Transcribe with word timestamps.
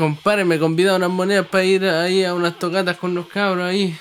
compadre 0.00 0.44
me 0.44 0.58
convida 0.58 0.94
a 0.94 0.96
unas 0.96 1.10
monedas 1.10 1.46
para 1.46 1.62
ir 1.62 1.84
ahí 1.84 2.24
a 2.24 2.34
unas 2.34 2.58
tocatas 2.58 2.96
con 2.96 3.14
los 3.14 3.28
cabros 3.28 3.64
ahí. 3.64 3.96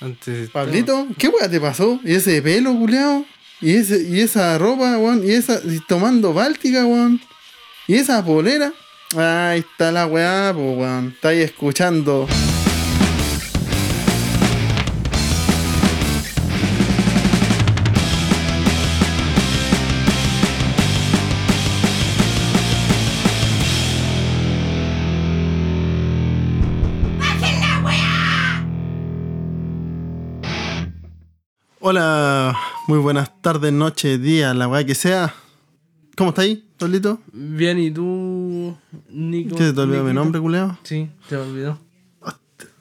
Antes 0.00 0.48
Pablito, 0.48 1.06
¿qué 1.18 1.28
weá 1.28 1.50
te 1.50 1.60
pasó? 1.60 2.00
¿Y 2.02 2.14
ese 2.14 2.40
pelo, 2.40 2.74
culiao? 2.74 3.26
¿Y, 3.60 3.74
ese, 3.74 4.02
y 4.08 4.20
esa 4.20 4.56
ropa, 4.56 4.96
weón? 4.96 5.22
¿Y 5.22 5.32
esa 5.32 5.60
y 5.62 5.78
tomando 5.80 6.32
báltica, 6.32 6.86
weón? 6.86 7.20
¿Y 7.86 7.96
esa 7.96 8.24
polera? 8.24 8.72
Ahí 9.14 9.60
está 9.60 9.92
la 9.92 10.06
weá, 10.06 10.52
pues 10.54 10.78
weón. 10.78 11.08
Está 11.14 11.28
ahí 11.28 11.42
escuchando. 11.42 12.26
Hola, 31.82 32.58
muy 32.88 32.98
buenas 32.98 33.40
tardes, 33.40 33.72
noches, 33.72 34.20
días, 34.20 34.54
la 34.54 34.68
weá 34.68 34.84
que 34.84 34.94
sea. 34.94 35.34
¿Cómo 36.14 36.28
está 36.28 36.42
ahí, 36.42 36.62
Pablito? 36.76 37.22
Bien, 37.32 37.78
¿y 37.78 37.90
tú, 37.90 38.76
Nico? 39.08 39.56
¿Qué 39.56 39.68
se 39.68 39.72
te 39.72 39.80
olvidó 39.80 40.04
mi 40.04 40.12
nombre, 40.12 40.42
culiao? 40.42 40.78
Sí, 40.82 41.08
te 41.26 41.36
olvidó. 41.38 41.78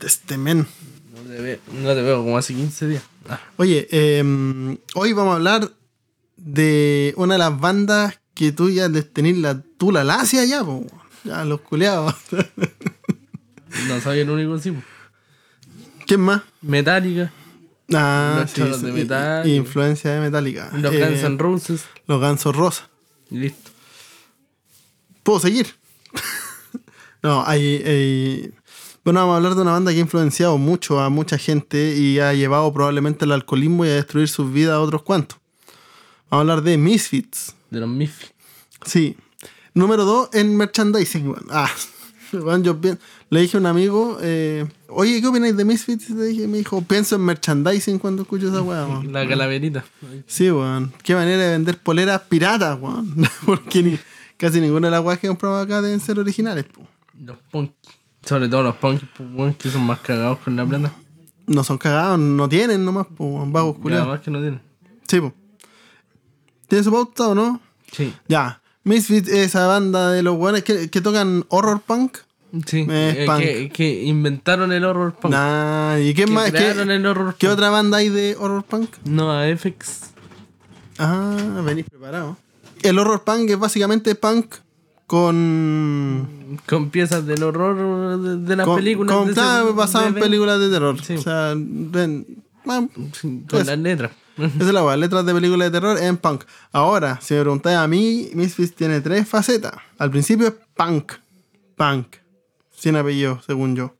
Este 0.01 0.37
men. 0.37 0.67
No 1.13 1.21
te, 1.33 1.41
veo, 1.41 1.59
no 1.81 1.93
te 1.93 2.01
veo 2.01 2.17
como 2.17 2.37
hace 2.37 2.53
15 2.53 2.87
días. 2.87 3.03
Ah, 3.29 3.39
Oye, 3.55 3.87
eh, 3.89 4.77
hoy 4.95 5.13
vamos 5.13 5.31
a 5.31 5.35
hablar 5.37 5.71
de 6.35 7.13
una 7.15 7.35
de 7.35 7.39
las 7.39 7.57
bandas 7.57 8.19
que 8.33 8.51
tú 8.51 8.69
ya 8.69 8.89
tenés 8.89 9.37
la, 9.37 9.61
tú 9.77 9.93
la 9.93 10.03
lacia 10.03 10.43
ya, 10.43 10.61
po. 10.61 10.85
Ya, 11.23 11.45
los 11.45 11.61
culeados. 11.61 12.15
no 13.87 14.01
soy 14.01 14.19
el 14.19 14.29
único 14.29 14.55
encima. 14.55 14.83
¿Quién 16.05 16.19
más? 16.19 16.41
Metallica, 16.61 17.31
Ah, 17.93 18.39
Los 18.41 18.51
sí, 18.51 18.61
de 18.85 18.91
Metallica. 18.91 19.47
Influencia 19.47 20.11
de 20.11 20.19
Metallica. 20.21 20.69
los 20.73 20.93
Eh, 20.93 20.99
Guns 21.05 21.23
N' 21.23 21.37
Roses. 21.37 21.85
Los 22.07 22.21
Gansos 22.21 22.55
Rosa. 22.55 22.89
Listo. 23.29 23.71
¿Puedo 25.23 25.39
seguir? 25.39 25.67
no, 27.23 27.43
hay, 27.45 27.77
hay- 27.85 28.53
Bueno, 29.03 29.21
vamos 29.21 29.33
a 29.33 29.37
hablar 29.37 29.55
de 29.55 29.61
una 29.61 29.71
banda 29.71 29.91
que 29.91 29.97
ha 29.97 30.01
influenciado 30.01 30.57
mucho 30.57 30.99
a 30.99 31.09
mucha 31.09 31.37
gente 31.37 31.95
y 31.97 32.19
ha 32.19 32.33
llevado 32.33 32.71
probablemente 32.73 33.25
al 33.25 33.31
alcoholismo 33.31 33.85
y 33.85 33.89
a 33.89 33.95
destruir 33.95 34.27
sus 34.27 34.51
vidas 34.51 34.73
a 34.73 34.81
otros 34.81 35.03
cuantos. 35.03 35.39
Vamos 36.29 36.41
a 36.47 36.51
hablar 36.51 36.61
de 36.63 36.77
Misfits. 36.77 37.55
De 37.71 37.79
los 37.79 37.89
Misfits. 37.89 38.33
Sí. 38.85 39.17
Número 39.73 40.05
dos 40.05 40.29
en 40.33 40.55
merchandising. 40.57 41.35
Ah, 41.49 41.69
weón, 42.43 42.63
yo 42.63 42.77
le 43.29 43.41
dije 43.41 43.57
a 43.57 43.59
un 43.59 43.65
amigo, 43.65 44.17
eh, 44.21 44.65
oye, 44.87 45.21
¿qué 45.21 45.27
opináis 45.27 45.55
de 45.57 45.65
Misfits? 45.65 46.09
Le 46.11 46.25
dije, 46.25 46.47
me 46.47 46.57
dijo, 46.59 46.81
pienso 46.81 47.15
en 47.15 47.21
merchandising 47.25 47.99
cuando 47.99 48.21
escucho 48.23 48.49
esa 48.49 48.61
weá. 48.61 48.85
weón". 48.85 49.11
La 49.13 49.27
calaverita. 49.27 49.83
Sí, 50.27 50.49
weón. 50.51 50.91
Qué 51.03 51.15
manera 51.15 51.43
de 51.43 51.49
vender 51.51 51.77
poleras 51.77 52.21
piratas, 52.21 52.79
weón. 52.79 53.15
Porque 53.45 53.83
ni- 53.83 53.99
casi 54.37 54.59
ninguna 54.61 54.87
de 54.87 54.91
las 54.91 55.03
weas 55.03 55.19
que 55.19 55.27
compramos 55.27 55.63
acá 55.63 55.81
deben 55.81 55.99
ser 55.99 56.19
originales, 56.19 56.65
po. 56.65 56.81
Los 57.23 57.37
punk. 57.51 57.71
Sobre 58.25 58.47
todo 58.49 58.63
los 58.63 58.75
punk, 58.75 59.01
weón, 59.33 59.53
que 59.53 59.69
son 59.69 59.83
más 59.85 59.99
cagados 59.99 60.39
con 60.39 60.55
la 60.55 60.65
plata. 60.65 60.93
No 61.47 61.63
son 61.63 61.77
cagados, 61.77 62.19
no 62.19 62.47
tienen 62.47 62.85
nomás, 62.85 63.07
po, 63.07 63.43
vagos 63.47 63.77
culiados. 63.77 64.07
además 64.07 64.23
que 64.23 64.31
no 64.31 64.39
tienen. 64.39 64.61
Sí, 65.07 65.19
po. 65.19 65.33
¿Tiene 66.67 66.83
su 66.83 66.91
pauta 66.91 67.29
o 67.29 67.35
no? 67.35 67.59
Sí. 67.91 68.13
Ya. 68.27 68.58
Misfits 68.83 69.27
es 69.27 69.47
esa 69.47 69.67
banda 69.67 70.11
de 70.11 70.23
los 70.23 70.37
weones 70.37 70.63
que, 70.63 70.89
que 70.89 71.01
tocan 71.01 71.45
horror 71.49 71.81
punk. 71.81 72.17
Sí. 72.65 72.85
Eh, 72.89 73.15
eh, 73.19 73.25
punk. 73.27 73.39
que, 73.39 73.69
que 73.71 74.03
inventaron 74.05 74.71
el 74.71 74.83
horror 74.83 75.13
punk. 75.13 75.31
Nah, 75.31 75.99
¿y 75.99 76.13
qué 76.13 76.25
que 76.25 76.31
más? 76.31 76.45
¿Qué, 76.45 76.51
crearon 76.57 76.89
el 76.89 77.05
horror 77.05 77.35
qué 77.37 77.47
punk. 77.47 77.53
otra 77.53 77.69
banda 77.69 77.97
hay 77.99 78.09
de 78.09 78.35
horror 78.39 78.63
punk? 78.63 78.89
No, 79.05 79.31
a 79.31 79.45
FX. 79.55 80.11
Ah, 80.97 81.61
venís 81.63 81.85
preparado. 81.89 82.37
El 82.81 82.97
horror 82.97 83.23
punk 83.23 83.49
es 83.51 83.59
básicamente 83.59 84.15
punk 84.15 84.55
con. 85.05 86.59
Con 86.67 86.89
piezas 86.89 87.25
del 87.25 87.43
horror 87.43 88.19
de, 88.19 88.37
de 88.37 88.55
las 88.55 88.65
con, 88.65 88.77
películas. 88.77 89.15
con- 89.15 89.27
de 89.27 89.33
claro, 89.33 89.65
ese- 89.67 89.75
basado 89.75 90.03
de 90.05 90.09
en 90.11 90.15
películas 90.15 90.59
de 90.59 90.69
terror. 90.69 91.01
Sí. 91.03 91.15
O 91.15 91.21
sea, 91.21 91.53
ven- 91.55 92.25
Sí, 93.13 93.43
Con 93.49 93.61
Eso. 93.61 93.71
las 93.71 93.79
letras. 93.79 94.11
Esa 94.45 94.67
es 94.67 94.73
la 94.73 94.97
letras 94.97 95.25
de 95.25 95.33
películas 95.33 95.71
de 95.71 95.79
terror 95.79 95.97
en 95.97 96.17
punk. 96.17 96.43
Ahora, 96.71 97.19
si 97.21 97.33
me 97.33 97.41
preguntáis 97.41 97.77
a 97.77 97.87
mí, 97.87 98.29
Misfits 98.33 98.73
tiene 98.75 99.01
tres 99.01 99.27
facetas. 99.27 99.73
Al 99.97 100.09
principio 100.11 100.47
es 100.47 100.53
punk. 100.75 101.13
Punk. 101.75 102.15
Sin 102.71 102.95
apellido, 102.95 103.41
según 103.45 103.75
yo. 103.75 103.95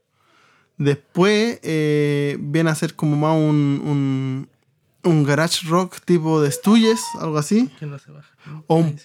Después 0.77 1.59
eh, 1.63 2.37
viene 2.39 2.69
a 2.69 2.75
ser 2.75 2.95
como 2.95 3.15
más 3.17 3.35
un, 3.35 3.81
un, 3.83 4.49
un 5.03 5.23
garage 5.23 5.67
rock 5.67 5.99
tipo 6.05 6.41
de 6.41 6.51
Stooges, 6.51 7.01
algo 7.19 7.37
así. 7.37 7.67
Que 7.79 7.85
no 7.85 7.99
se 7.99 8.11
baja. 8.11 8.29
O 8.67 8.75
un- 8.75 8.99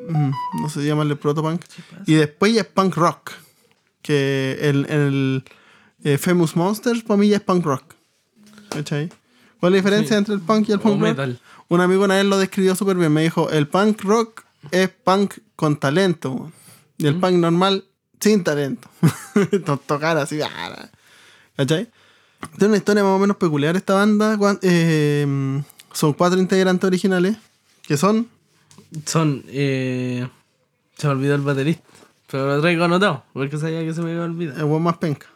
Mm, 0.00 0.30
no 0.62 0.68
sé 0.68 0.84
llamarle 0.86 1.16
protopunk. 1.16 1.60
Y 2.06 2.14
después 2.14 2.54
ya 2.54 2.60
es 2.60 2.66
punk 2.68 2.94
rock. 2.94 3.32
Que 4.00 4.56
el, 4.62 4.86
el 4.88 5.44
eh, 6.04 6.18
Famous 6.18 6.54
Monsters 6.54 7.02
para 7.02 7.18
mí 7.18 7.28
ya 7.28 7.38
es 7.38 7.42
punk 7.42 7.64
rock. 7.64 7.94
¿Cachai? 8.70 9.08
¿Cuál 9.60 9.74
es 9.74 9.82
la 9.82 9.84
diferencia 9.90 10.16
Sí. 10.16 10.18
entre 10.18 10.34
el 10.34 10.40
punk 10.40 10.68
y 10.68 10.72
el 10.72 10.78
O 10.78 10.82
punk 10.82 10.94
rock? 11.00 11.08
metal. 11.10 11.40
Un 11.68 11.80
amigo 11.80 12.04
una 12.04 12.16
vez 12.16 12.24
lo 12.24 12.38
describió 12.38 12.74
súper 12.74 12.96
bien. 12.96 13.12
Me 13.12 13.22
dijo, 13.22 13.50
el 13.50 13.66
punk 13.68 14.02
rock 14.02 14.42
es 14.70 14.88
punk 14.88 15.34
con 15.56 15.76
talento. 15.78 16.50
Y 16.96 17.06
el 17.06 17.16
punk 17.20 17.34
normal 17.34 17.84
sin 18.20 18.42
talento. 18.44 18.88
To- 19.64 19.76
Tocar 19.78 20.16
así. 20.18 20.40
ah, 20.42 20.88
¿Cachai? 21.56 21.88
Tiene 22.56 22.66
una 22.68 22.76
historia 22.76 23.02
más 23.02 23.12
o 23.12 23.18
menos 23.18 23.36
peculiar 23.36 23.76
esta 23.76 23.94
banda. 23.94 24.38
Eh, 24.62 25.60
son 25.92 26.12
cuatro 26.14 26.38
integrantes 26.40 26.86
originales. 26.86 27.36
Que 27.82 27.96
son... 27.96 28.28
Son. 29.06 29.42
Eh, 29.48 30.26
se 30.96 31.06
me 31.06 31.12
olvidó 31.14 31.34
el 31.34 31.40
baterista. 31.42 31.82
Pero 32.30 32.46
lo 32.56 32.60
traigo 32.60 32.84
anotado. 32.84 33.24
Porque 33.32 33.56
sabía 33.58 33.80
que 33.84 33.92
se 33.94 34.02
me 34.02 34.12
iba 34.12 34.22
a 34.22 34.26
olvidar. 34.26 34.58
El 34.58 34.66
más 34.80 34.96
penca. 34.98 35.26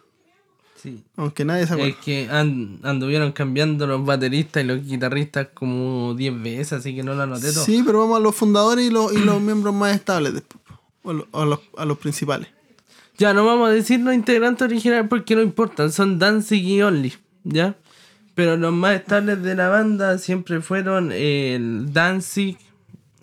Sí. 0.83 1.01
Aunque 1.15 1.45
nadie 1.45 1.65
se 1.65 1.73
acuerda. 1.75 1.91
Es 1.91 1.95
que 2.03 2.27
and- 2.29 2.85
anduvieron 2.85 3.31
cambiando 3.31 3.87
los 3.87 4.05
bateristas 4.05 4.63
y 4.63 4.67
los 4.67 4.85
guitarristas 4.85 5.47
como 5.53 6.13
10 6.13 6.43
veces, 6.43 6.73
así 6.73 6.93
que 6.93 7.03
no 7.03 7.13
lo 7.13 7.23
anoté 7.23 7.53
todo. 7.53 7.63
Sí, 7.63 7.81
pero 7.85 7.99
vamos 7.99 8.17
a 8.17 8.19
los 8.19 8.35
fundadores 8.35 8.85
y 8.85 8.89
los, 8.91 9.13
y 9.13 9.19
los 9.19 9.41
miembros 9.41 9.73
más 9.73 9.95
estables 9.95 10.33
después. 10.33 10.61
O 11.03 11.11
a 11.11 11.13
los, 11.13 11.25
a 11.31 11.45
los, 11.45 11.59
a 11.77 11.85
los 11.85 11.97
principales. 11.97 12.49
Ya, 13.17 13.33
no 13.33 13.45
vamos 13.45 13.69
a 13.69 13.71
decir 13.71 14.01
los 14.01 14.13
integrantes 14.13 14.61
originales 14.65 15.05
porque 15.09 15.35
no 15.37 15.41
importan, 15.41 15.89
son 15.91 16.19
Danzig 16.19 16.63
y 16.65 16.81
Only, 16.81 17.13
¿ya? 17.45 17.75
Pero 18.35 18.57
los 18.57 18.73
más 18.73 18.95
estables 18.95 19.41
de 19.41 19.55
la 19.55 19.69
banda 19.69 20.17
siempre 20.17 20.59
fueron 20.61 21.11
el 21.13 21.93
Danzig, 21.93 22.57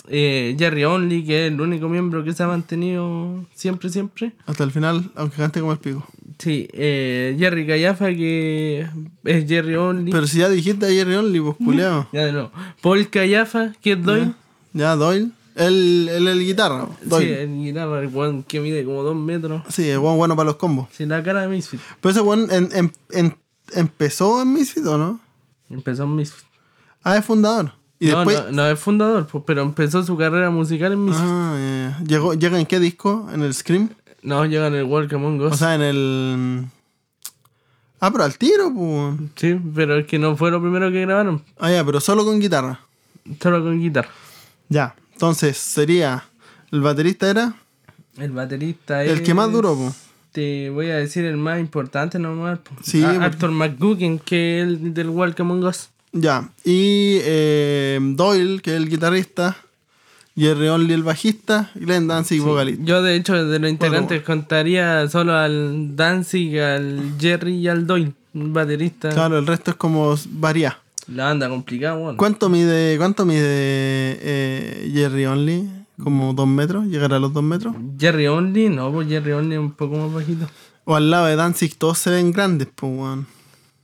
eh, 0.09 0.57
Jerry 0.59 0.85
Only, 0.85 1.25
que 1.25 1.47
es 1.47 1.53
el 1.53 1.61
único 1.61 1.89
miembro 1.89 2.25
que 2.25 2.33
se 2.33 2.43
ha 2.43 2.47
mantenido 2.49 3.45
siempre, 3.55 3.89
siempre. 3.91 4.33
Hasta 4.47 4.65
el 4.65 4.71
final, 4.71 5.11
aunque 5.15 5.37
cante 5.37 5.61
como 5.61 5.73
el 5.73 5.79
pico. 5.79 6.07
Sí, 6.39 6.69
eh, 6.73 7.37
Jerry 7.39 7.67
Callafa, 7.67 8.07
que 8.09 8.87
es 9.25 9.47
Jerry 9.49 9.75
Only. 9.77 10.11
Pero 10.11 10.27
si 10.27 10.39
ya 10.39 10.49
dijiste 10.49 10.87
a 10.87 10.89
Jerry 10.89 11.15
Only, 11.15 11.41
pues 11.41 11.57
culiao. 11.57 12.09
Ya 12.13 12.25
de 12.27 12.33
nuevo. 12.33 12.51
Paul 12.81 13.09
Callafa, 13.11 13.73
que 13.83 13.93
es 13.93 14.03
Doyle. 14.03 14.33
Ya, 14.73 14.97
Doyle. 14.97 15.31
El, 15.57 16.09
el, 16.11 16.29
el 16.29 16.41
guitarra. 16.41 16.87
Sí, 17.03 17.25
el 17.25 17.63
guitarra, 17.63 18.01
el 18.01 18.07
weón 18.07 18.45
que 18.45 18.61
mide 18.61 18.85
como 18.85 19.03
dos 19.03 19.17
metros. 19.17 19.63
Sí, 19.69 19.87
el 19.91 19.99
buen 19.99 20.17
bueno 20.17 20.35
para 20.35 20.47
los 20.47 20.57
combos. 20.57 20.89
Sí, 20.93 21.05
la 21.05 21.23
cara 21.23 21.43
de 21.43 21.49
Misfit. 21.49 21.81
Pero 22.01 22.11
ese 22.13 22.21
buen 22.21 22.49
en, 22.51 22.69
en- 22.73 22.93
en- 23.11 23.37
empezó 23.75 24.41
en 24.41 24.53
Misfit 24.55 24.87
o 24.87 24.97
no? 24.97 25.21
Empezó 25.69 26.05
en 26.05 26.17
Misfit. 26.17 26.47
Ah, 27.03 27.17
es 27.19 27.25
fundador. 27.25 27.73
Y 28.03 28.09
no, 28.09 28.17
después. 28.25 28.45
no, 28.47 28.53
no 28.53 28.67
es 28.67 28.79
fundador, 28.81 29.27
pues, 29.27 29.45
pero 29.47 29.63
empezó 29.63 30.03
su 30.03 30.17
carrera 30.17 30.49
musical 30.51 30.93
en 30.93 31.05
Misfit. 31.05 31.23
Ah. 31.25 31.99
Llegó, 32.07 32.33
¿Llega 32.35 32.59
en 32.59 32.65
qué 32.67 32.81
disco? 32.81 33.29
¿En 33.33 33.43
el 33.43 33.53
Scream? 33.55 33.91
No, 34.23 34.45
llega 34.47 34.67
en 34.69 34.75
el 34.75 34.85
Welcome 34.85 35.27
Among 35.27 35.41
Us. 35.43 35.53
O 35.53 35.57
sea, 35.57 35.75
en 35.75 35.83
el. 35.83 36.65
Ah, 38.01 38.11
pero 38.11 38.25
al 38.25 38.39
tiro, 38.39 38.73
pues. 38.75 39.31
sí, 39.37 39.61
pero 39.75 39.99
es 39.99 40.07
que 40.07 40.19
no 40.19 40.35
fue 40.37 40.51
lo 40.51 40.61
primero 40.63 40.91
que 40.91 41.03
grabaron. 41.03 41.43
Ah, 41.59 41.71
ya, 41.71 41.85
pero 41.85 42.01
solo 42.01 42.25
con 42.25 42.41
guitarra. 42.41 42.81
Solo 43.43 43.63
con 43.63 43.79
guitarra. 43.79 44.09
Ya. 44.71 44.95
Entonces 45.13 45.59
sería. 45.59 46.25
El 46.73 46.81
baterista 46.81 47.29
era. 47.29 47.55
El 48.17 48.31
baterista 48.31 49.05
es... 49.05 49.11
El 49.13 49.23
que 49.23 49.35
más 49.35 49.53
duró, 49.53 49.75
po. 49.75 49.93
Te 50.33 50.71
voy 50.71 50.89
a 50.91 50.97
decir 50.97 51.25
el 51.27 51.37
más 51.37 51.61
importante 51.61 52.19
nomás. 52.19 52.61
Sí, 52.83 53.03
Ah, 53.05 53.19
Arthur 53.25 53.51
McGugan, 53.51 54.19
que 54.19 54.61
es 54.63 54.67
el 54.69 54.95
del 54.95 55.11
Welcome 55.11 55.53
Among 55.53 55.65
Us. 55.67 55.91
Ya. 56.13 56.51
Y 56.65 57.19
eh, 57.23 57.99
Doyle, 58.01 58.61
que 58.61 58.71
es 58.73 58.77
el 58.77 58.89
guitarrista. 58.89 59.57
Jerry 60.37 60.69
Only, 60.69 60.95
el 60.95 61.03
bajista. 61.03 61.71
Y 61.75 61.81
Glenn 61.81 62.09
Danzig, 62.09 62.41
vocalista. 62.41 62.83
Yo, 62.85 63.03
de 63.03 63.17
hecho, 63.17 63.45
de 63.45 63.59
los 63.59 63.71
integrantes 63.71 64.23
contaría 64.23 65.09
solo 65.09 65.35
al 65.37 65.97
Danzig, 65.97 66.59
al 66.61 67.15
Jerry 67.19 67.57
y 67.57 67.69
al 67.69 67.87
Doyle, 67.87 68.13
un 68.35 68.53
baterista. 68.53 69.11
Claro, 69.11 69.39
el 69.39 69.47
resto 69.47 69.73
es 69.73 69.77
como 69.77 70.15
varía. 70.31 70.79
La 71.09 71.25
banda 71.25 71.49
complicada, 71.49 71.97
weón. 71.97 72.17
¿Cuánto 72.17 72.49
mide, 72.49 72.97
cuánto 72.97 73.25
mide 73.27 73.41
eh, 73.43 74.91
Jerry 74.95 75.27
Only? 75.27 75.69
como 76.03 76.33
dos 76.33 76.47
metros, 76.49 76.87
llegar 76.87 77.13
a 77.13 77.19
los 77.19 77.33
dos 77.33 77.43
metros. 77.43 77.75
Jerry 77.99 78.27
Only, 78.27 78.71
no, 78.71 78.91
pues 78.91 79.07
Jerry 79.07 79.33
Only 79.33 79.57
es 79.57 79.61
un 79.61 79.73
poco 79.73 79.97
más 79.99 80.13
bajito. 80.13 80.47
O 80.85 80.97
al 80.97 81.11
lado 81.11 81.27
de 81.27 81.37
Danzig 81.37 81.77
todos 81.77 81.99
se 81.99 82.09
ven 82.09 82.33
grandes, 82.33 82.69
pues, 82.75 82.91
weón. 82.91 83.27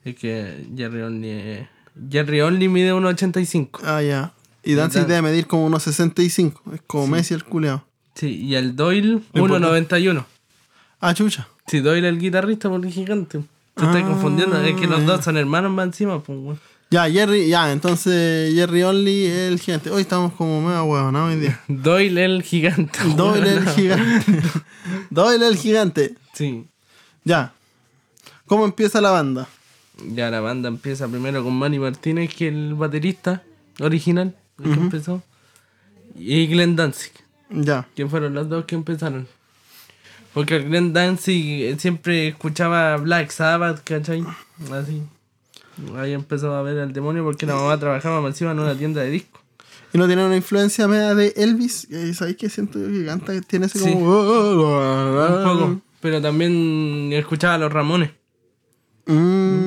Es 0.03 0.17
que 0.17 0.67
Jerry 0.75 1.03
Only 1.03 1.29
es- 1.29 1.69
Jerry 2.11 2.41
Only 2.43 2.69
mide 2.69 2.93
1.85. 2.93 3.81
Ah, 3.85 4.03
ya. 4.03 4.33
Y 4.63 4.75
Danzig 4.75 5.03
Dan- 5.03 5.09
debe 5.09 5.23
medir 5.23 5.47
como 5.47 5.65
unos 5.67 5.83
65. 5.85 6.63
Es 6.75 6.81
como 6.87 7.07
Messi 7.07 7.35
el 7.35 7.45
culeado. 7.45 7.85
Sí, 8.15 8.29
y 8.43 8.55
el 8.55 8.75
Doyle 8.77 9.21
Es 9.33 9.41
1.91. 9.43 10.25
Ah, 11.01 11.15
chucha. 11.15 11.49
Sí, 11.67 11.81
Doyle 11.81 12.09
el 12.09 12.19
guitarrista 12.19 12.69
porque 12.69 12.91
gigante. 12.91 13.41
Te 13.75 13.85
estoy 13.85 14.03
Ah, 14.03 14.07
confundiendo, 14.07 14.59
es 14.63 14.75
que 14.77 14.87
los 14.87 15.05
dos 15.05 15.23
son 15.25 15.37
hermanos 15.37 15.71
más 15.71 15.87
encima, 15.87 16.23
pues, 16.23 16.39
weón. 16.39 16.61
Ya, 16.91 17.11
Jerry, 17.11 17.49
ya, 17.49 17.73
entonces 17.73 18.55
Jerry 18.55 18.85
Only 18.85 19.27
es 19.27 19.53
el 19.53 19.59
gigante. 19.61 19.91
Hoy 19.91 20.03
estamos 20.03 20.33
como 20.35 20.61
mega 20.63 20.83
huevos, 20.85 21.13
¿no? 21.13 21.27
Hoy 21.27 21.37
día. 21.37 21.61
Doyle 21.69 22.25
el 22.25 22.43
gigante. 22.43 22.99
Doyle 23.17 23.53
el 23.55 23.69
gigante. 23.69 24.43
Doyle 25.11 25.47
el 25.49 25.57
gigante. 25.57 26.15
Sí. 26.33 26.67
Ya. 27.25 27.53
¿Cómo 28.47 28.65
empieza 28.65 29.01
la 29.01 29.11
banda? 29.11 29.49
Ya 30.05 30.31
la 30.31 30.41
banda 30.41 30.69
empieza 30.69 31.09
primero 31.09 31.43
con 31.43 31.55
Manny 31.55 31.79
Martínez, 31.79 32.35
que 32.35 32.49
es 32.49 32.55
el 32.55 32.75
baterista 32.75 33.43
original, 33.81 34.37
el 34.63 34.75
que 34.75 34.81
empezó. 34.81 35.23
Y 36.19 36.47
Glenn 36.47 36.77
Danzig, 36.77 37.13
Ya. 37.51 37.89
que 37.95 38.07
fueron 38.07 38.35
los 38.35 38.49
dos 38.49 38.65
que 38.67 38.75
empezaron. 38.75 39.27
Porque 40.35 40.59
Glenn 40.61 40.93
Danzig 40.93 41.63
eh, 41.63 41.77
siempre 41.79 42.29
escuchaba 42.29 42.97
Black 42.99 43.31
Sabbath, 43.31 43.83
¿cachai? 43.85 44.23
Así. 44.71 45.03
Ahí 45.97 46.13
empezó 46.13 46.55
a 46.55 46.63
ver 46.63 46.79
al 46.79 46.93
demonio 46.93 47.23
porque 47.25 47.47
la 47.47 47.55
mamá 47.55 47.79
trabajaba 47.79 48.27
encima 48.29 48.53
en 48.53 48.61
una 48.61 48.75
tienda 48.77 49.01
de 49.03 49.11
discos. 49.11 49.41
¿Y 49.93 49.99
no 49.99 50.07
tiene 50.07 50.27
una 50.27 50.37
influencia 50.37 50.87
media 50.89 51.15
de 51.15 51.33
Elvis? 51.37 51.89
¿Sabes 52.15 52.37
qué 52.37 52.51
siento 52.51 52.79
yo 52.79 52.89
que 52.89 53.07
canta? 53.07 53.33
que 53.33 53.41
Tiene 53.43 53.67
ese 53.67 53.79
Sí. 53.79 53.93
como... 53.93 54.11
Un 54.11 55.45
poco. 55.45 55.81
Pero 56.01 56.21
también 56.21 57.11
escuchaba 57.15 57.55
a 57.55 57.59
los 57.59 57.73
Ramones. 57.73 58.11
Mm. 59.07 59.66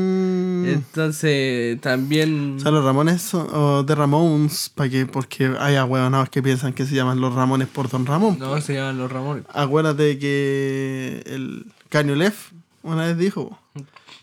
Entonces 0.74 1.80
también... 1.82 2.58
O 2.58 2.60
sea, 2.60 2.72
los 2.72 2.84
Ramones 2.84 3.22
son, 3.22 3.48
o 3.52 3.84
de 3.84 3.96
Ramones, 3.96 4.72
para 4.74 4.90
que, 4.90 5.06
porque 5.06 5.54
hay 5.60 5.76
ahueonados 5.76 6.30
que 6.30 6.42
piensan 6.42 6.74
que 6.74 6.86
se 6.86 6.96
llaman 6.96 7.22
los 7.22 7.34
Ramones 7.34 7.68
por 7.68 7.90
Don 7.90 8.06
Ramón. 8.06 8.38
No, 8.40 8.60
se 8.62 8.76
llaman 8.76 8.98
los 8.98 9.12
Ramones. 9.12 9.44
Acuérdate 9.54 10.18
que 10.20 11.24
el 11.26 11.66
Cañolef 11.90 12.52
una 12.84 13.08
vez 13.08 13.18
dijo, 13.18 13.60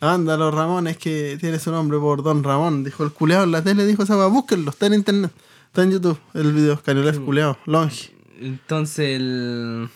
la 0.00 0.08
banda 0.08 0.36
Los 0.36 0.54
Ramones 0.54 0.96
que 0.96 1.36
tiene 1.40 1.58
su 1.58 1.70
nombre 1.70 1.98
por 1.98 2.22
Don 2.22 2.42
Ramón, 2.42 2.84
dijo 2.84 3.04
el 3.04 3.12
culeado 3.12 3.44
en 3.44 3.52
la 3.52 3.62
tele, 3.62 3.86
dijo 3.86 4.02
esa 4.02 4.26
búsquenlo, 4.26 4.70
está 4.70 4.86
en 4.86 4.94
internet, 4.94 5.30
está 5.66 5.82
en 5.82 5.92
YouTube, 5.92 6.18
el 6.34 6.52
video, 6.52 6.80
Cañolef 6.82 7.18
culeado, 7.20 7.58
longe. 7.66 8.12
Entonces 8.40 9.16
el. 9.16 9.88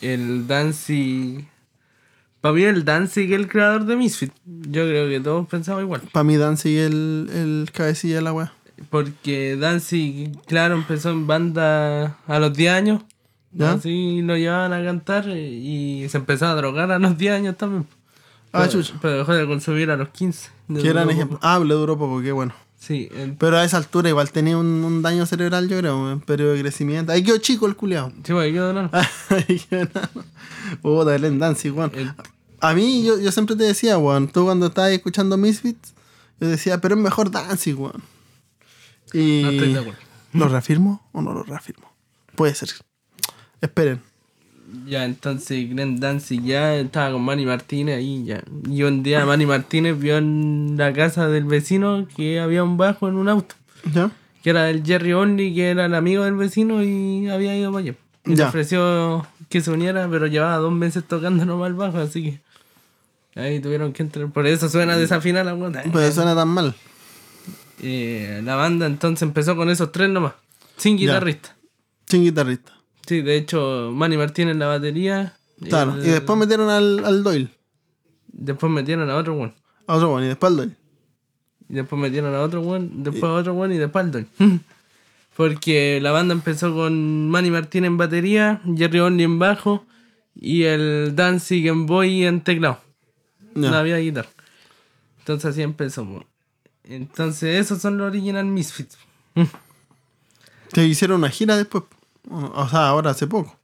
El 0.00 0.46
Danzig. 0.46 1.48
Para 2.44 2.56
mí 2.56 2.62
el 2.64 2.84
Danzig 2.84 3.32
el 3.32 3.48
creador 3.48 3.86
de 3.86 3.96
Misfit. 3.96 4.30
Yo 4.44 4.82
creo 4.86 5.08
que 5.08 5.18
todos 5.18 5.48
pensamos 5.48 5.80
igual. 5.80 6.02
Para 6.12 6.24
mí 6.24 6.36
Danzig 6.36 6.76
el, 6.76 7.30
el 7.32 7.70
cabecilla 7.72 8.16
de 8.16 8.20
la 8.20 8.34
weá. 8.34 8.52
Porque 8.90 9.56
Danzig, 9.56 10.30
claro, 10.46 10.74
empezó 10.74 11.08
en 11.08 11.26
banda 11.26 12.18
a 12.26 12.38
los 12.38 12.52
10 12.52 12.70
años. 12.70 13.02
¿Ya? 13.50 13.72
Así 13.72 14.20
lo 14.20 14.36
llevaban 14.36 14.74
a 14.74 14.84
cantar 14.84 15.26
y 15.30 16.06
se 16.10 16.18
empezó 16.18 16.44
a 16.44 16.54
drogar 16.54 16.90
a 16.92 16.98
los 16.98 17.16
10 17.16 17.32
años 17.32 17.56
también. 17.56 17.86
Ah, 18.52 18.66
pero, 18.68 18.72
chucha. 18.72 18.92
pero 19.00 19.16
dejó 19.16 19.32
de 19.32 19.46
consumir 19.46 19.90
a 19.90 19.96
los 19.96 20.10
15. 20.10 20.50
Le 20.68 20.82
Que 20.82 20.88
eran 20.90 21.08
ejemplos. 21.08 21.40
Ah, 21.42 21.58
le 21.60 21.72
duró 21.72 21.96
poco, 21.96 22.20
qué 22.20 22.32
bueno. 22.32 22.52
Sí, 22.78 23.08
el- 23.16 23.36
Pero 23.38 23.56
a 23.56 23.64
esa 23.64 23.78
altura 23.78 24.10
igual 24.10 24.30
tenía 24.32 24.58
un, 24.58 24.66
un 24.84 25.00
daño 25.00 25.24
cerebral, 25.24 25.66
yo 25.66 25.78
creo, 25.78 26.12
un 26.12 26.20
periodo 26.20 26.52
de 26.52 26.60
crecimiento. 26.60 27.10
Ahí 27.10 27.22
quedó 27.22 27.38
chico 27.38 27.66
el 27.66 27.74
culeado. 27.74 28.12
sí, 28.22 28.34
pues, 28.34 28.52
quedó 28.52 28.70
enano. 28.72 28.90
Ay, 29.30 29.62
qué 29.70 29.76
enano. 29.80 30.24
Puta, 30.82 31.16
Glenn 31.16 31.38
Danzig, 31.38 31.74
weón. 31.74 31.90
A 32.68 32.74
mí, 32.74 33.04
yo, 33.04 33.18
yo 33.20 33.30
siempre 33.32 33.56
te 33.56 33.64
decía, 33.64 33.98
weón, 33.98 34.28
tú 34.28 34.44
cuando 34.44 34.66
estabas 34.66 34.90
escuchando 34.92 35.36
Misfits, 35.36 35.92
yo 36.40 36.48
decía, 36.48 36.80
pero 36.80 36.94
es 36.94 37.00
mejor 37.00 37.30
Danzig, 37.30 37.78
weón. 37.78 38.02
Y... 39.12 39.42
No 39.42 39.50
estoy 39.50 39.72
de 39.74 39.78
acuerdo. 39.80 39.98
¿Lo 40.32 40.48
reafirmo 40.48 41.06
o 41.12 41.22
no 41.22 41.32
lo 41.32 41.42
reafirmo? 41.42 41.92
Puede 42.34 42.54
ser. 42.54 42.70
Esperen. 43.60 44.00
Ya, 44.86 45.04
entonces 45.04 45.70
Glenn 45.70 46.00
Danzig 46.00 46.42
ya 46.42 46.74
estaba 46.74 47.12
con 47.12 47.22
Manny 47.22 47.46
Martínez 47.46 47.98
ahí 47.98 48.24
ya. 48.24 48.42
Y 48.68 48.82
un 48.82 49.02
día 49.04 49.24
Manny 49.24 49.46
Martínez 49.46 49.96
vio 49.98 50.16
en 50.18 50.74
la 50.76 50.92
casa 50.92 51.28
del 51.28 51.44
vecino 51.44 52.08
que 52.16 52.40
había 52.40 52.64
un 52.64 52.76
bajo 52.76 53.08
en 53.08 53.14
un 53.16 53.28
auto. 53.28 53.54
¿Ya? 53.92 54.10
Que 54.42 54.50
era 54.50 54.70
el 54.70 54.82
Jerry 54.84 55.12
Only, 55.12 55.54
que 55.54 55.70
era 55.70 55.84
el 55.86 55.94
amigo 55.94 56.24
del 56.24 56.34
vecino 56.34 56.82
y 56.82 57.28
había 57.28 57.56
ido 57.56 57.70
para 57.70 57.84
allá. 57.84 57.94
Y 58.24 58.30
le 58.30 58.36
Ya. 58.36 58.48
ofreció 58.48 59.24
que 59.48 59.60
se 59.60 59.70
uniera, 59.70 60.08
pero 60.10 60.26
llevaba 60.26 60.56
dos 60.56 60.72
meses 60.72 61.04
tocando 61.06 61.44
nomás 61.44 61.68
el 61.68 61.74
bajo, 61.74 61.98
así 61.98 62.22
que... 62.22 62.40
Ahí 63.36 63.60
tuvieron 63.60 63.92
que 63.92 64.02
entrar. 64.02 64.30
Por 64.30 64.46
eso 64.46 64.68
suena 64.68 64.96
desafinada 64.96 65.44
la 65.52 65.56
cuota. 65.58 65.82
Pues 65.90 66.14
suena 66.14 66.34
tan 66.34 66.48
mal. 66.48 66.74
Eh, 67.82 68.40
la 68.44 68.54
banda 68.54 68.86
entonces 68.86 69.22
empezó 69.22 69.56
con 69.56 69.68
esos 69.70 69.90
tres 69.92 70.08
nomás. 70.08 70.34
Sin 70.76 70.96
Ya. 70.96 71.00
guitarrista. 71.14 71.56
Sin 72.06 72.22
guitarrista. 72.22 72.72
Sí, 73.06 73.20
de 73.22 73.36
hecho, 73.36 73.90
Manny 73.92 74.16
Martínez 74.16 74.52
en 74.52 74.58
la 74.60 74.66
batería. 74.68 75.36
Claro. 75.62 75.94
el- 75.94 76.06
Y 76.06 76.10
después 76.10 76.38
metieron 76.38 76.70
al, 76.70 77.04
al 77.04 77.22
Doyle. 77.22 77.48
Después 78.28 78.70
metieron 78.72 79.08
a 79.10 79.16
otro 79.16 79.34
one. 79.36 79.54
A 79.86 79.94
otro 79.96 80.10
bueno, 80.10 80.26
y 80.26 80.28
después 80.28 80.50
al 80.50 80.56
Doyle. 80.56 80.72
Y 81.68 81.74
después 81.74 82.00
metieron 82.00 82.34
a 82.34 82.40
otro 82.40 82.60
one, 82.62 82.88
después 82.92 83.24
a 83.24 83.32
otro 83.32 83.54
one 83.54 83.74
y 83.74 83.78
después 83.78 84.04
al 84.04 84.10
Doyle. 84.12 84.28
Porque 85.36 85.98
la 86.00 86.12
banda 86.12 86.32
empezó 86.34 86.72
con 86.74 87.28
Manny 87.28 87.50
Martínez 87.50 87.88
en 87.88 87.96
batería, 87.96 88.60
Jerry 88.76 89.00
Only 89.00 89.24
en 89.24 89.38
bajo 89.40 89.84
y 90.34 90.62
el 90.64 91.12
Danzig 91.16 91.66
en 91.66 91.86
voz 91.86 92.06
y 92.06 92.24
en 92.24 92.40
teclado. 92.42 92.78
Ya. 93.54 93.70
No 93.70 93.76
había 93.76 93.96
guitarra. 93.98 94.28
Entonces 95.20 95.50
así 95.50 95.62
empezó. 95.62 96.04
po. 96.04 96.24
Entonces 96.84 97.60
esos 97.60 97.80
son 97.80 97.96
los 97.98 98.06
original 98.08 98.44
Misfits. 98.46 98.96
Que 100.72 100.84
hicieron 100.84 101.18
una 101.18 101.30
gira 101.30 101.56
después. 101.56 101.84
O 102.30 102.68
sea, 102.68 102.88
ahora 102.88 103.10
hace 103.10 103.26
poco. 103.26 103.56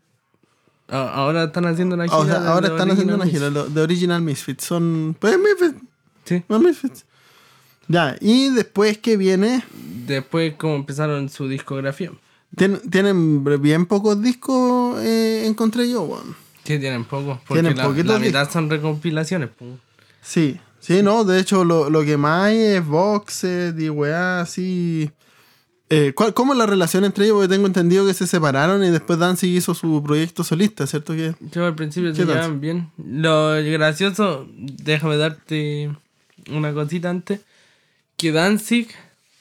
Ahora 0.89 1.45
están 1.45 1.67
haciendo 1.67 1.95
una 1.95 2.05
gira. 2.05 2.17
O 2.19 2.27
sea, 2.27 2.41
de- 2.41 2.49
ahora 2.49 2.69
de 2.69 2.75
están 2.75 2.91
haciendo 2.91 3.15
una 3.15 3.27
gira 3.27 3.51
Misfits. 3.51 3.75
de 3.75 3.81
Original 3.83 4.23
Misfits. 4.23 4.65
Son. 4.65 5.17
Pues 5.19 5.39
Misfits. 5.39 5.83
Sí. 6.25 6.43
Los 6.49 6.61
Misfits. 6.61 7.05
Ya, 7.89 8.17
y 8.21 8.51
después 8.51 8.99
que 8.99 9.17
viene. 9.17 9.65
Después 10.07 10.55
como 10.55 10.77
empezaron 10.77 11.29
su 11.29 11.49
discografía. 11.49 12.13
Tienen, 12.57 12.81
tienen 12.91 13.45
bien 13.63 13.87
pocos 13.87 14.21
discos, 14.23 15.01
eh, 15.03 15.45
encontré 15.47 15.89
yo, 15.91 16.03
weón. 16.03 16.37
Sí, 16.65 16.79
tienen 16.79 17.05
poco. 17.05 17.41
Porque 17.47 17.63
Tienen 17.63 18.07
la, 18.07 18.19
mitad 18.19 18.51
son 18.51 18.69
recompilaciones. 18.71 19.51
Sí, 20.23 20.59
sí, 20.79 21.03
no, 21.03 21.25
de 21.25 21.41
hecho 21.41 21.65
lo, 21.65 21.91
lo 21.91 22.05
que 22.05 22.17
más 22.17 22.47
hay 22.47 22.59
es 22.59 22.87
boxes 22.87 23.75
y 23.79 23.89
weá, 23.89 24.41
así. 24.41 25.11
Eh, 25.93 26.13
¿cuál- 26.15 26.35
¿Cómo 26.35 26.53
es 26.53 26.59
la 26.59 26.67
relación 26.67 27.05
entre 27.05 27.25
ellos? 27.25 27.37
Porque 27.39 27.49
tengo 27.53 27.67
entendido 27.67 28.07
que 28.07 28.15
se 28.15 28.27
separaron 28.29 28.85
y 28.85 28.91
después 28.91 29.19
Danzig 29.19 29.57
hizo 29.57 29.75
su 29.75 30.03
proyecto 30.05 30.45
solista, 30.45 30.87
¿cierto? 30.87 31.15
Que 31.15 31.35
Yo 31.51 31.67
al 31.67 31.75
principio 31.75 32.11
¿Qué 32.11 32.17
se 32.19 32.27
llevaban 32.27 32.61
bien. 32.61 32.91
Lo 32.97 33.55
gracioso, 33.65 34.47
déjame 34.57 35.17
darte 35.17 35.91
una 36.51 36.73
cosita 36.73 37.11
antes. 37.11 37.41
Que 38.17 38.31
Danzig 38.31 38.89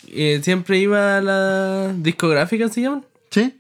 eh, 0.08 0.40
siempre 0.44 0.80
iba 0.80 1.18
a 1.18 1.22
la 1.22 1.94
discográfica, 1.94 2.68
se 2.70 2.82
llaman, 2.82 3.06
¿Sí? 3.30 3.59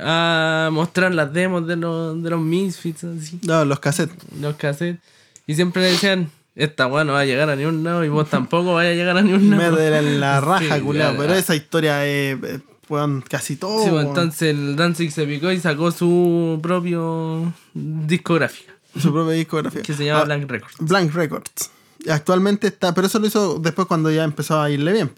A 0.00 0.68
mostrar 0.72 1.14
las 1.14 1.32
demos 1.32 1.66
de 1.66 1.76
los, 1.76 2.22
de 2.22 2.30
los 2.30 2.40
Misfits, 2.40 3.04
así, 3.04 3.38
No, 3.42 3.64
los 3.64 3.80
cassettes. 3.80 4.16
los 4.40 4.56
cassettes. 4.56 5.00
Y 5.46 5.54
siempre 5.54 5.82
le 5.82 5.92
decían, 5.92 6.30
esta 6.54 6.86
weá 6.86 7.04
no 7.04 7.14
va 7.14 7.20
a 7.20 7.24
llegar 7.24 7.48
a 7.50 7.56
ni 7.56 7.64
un 7.64 7.82
lado 7.84 8.04
y 8.04 8.08
vos 8.08 8.28
tampoco 8.28 8.74
vais 8.74 8.90
a 8.92 8.94
llegar 8.94 9.16
a 9.16 9.22
ni 9.22 9.32
un 9.32 9.48
Me 9.48 9.56
lado. 9.56 9.76
de 9.76 10.02
la 10.18 10.40
raja, 10.42 10.76
Sí, 10.76 10.80
culiao, 10.82 11.16
Pero 11.16 11.34
esa 11.34 11.54
historia 11.56 12.04
es, 12.06 12.36
eh, 12.42 12.60
casi 13.28 13.56
todo. 13.56 13.84
Sí, 13.84 13.90
pues, 13.90 14.06
entonces 14.06 14.50
el 14.54 14.76
Danzig 14.76 15.10
se 15.12 15.26
picó 15.26 15.50
y 15.52 15.58
sacó 15.60 15.90
su 15.90 16.58
propio 16.62 17.52
discográfica, 17.74 18.72
Su 19.00 19.12
propia 19.12 19.34
discografía. 19.34 19.82
que 19.82 19.94
se 19.94 20.04
llama 20.04 20.20
Ah, 20.20 20.24
Blank 20.24 20.50
Records. 20.50 20.76
Blank 20.80 21.14
Records. 21.14 21.70
Y 22.04 22.10
Actualmente 22.10 22.66
está, 22.68 22.94
pero 22.94 23.06
eso 23.08 23.18
lo 23.18 23.26
hizo 23.26 23.58
después 23.58 23.88
cuando 23.88 24.10
ya 24.10 24.24
empezó 24.24 24.60
a 24.60 24.70
irle 24.70 24.92
bien, 24.92 25.10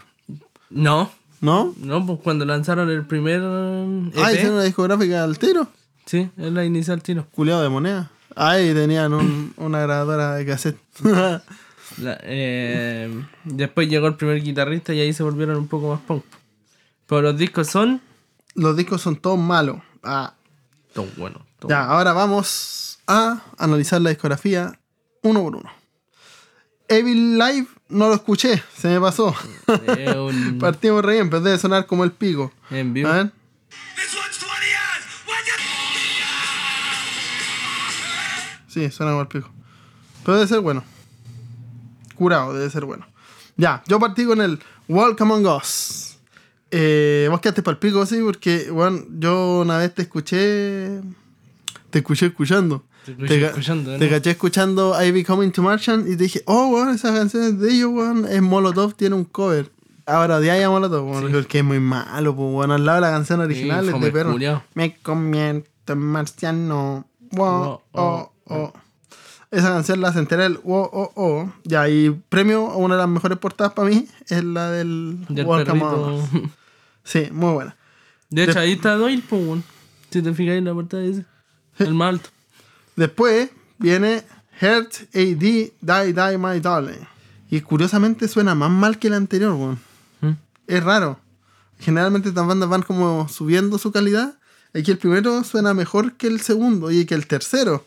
No, 0.71 1.11
¿no? 1.41 1.75
No, 1.79 2.05
pues 2.07 2.21
cuando 2.23 2.45
lanzaron 2.45 2.91
el 2.91 3.05
primer 3.07 3.41
eh, 3.43 4.11
Ah, 4.17 4.31
EP, 4.31 4.35
hicieron 4.35 4.55
una 4.55 4.65
discográfica 4.65 5.25
al 5.25 5.39
tiro. 5.39 5.69
sí, 6.07 6.29
es 6.37 6.53
la 6.53 6.65
inicial 6.65 7.03
tiro. 7.03 7.27
Culeado 7.33 7.63
de 7.63 7.69
moneda. 7.69 8.11
Ahí 8.37 8.73
tenían 8.75 9.13
un- 9.13 9.53
una 9.57 9.81
grabadora 9.81 10.35
de 10.37 10.47
cassette. 10.47 10.79
La- 11.99 12.19
eh, 12.23 13.13
después 13.45 13.89
llegó 13.89 14.07
el 14.07 14.15
primer 14.15 14.41
guitarrista 14.43 14.95
y 14.95 15.01
ahí 15.01 15.13
se 15.13 15.23
volvieron 15.25 15.57
un 15.57 15.67
poco 15.69 15.89
más 15.91 16.01
punk. 16.01 16.25
Pero 17.07 17.23
los 17.23 17.37
discos 17.37 17.67
son... 17.69 18.01
Los 18.55 18.77
discos 18.77 19.01
son 19.03 19.17
todos 19.17 19.39
malos. 19.39 19.79
Ah, 20.03 20.35
Todo 20.93 21.07
bueno. 21.17 21.45
todo 21.59 21.69
ya, 21.71 21.85
ahora 21.87 22.13
vamos 22.13 22.99
a 23.07 23.43
analizar 23.59 24.01
la 24.01 24.11
discografía 24.11 24.79
uno 25.23 25.43
por 25.43 25.57
uno. 25.57 25.71
Evil 26.89 27.39
Live 27.39 27.67
no 27.91 28.09
lo 28.09 28.15
escuché, 28.15 28.63
se 28.77 28.89
me 28.89 29.01
pasó. 29.01 29.35
Un... 30.17 30.59
Partimos 30.61 31.05
re 31.05 31.15
bien, 31.15 31.31
pero 31.31 31.43
debe 31.43 31.59
sonar 31.59 31.87
como 31.87 32.05
el 32.05 32.13
pico. 32.13 32.53
En 32.71 32.93
vivo. 32.95 33.09
A 33.09 33.13
ver. 33.15 33.33
Sí, 38.69 38.89
suena 38.91 39.13
como 39.13 39.23
el 39.23 39.29
pico. 39.29 39.51
Pero 40.25 40.37
debe 40.37 40.49
ser 40.49 40.61
bueno. 40.61 40.85
Curado, 42.15 42.55
debe 42.55 42.71
ser 42.71 42.85
bueno. 42.85 43.07
Ya, 43.57 43.83
yo 43.89 43.99
partí 43.99 44.25
con 44.25 44.41
el 44.41 44.61
Welcome 44.89 45.35
on 45.35 45.47
Us. 45.47 46.17
Eh, 46.71 47.27
vos 47.31 47.41
quedaste 47.41 47.63
para 47.63 47.73
el 47.73 47.79
pico, 47.79 48.07
sí, 48.07 48.21
porque, 48.23 48.71
bueno, 48.71 49.03
yo 49.11 49.61
una 49.61 49.79
vez 49.79 49.93
te 49.95 50.03
escuché. 50.03 51.01
Te 51.91 51.99
escuché 51.99 52.27
escuchando. 52.27 52.85
Te 53.99 54.09
caché 54.09 54.31
escuchando 54.31 54.95
I 55.03 55.11
Be 55.11 55.25
Coming 55.25 55.51
to 55.53 55.63
Martian 55.63 56.01
y 56.03 56.17
te 56.17 56.25
dije, 56.25 56.43
oh, 56.47 56.69
weón, 56.69 56.91
esas 56.91 57.13
canciones 57.13 57.59
de 57.59 57.73
ellos, 57.73 57.91
weón, 57.93 58.27
es 58.29 58.43
Molotov, 58.43 58.95
tiene 58.95 59.15
un 59.17 59.25
cover. 59.25 59.71
Ahora 60.07 60.37
odiáis 60.39 60.65
a 60.65 60.71
Molotov, 60.71 61.09
weón, 61.09 61.33
porque 61.33 61.59
es 61.59 61.65
muy 61.65 61.81
malo, 61.81 62.35
pues, 62.35 62.49
weón, 62.53 62.71
al 62.73 62.85
lado 62.85 62.97
de 62.97 63.01
la 63.03 63.11
canción 63.11 63.41
original 63.41 63.89
es 63.89 64.01
de 64.01 64.13
perro. 64.13 64.33
culiao. 64.33 64.63
Me 64.75 64.97
convierto 64.97 65.93
en 65.93 65.99
marciano. 65.99 67.07
Wow, 67.33 67.47
Oh, 67.63 67.83
oh, 67.93 68.33
oh. 68.47 68.73
Esa 69.53 69.69
canción 69.69 70.01
la 70.01 70.11
entera 70.11 70.47
el 70.47 70.59
oh, 70.65 70.89
oh, 70.93 71.13
oh. 71.17 71.53
Ya, 71.65 71.89
y 71.89 72.11
premio 72.29 72.71
a 72.71 72.77
una 72.77 72.95
de 72.95 73.01
las 73.01 73.09
mejores 73.09 73.37
portadas 73.39 73.73
para 73.73 73.89
mí 73.89 74.07
es 74.29 74.45
la 74.45 74.71
del 74.71 75.19
Del. 75.29 75.47
Sí, 77.05 77.29
muy 77.33 77.53
buena. 77.55 77.77
De 78.29 78.45
hecho, 78.45 78.55
De- 78.55 78.61
ahí 78.61 78.73
está 78.73 78.95
Doyle, 78.95 79.23
pues. 79.29 79.63
Si 80.11 80.23
te 80.23 80.33
fijas 80.35 80.57
en 80.57 80.67
la 80.67 80.75
portada 80.75 81.03
ese. 81.03 81.25
El 81.79 81.95
más 81.95 82.11
alto. 82.11 82.31
Después 82.97 83.51
viene 83.79 84.25
Heart 84.61 84.95
AD 85.15 85.39
Die 85.41 85.73
Die 86.13 86.39
My 86.39 86.61
Darling. 86.61 87.07
Y 87.51 87.61
curiosamente 87.63 88.29
suena 88.29 88.55
más 88.55 88.71
mal 88.71 88.99
que 88.99 89.09
el 89.09 89.15
anterior, 89.15 89.53
weón. 89.53 89.79
¿Mm? 90.21 90.33
Es 90.67 90.85
raro. 90.85 91.19
Generalmente 91.79 92.29
estas 92.29 92.47
bandas 92.47 92.69
van 92.69 92.83
como 92.83 93.29
subiendo 93.29 93.79
su 93.79 93.91
calidad. 93.91 94.35
Aquí 94.75 94.91
el 94.91 94.99
primero 94.99 95.43
suena 95.45 95.75
mejor 95.75 96.13
que 96.13 96.27
el 96.29 96.41
segundo 96.41 96.91
y 96.91 97.07
que 97.07 97.15
el 97.15 97.27
tercero. 97.27 97.87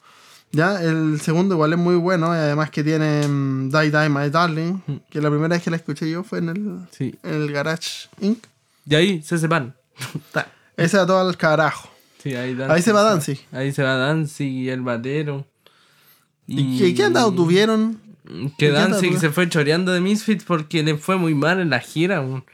Ya, 0.51 0.81
el 0.83 1.19
segundo 1.22 1.55
igual 1.55 1.74
es 1.74 1.79
muy 1.79 1.95
bueno. 1.95 2.27
Y 2.36 2.38
además 2.38 2.72
que 2.72 2.83
tiene 2.83 3.27
mm, 3.27 3.69
Die 3.69 3.89
Die 3.91 4.10
My 4.10 4.29
Darling. 4.29 4.79
Que 5.10 5.22
la 5.22 5.29
primera 5.29 5.50
vez 5.55 5.63
que 5.63 5.69
la 5.72 5.77
escuché 5.77 6.10
yo 6.10 6.24
fue 6.24 6.39
en 6.39 6.50
el, 6.50 6.79
Sí. 6.91 7.15
en 7.24 7.33
el 7.33 7.51
Garage 7.51 8.10
Inc. 8.19 8.43
Y 8.86 8.95
ahí 8.95 9.22
se 9.24 9.38
separan. 9.38 9.75
Ese 10.77 10.98
a 10.98 11.05
todo 11.05 11.19
al 11.19 11.38
carajo. 11.38 11.89
Sí, 12.23 12.35
ahí, 12.35 12.57
Ahí 12.69 12.81
se 12.81 12.93
va 12.93 13.03
Danzig. 13.03 13.45
Ahí 13.51 13.73
se 13.73 13.83
va 13.83 13.97
Danzig 13.97 14.47
y 14.47 14.69
el 14.69 14.79
batero. 14.79 15.45
¿Y 16.47 16.79
qué, 16.79 16.95
qué 16.95 17.03
andado 17.03 17.33
tuvieron? 17.33 17.99
Que 18.25 18.33
¿Y 18.33 18.49
qué 18.57 18.71
Danzig 18.71 19.19
se 19.19 19.29
fue 19.29 19.49
choreando 19.49 19.91
de 19.91 19.99
Misfits 19.99 20.45
porque 20.45 20.83
le 20.83 20.97
fue 20.97 21.17
muy 21.17 21.35
mal 21.35 21.59
en 21.59 21.69
la 21.69 21.81
gira. 21.81 22.21
weón. 22.21 22.45
Ah. 22.47 22.51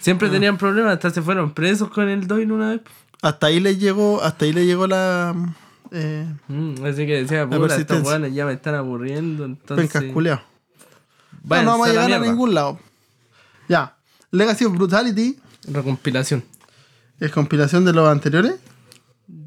Siempre 0.00 0.28
tenían 0.28 0.58
problemas, 0.58 0.94
hasta 0.94 1.10
se 1.10 1.22
fueron 1.22 1.54
presos 1.54 1.88
con 1.88 2.08
el 2.08 2.26
Doyle 2.26 2.52
una 2.52 2.70
vez. 2.70 2.80
Hasta 3.22 3.46
ahí 3.46 3.60
le 3.60 3.76
llegó, 3.76 4.20
hasta 4.22 4.44
ahí 4.44 4.52
le 4.52 4.66
llegó 4.66 4.88
la 4.88 5.34
eh, 5.92 6.26
Mm, 6.48 6.84
así 6.84 7.06
que 7.06 7.22
decía, 7.22 7.48
puta, 7.48 7.76
estos 7.76 8.02
weones 8.02 8.34
ya 8.34 8.44
me 8.44 8.54
están 8.54 8.74
aburriendo. 8.74 9.44
Entonces, 9.44 9.90
pencas. 9.90 10.14
No, 11.44 11.62
no 11.62 11.70
vamos 11.70 11.88
a 11.88 11.92
la 11.92 12.06
llegar 12.06 12.22
a 12.22 12.26
ningún 12.26 12.54
lado. 12.54 12.80
Ya. 13.68 13.96
Legacy 14.32 14.64
of 14.64 14.74
Brutality 14.74 15.38
Recompilación. 15.68 16.44
es 17.20 17.30
compilación 17.30 17.84
de 17.84 17.92
los 17.92 18.08
anteriores. 18.08 18.56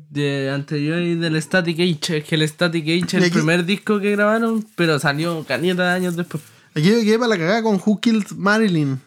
De 0.10 0.50
anterior 0.50 1.00
y 1.02 1.16
del 1.16 1.40
Static 1.42 1.80
Age. 1.80 2.18
Es 2.18 2.24
que 2.26 2.36
el 2.36 2.48
Static 2.48 2.84
Age 2.84 2.98
es 3.06 3.14
el 3.16 3.24
aquí- 3.26 3.34
primer 3.34 3.64
disco 3.66 4.00
que 4.00 4.12
grabaron, 4.12 4.66
pero 4.76 4.98
salió 5.00 5.44
caneta 5.46 5.84
de 5.84 5.90
años 5.92 6.16
después. 6.16 6.42
Aquí 6.74 6.86
yo 6.90 7.00
quedé 7.02 7.18
para 7.20 7.30
la 7.30 7.38
cagada 7.38 7.62
con 7.64 7.76
Who 7.84 8.00
Killed 8.02 8.32
Marilyn. 8.36 9.00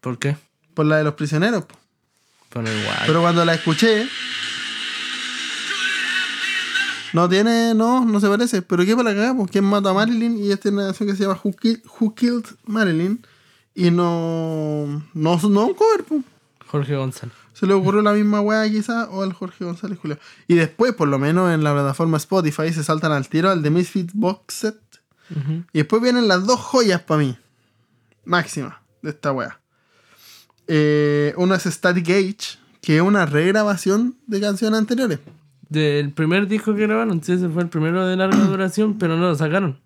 ¿Por 0.00 0.18
qué? 0.18 0.36
Por 0.74 0.86
la 0.86 0.98
de 0.98 1.04
los 1.04 1.14
prisioneros. 1.14 1.64
Pero 2.50 2.62
igual. 2.70 2.98
Pero 3.06 3.20
cuando 3.22 3.44
la 3.44 3.54
escuché. 3.54 4.06
No 7.12 7.28
tiene, 7.28 7.74
no, 7.74 8.04
no 8.04 8.20
se 8.20 8.28
parece. 8.28 8.62
Pero 8.62 8.84
qué 8.84 8.96
para 8.96 9.10
la 9.10 9.14
cagada, 9.16 9.36
porque 9.36 9.52
¿quién 9.52 9.64
mató 9.64 9.90
a 9.90 9.94
Marilyn? 9.94 10.42
Y 10.42 10.50
esta 10.50 10.68
es 10.68 10.74
una 10.74 10.84
canción 10.86 11.08
que 11.08 11.16
se 11.16 11.22
llama 11.24 11.38
Who, 11.42 11.52
Kill- 11.52 11.82
Who 12.00 12.14
Killed 12.14 12.44
Marilyn. 12.66 13.24
Y 13.74 13.90
no. 13.90 15.02
No, 15.14 15.40
no 15.48 15.66
un 15.66 15.74
cover, 15.74 16.04
po. 16.04 16.22
Jorge 16.72 16.96
González. 16.96 17.36
Se 17.52 17.66
le 17.66 17.74
ocurrió 17.74 18.00
la 18.00 18.14
misma 18.14 18.40
weá 18.40 18.66
quizá 18.66 19.10
o 19.10 19.22
al 19.22 19.34
Jorge 19.34 19.62
González 19.62 19.98
Julio. 19.98 20.18
Y 20.48 20.54
después, 20.54 20.94
por 20.94 21.06
lo 21.06 21.18
menos 21.18 21.52
en 21.52 21.62
la 21.62 21.74
plataforma 21.74 22.16
Spotify, 22.16 22.72
se 22.72 22.82
saltan 22.82 23.12
al 23.12 23.28
tiro 23.28 23.50
al 23.50 23.62
de 23.62 23.68
Misfit 23.68 24.10
Box 24.14 24.54
Set. 24.54 24.80
Y 25.72 25.78
después 25.78 26.00
vienen 26.00 26.28
las 26.28 26.46
dos 26.46 26.58
joyas 26.58 27.02
para 27.02 27.20
mí. 27.20 27.36
Máxima 28.24 28.80
de 29.02 29.10
esta 29.10 29.32
weá. 29.32 29.60
Eh, 30.66 31.34
una 31.36 31.56
es 31.56 31.64
Static 31.64 32.08
Age, 32.08 32.58
que 32.80 32.96
es 32.96 33.02
una 33.02 33.26
regrabación 33.26 34.16
de 34.26 34.40
canciones 34.40 34.78
anteriores. 34.78 35.18
Del 35.68 36.10
primer 36.12 36.48
disco 36.48 36.74
que 36.74 36.86
grabaron, 36.86 37.22
sí, 37.22 37.32
ese 37.32 37.50
fue 37.50 37.62
el 37.64 37.68
primero 37.68 38.06
de 38.06 38.16
larga 38.16 38.38
duración, 38.46 38.96
pero 38.96 39.18
no 39.18 39.28
lo 39.28 39.34
sacaron. 39.34 39.78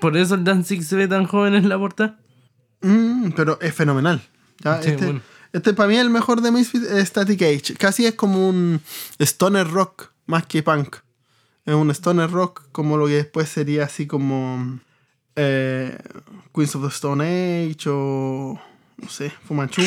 Por 0.00 0.16
eso 0.16 0.36
el 0.36 0.44
Danzig 0.44 0.84
se 0.84 0.94
ve 0.94 1.08
tan 1.08 1.26
joven 1.26 1.56
en 1.56 1.68
la 1.68 1.76
portada. 1.76 2.18
Mm, 2.82 3.30
pero 3.34 3.58
es 3.60 3.74
fenomenal. 3.74 4.22
Ya, 4.62 4.80
Sí, 4.80 4.90
este, 4.90 5.06
bueno. 5.06 5.20
Este 5.54 5.72
para 5.72 5.88
mí 5.88 5.96
el 5.96 6.10
mejor 6.10 6.40
de 6.40 6.50
Misfit 6.50 6.82
es 6.82 7.08
Static 7.08 7.40
Age. 7.40 7.74
Casi 7.78 8.04
es 8.06 8.14
como 8.14 8.48
un 8.48 8.80
stoner 9.20 9.70
rock 9.70 10.10
más 10.26 10.44
que 10.46 10.64
punk. 10.64 10.96
Es 11.64 11.74
un 11.74 11.92
stoner 11.92 12.28
rock 12.28 12.64
como 12.72 12.96
lo 12.96 13.06
que 13.06 13.12
después 13.12 13.48
sería 13.48 13.84
así 13.84 14.08
como 14.08 14.80
eh, 15.36 15.96
Queens 16.52 16.74
of 16.74 16.82
the 16.82 16.88
Stone 16.88 17.22
Age 17.22 17.88
o 17.88 18.60
no 18.96 19.08
sé, 19.08 19.30
Fumanchu. 19.46 19.82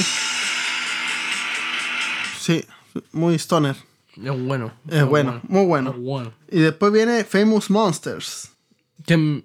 Sí, 2.39 2.63
muy 3.11 3.35
stoner. 3.35 3.75
Es 4.15 4.45
bueno. 4.45 4.71
Es 4.87 5.05
bueno, 5.05 5.41
muy 5.49 5.65
bueno. 5.65 5.91
Es 5.91 5.97
bueno. 5.97 6.33
Y 6.49 6.59
después 6.61 6.93
viene 6.93 7.25
Famous 7.25 7.69
Monsters. 7.69 8.51
Que 9.05 9.17
no 9.17 9.43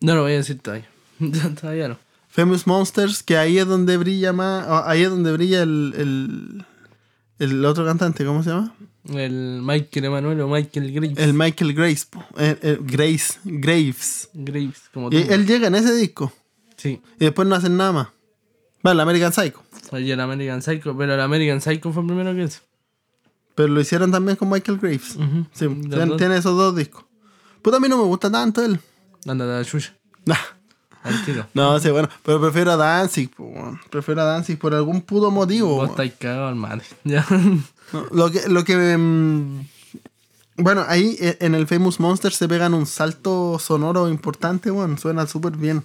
lo 0.00 0.22
voy 0.22 0.32
a 0.32 0.36
decir 0.38 0.58
todavía. 0.58 0.90
todavía 1.60 1.86
no. 1.86 2.03
Famous 2.34 2.66
Monsters, 2.66 3.22
que 3.22 3.36
ahí 3.36 3.58
es 3.58 3.66
donde 3.66 3.96
brilla 3.96 4.32
más. 4.32 4.64
ah, 4.68 4.82
Ahí 4.86 5.02
es 5.02 5.10
donde 5.10 5.32
brilla 5.32 5.62
el, 5.62 5.94
el, 5.96 6.64
el 7.38 7.64
otro 7.64 7.84
cantante, 7.84 8.24
¿cómo 8.24 8.42
se 8.42 8.50
llama? 8.50 8.74
El 9.12 9.60
Michael 9.62 10.06
Emanuel 10.06 10.40
o 10.40 10.48
Michael 10.48 10.90
Graves. 10.92 11.18
El 11.18 11.34
Michael 11.34 11.74
Grace. 11.74 12.06
po. 12.10 12.24
El, 12.36 12.58
el 12.62 12.78
Grace, 12.82 13.34
Graves. 13.44 14.30
Graves, 14.34 14.82
como 14.92 15.10
tú. 15.10 15.16
Y 15.16 15.20
él 15.22 15.46
llega 15.46 15.68
en 15.68 15.74
ese 15.76 15.94
disco. 15.94 16.32
Sí. 16.76 17.00
Y 17.20 17.24
después 17.24 17.46
no 17.46 17.54
hacen 17.54 17.76
nada 17.76 17.92
más. 17.92 18.08
Vale, 18.82 19.00
American 19.02 19.32
Psycho. 19.32 19.62
Oye, 19.92 20.12
el 20.12 20.20
American 20.20 20.60
Psycho, 20.60 20.96
pero 20.96 21.14
el 21.14 21.20
American 21.20 21.60
Psycho 21.60 21.92
fue 21.92 22.04
primero 22.04 22.34
que 22.34 22.44
eso. 22.44 22.60
Pero 23.54 23.68
lo 23.68 23.80
hicieron 23.80 24.10
también 24.10 24.36
con 24.36 24.50
Michael 24.50 24.78
Graves. 24.78 25.14
Ujú. 25.16 25.46
Sí, 25.52 25.66
Los 25.66 25.88
tiene, 25.90 26.16
tiene 26.16 26.36
esos 26.38 26.56
dos 26.56 26.74
discos. 26.74 27.04
Pues 27.62 27.76
a 27.76 27.78
mí 27.80 27.88
no 27.88 27.96
me 27.96 28.04
gusta 28.04 28.28
tanto 28.30 28.64
él. 28.64 28.80
Anda, 29.26 29.44
la 29.46 29.64
chucha. 29.64 29.94
Nah. 30.26 30.34
Al 31.04 31.24
tiro. 31.24 31.46
No, 31.54 31.78
sí, 31.78 31.90
bueno. 31.90 32.08
Pero 32.24 32.40
prefiero 32.40 32.72
a 32.72 32.76
Danzig. 32.76 33.30
po, 33.30 33.44
weón. 33.44 33.80
Prefiero 33.90 34.22
a 34.22 34.24
Danzig 34.24 34.58
por 34.58 34.74
algún 34.74 35.02
puto 35.02 35.30
motivo. 35.30 35.68
Vos 35.68 35.78
weón. 35.78 35.90
estáis 35.90 36.14
cagado 36.14 36.48
al 36.48 36.56
madre. 36.56 36.84
Ya. 37.04 37.24
No, 37.92 38.06
lo 38.10 38.30
que, 38.30 38.48
lo 38.48 38.64
que 38.64 38.96
mm, 38.96 39.60
bueno, 40.56 40.84
ahí 40.88 41.16
eh, 41.20 41.36
en 41.40 41.54
el 41.54 41.66
Famous 41.66 41.98
Monster 41.98 42.32
se 42.32 42.48
pegan 42.48 42.74
un 42.74 42.86
salto 42.86 43.58
sonoro 43.58 44.08
importante, 44.08 44.70
bueno, 44.70 44.96
suena 44.96 45.26
súper 45.26 45.56
bien. 45.56 45.84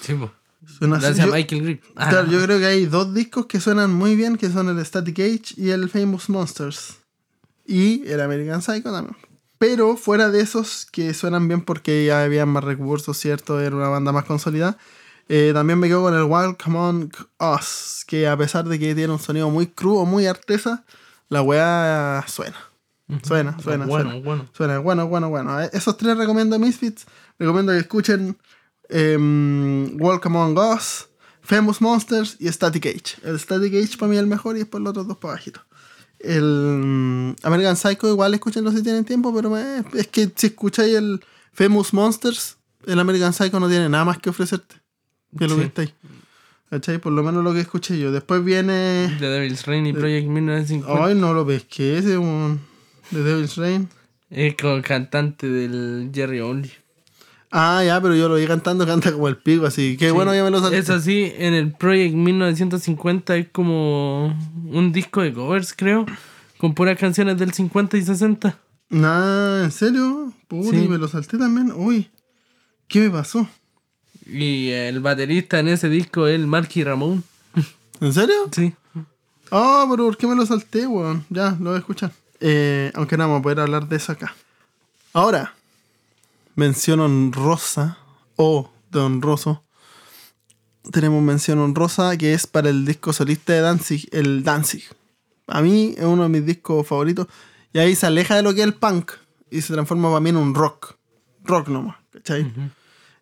Sí, 0.00 0.14
po. 0.14 0.30
Suena 0.66 0.98
Gracias 0.98 1.26
yo, 1.26 1.32
a 1.32 1.36
Michael 1.36 1.62
Graves. 1.62 1.80
Ah, 1.96 2.08
claro, 2.08 2.30
yo 2.30 2.42
creo 2.42 2.58
que 2.58 2.66
hay 2.66 2.86
dos 2.86 3.12
discos 3.12 3.46
que 3.46 3.60
suenan 3.60 3.92
muy 3.92 4.16
bien, 4.16 4.36
que 4.36 4.50
son 4.50 4.68
el 4.68 4.84
Static 4.84 5.18
Age 5.18 5.54
y 5.56 5.70
el 5.70 5.90
Famous 5.90 6.28
Monsters. 6.28 6.98
Y 7.66 8.06
el 8.08 8.20
American 8.20 8.62
Psycho 8.62 8.92
también. 8.92 9.16
Pero 9.62 9.96
fuera 9.96 10.28
de 10.28 10.40
esos 10.40 10.86
que 10.90 11.14
suenan 11.14 11.46
bien 11.46 11.60
porque 11.60 12.04
ya 12.04 12.24
había 12.24 12.44
más 12.46 12.64
recursos, 12.64 13.16
¿cierto? 13.16 13.60
Era 13.60 13.76
una 13.76 13.86
banda 13.86 14.10
más 14.10 14.24
consolidada. 14.24 14.76
eh, 15.28 15.52
también 15.54 15.78
me 15.78 15.86
quedo 15.86 16.02
con 16.02 16.14
el 16.14 16.24
Wild 16.24 16.56
Come 16.56 16.78
On 16.80 17.12
Us, 17.38 18.04
que 18.08 18.26
a 18.26 18.36
pesar 18.36 18.64
de 18.64 18.76
que 18.80 18.92
tiene 18.96 19.12
un 19.12 19.20
sonido 19.20 19.50
muy 19.50 19.68
crudo, 19.68 20.04
muy 20.04 20.26
artesa, 20.26 20.84
la 21.28 21.42
weá 21.42 22.24
suena. 22.26 22.56
Suena, 23.22 23.56
suena, 23.60 23.86
bueno, 23.86 24.10
suena. 24.10 24.24
bueno. 24.24 24.48
Suena, 24.52 24.78
bueno, 24.80 25.06
bueno, 25.06 25.28
bueno. 25.30 25.60
Eh, 25.62 25.70
Esos 25.72 25.96
tres 25.96 26.16
recomiendo 26.16 26.58
Misfits. 26.58 27.06
Recomiendo 27.38 27.70
que 27.70 27.78
escuchen 27.78 28.36
em, 28.88 29.96
Welcome 30.02 30.38
Among 30.40 30.58
Us, 30.58 31.08
Famous 31.40 31.80
Monsters 31.80 32.36
y 32.40 32.48
Static 32.48 32.84
Age. 32.86 33.16
El 33.22 33.38
Static 33.38 33.72
Age 33.74 33.96
para 33.96 34.10
mí 34.10 34.16
es 34.16 34.22
el 34.22 34.26
mejor 34.26 34.56
y 34.56 34.60
después 34.60 34.82
los 34.82 34.90
otros 34.90 35.06
dos 35.06 35.18
para 35.18 35.34
bajito. 35.34 35.60
El 36.22 36.42
mm, 36.44 37.36
American 37.42 37.76
Psycho 37.76 38.08
igual 38.08 38.34
escúchenlo 38.34 38.70
si 38.72 38.82
tienen 38.82 39.04
tiempo, 39.04 39.34
pero 39.34 39.56
es 39.56 40.06
que 40.08 40.30
si 40.36 40.48
escucháis 40.48 40.94
el 40.94 41.20
Famous 41.52 41.92
Monsters, 41.92 42.56
el 42.86 42.98
American 42.98 43.32
Psycho 43.32 43.58
no 43.60 43.68
tiene 43.68 43.88
nada 43.88 44.04
más 44.04 44.18
que 44.18 44.30
ofrecerte 44.30 44.76
que 45.38 45.46
lo 45.48 45.54
Sí. 45.54 45.60
que 45.60 45.66
está 45.66 45.82
ahí. 45.82 45.94
¿Cachai? 46.70 46.98
Por 46.98 47.12
lo 47.12 47.22
menos 47.22 47.44
lo 47.44 47.52
que 47.52 47.60
escuché 47.60 47.98
yo. 47.98 48.12
Después 48.12 48.42
viene... 48.42 49.14
The 49.18 49.26
Devil's 49.28 49.66
Rain 49.66 49.86
y 49.86 49.92
Project 49.92 50.26
1950. 50.26 51.04
Ay, 51.04 51.14
no 51.14 51.34
lo 51.34 51.46
pesqué, 51.46 51.98
ese 51.98 52.12
es 52.12 52.18
un... 52.18 52.60
The 53.10 53.22
Devil's 53.22 53.56
Rain. 53.56 53.88
Es 54.30 54.54
el 54.58 54.82
cantante 54.82 55.46
del 55.48 56.10
Jerry 56.14 56.40
Only. 56.40 56.72
Ah, 57.54 57.82
ya, 57.84 58.00
pero 58.00 58.16
yo 58.16 58.28
lo 58.28 58.36
vi 58.36 58.46
cantando, 58.46 58.86
canta 58.86 59.12
como 59.12 59.28
el 59.28 59.36
pico, 59.36 59.66
así. 59.66 59.96
Qué 59.98 60.10
bueno, 60.10 60.34
ya 60.34 60.42
me 60.42 60.50
lo 60.50 60.60
salté. 60.60 60.78
Es 60.78 60.88
así, 60.90 61.30
en 61.36 61.52
el 61.54 61.72
Project 61.72 62.14
1950 62.14 63.36
es 63.36 63.48
como 63.52 64.34
un 64.70 64.90
disco 64.92 65.20
de 65.20 65.32
covers, 65.34 65.74
creo, 65.76 66.06
con 66.58 66.74
puras 66.74 66.98
canciones 66.98 67.36
del 67.38 67.52
50 67.52 67.96
y 67.98 68.02
60. 68.02 68.58
Nah, 68.88 69.64
¿en 69.64 69.70
serio? 69.70 70.32
Puti, 70.48 70.70
Sí. 70.80 70.88
me 70.88 70.98
lo 70.98 71.08
salté 71.08 71.36
también. 71.38 71.72
Uy, 71.76 72.10
¿qué 72.88 73.00
me 73.00 73.10
pasó? 73.10 73.46
Y 74.26 74.68
el 74.70 75.00
baterista 75.00 75.58
en 75.58 75.68
ese 75.68 75.88
disco 75.88 76.26
es 76.26 76.34
el 76.36 76.46
Marky 76.46 76.84
Ramón. 76.84 77.22
¿En 78.00 78.12
serio? 78.12 78.34
Sí. 78.50 78.72
Ah, 79.50 79.86
pero 79.90 80.04
¿por 80.06 80.16
qué 80.16 80.26
me 80.26 80.34
lo 80.34 80.46
salté, 80.46 80.86
weón? 80.86 81.24
Ya, 81.28 81.50
lo 81.60 81.70
voy 81.70 81.74
a 81.76 81.78
escuchar. 81.80 82.12
Eh, 82.40 82.90
aunque 82.94 83.16
no 83.16 83.24
vamos 83.24 83.40
a 83.40 83.42
poder 83.42 83.60
hablar 83.60 83.88
de 83.88 83.96
eso 83.96 84.12
acá. 84.12 84.34
Ahora, 85.12 85.54
mención 86.54 87.00
honrosa 87.00 87.98
o 88.36 88.70
de 88.90 89.00
honroso. 89.00 89.64
Tenemos 90.90 91.22
mención 91.22 91.58
honrosa 91.58 92.16
que 92.16 92.34
es 92.34 92.46
para 92.46 92.70
el 92.70 92.84
disco 92.84 93.12
solista 93.12 93.52
de 93.52 93.60
Danzig, 93.60 94.08
el 94.12 94.42
Danzig. 94.42 94.84
A 95.46 95.62
mí 95.62 95.94
es 95.96 96.04
uno 96.04 96.24
de 96.24 96.28
mis 96.28 96.44
discos 96.44 96.86
favoritos. 96.86 97.26
Y 97.72 97.78
ahí 97.78 97.94
se 97.94 98.06
aleja 98.06 98.36
de 98.36 98.42
lo 98.42 98.52
que 98.54 98.60
es 98.60 98.66
el 98.66 98.74
punk 98.74 99.12
y 99.50 99.62
se 99.62 99.72
transforma 99.72 100.08
para 100.08 100.20
mí 100.20 100.30
en 100.30 100.36
un 100.36 100.54
rock. 100.54 100.96
Rock 101.44 101.68
nomás, 101.68 101.96
¿cachai? 102.12 102.52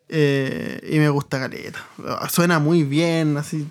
Eh, 0.09 0.89
y 0.91 0.99
me 0.99 1.09
gusta 1.09 1.39
caleta. 1.39 1.79
Suena 2.29 2.59
muy 2.59 2.83
bien, 2.83 3.37
así 3.37 3.67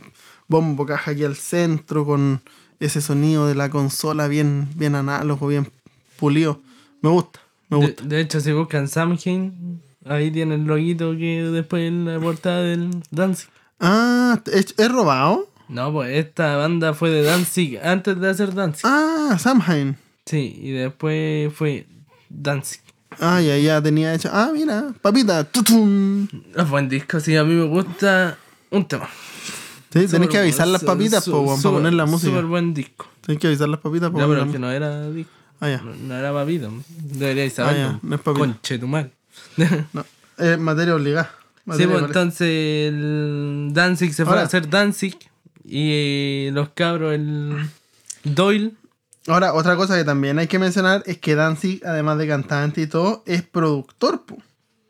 bombo 0.48 0.84
caja 0.84 1.12
aquí 1.12 1.24
al 1.24 1.36
centro 1.36 2.04
con 2.04 2.42
ese 2.80 3.00
sonido 3.00 3.46
de 3.46 3.54
la 3.54 3.70
consola 3.70 4.26
bien, 4.26 4.68
bien 4.74 4.94
análogo, 4.94 5.46
bien 5.46 5.70
pulido. 6.18 6.60
Me 7.02 7.08
gusta, 7.08 7.40
me 7.70 7.78
De, 7.78 7.86
gusta. 7.86 8.04
de 8.04 8.20
hecho, 8.20 8.40
si 8.40 8.52
buscan 8.52 8.88
Samhain, 8.88 9.80
ahí 10.04 10.30
tiene 10.30 10.56
el 10.56 10.64
loguito 10.64 11.12
que 11.16 11.42
después 11.44 11.88
en 11.88 12.04
la 12.04 12.18
portada 12.20 12.62
del 12.62 12.90
Danzig. 13.10 13.48
Ah, 13.80 14.40
¿es, 14.52 14.74
es 14.76 14.92
robado? 14.92 15.48
No, 15.68 15.92
pues 15.92 16.10
esta 16.16 16.56
banda 16.56 16.94
fue 16.94 17.10
de 17.10 17.22
Danzig 17.22 17.78
antes 17.82 18.18
de 18.20 18.28
hacer 18.28 18.54
Danzig. 18.54 18.82
Ah, 18.84 19.36
Samhain. 19.38 19.96
Sí, 20.26 20.58
y 20.60 20.70
después 20.72 21.52
fue 21.54 21.86
Danzig. 22.28 22.80
Ah, 23.18 23.40
ya, 23.40 23.56
ya 23.58 23.80
tenía 23.82 24.14
hecho. 24.14 24.28
Ah, 24.32 24.50
mira, 24.52 24.92
papita. 25.00 25.44
tutum. 25.44 26.26
Es 26.56 26.68
buen 26.68 26.88
disco, 26.88 27.20
sí, 27.20 27.36
a 27.36 27.44
mí 27.44 27.54
me 27.54 27.66
gusta 27.66 28.36
un 28.70 28.86
tema. 28.86 29.08
Sí, 29.92 30.06
tenés 30.06 30.28
que 30.28 30.38
avisar 30.38 30.68
las 30.68 30.84
papitas 30.84 31.28
para 31.28 31.56
poner 31.62 31.92
la 31.94 32.06
música. 32.06 32.30
Súper 32.30 32.44
buen 32.46 32.72
disco. 32.72 33.06
Tenés 33.22 33.40
que 33.40 33.48
avisar 33.48 33.68
las 33.68 33.80
papitas 33.80 34.10
para 34.10 34.22
Ya, 34.22 34.26
poner 34.28 34.38
pero 34.38 34.46
la 34.46 34.52
que 34.52 34.58
no 34.60 34.70
era 34.70 35.10
disco. 35.10 35.32
Ah, 35.60 35.68
ya. 35.68 35.82
No, 35.82 35.94
no 35.94 36.14
era 36.16 36.32
papito. 36.32 36.72
Deberíais 36.88 37.52
Ah, 37.58 37.64
saberlo. 37.66 37.90
ya, 37.92 37.98
no 38.02 38.14
es 38.14 38.20
papito. 38.22 38.40
Conche 38.46 38.78
tu 38.78 38.86
mal. 38.88 39.10
No, 39.92 40.04
es 40.38 40.58
materia 40.58 40.94
obligada. 40.94 41.30
Sí, 41.76 41.86
pues 41.86 42.02
entonces 42.02 42.88
el 42.92 43.70
Danzig 43.72 44.12
se 44.14 44.24
fue 44.24 44.32
Ahora- 44.32 44.42
a 44.42 44.46
hacer 44.46 44.68
Danzig 44.70 45.16
y 45.64 46.48
los 46.52 46.70
cabros, 46.70 47.14
el 47.14 47.56
Doyle, 48.24 48.72
Ahora, 49.26 49.52
otra 49.52 49.76
cosa 49.76 49.96
que 49.98 50.02
también 50.04 50.38
hay 50.38 50.46
que 50.48 50.58
mencionar 50.58 51.02
es 51.06 51.18
que 51.18 51.34
Danzig, 51.34 51.82
además 51.86 52.16
de 52.18 52.26
cantante 52.26 52.80
y 52.80 52.86
todo, 52.86 53.22
es 53.26 53.42
productor 53.42 54.24
po, 54.24 54.38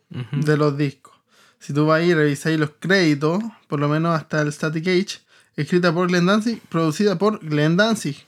de 0.09 0.57
los 0.57 0.79
discos. 0.79 1.13
Si 1.59 1.75
tú 1.75 1.87
vas 1.87 2.01
ahí 2.01 2.11
y 2.11 2.15
revisáis 2.15 2.59
los 2.59 2.71
créditos, 2.79 3.43
por 3.67 3.81
lo 3.81 3.89
menos 3.89 4.17
hasta 4.17 4.41
el 4.41 4.53
Static 4.53 4.87
Age, 4.87 5.19
escrita 5.57 5.93
por 5.93 6.07
Glenn 6.09 6.27
Danzig, 6.27 6.63
producida 6.69 7.19
por 7.19 7.41
Glenn 7.45 7.77
Danzig. 7.77 8.25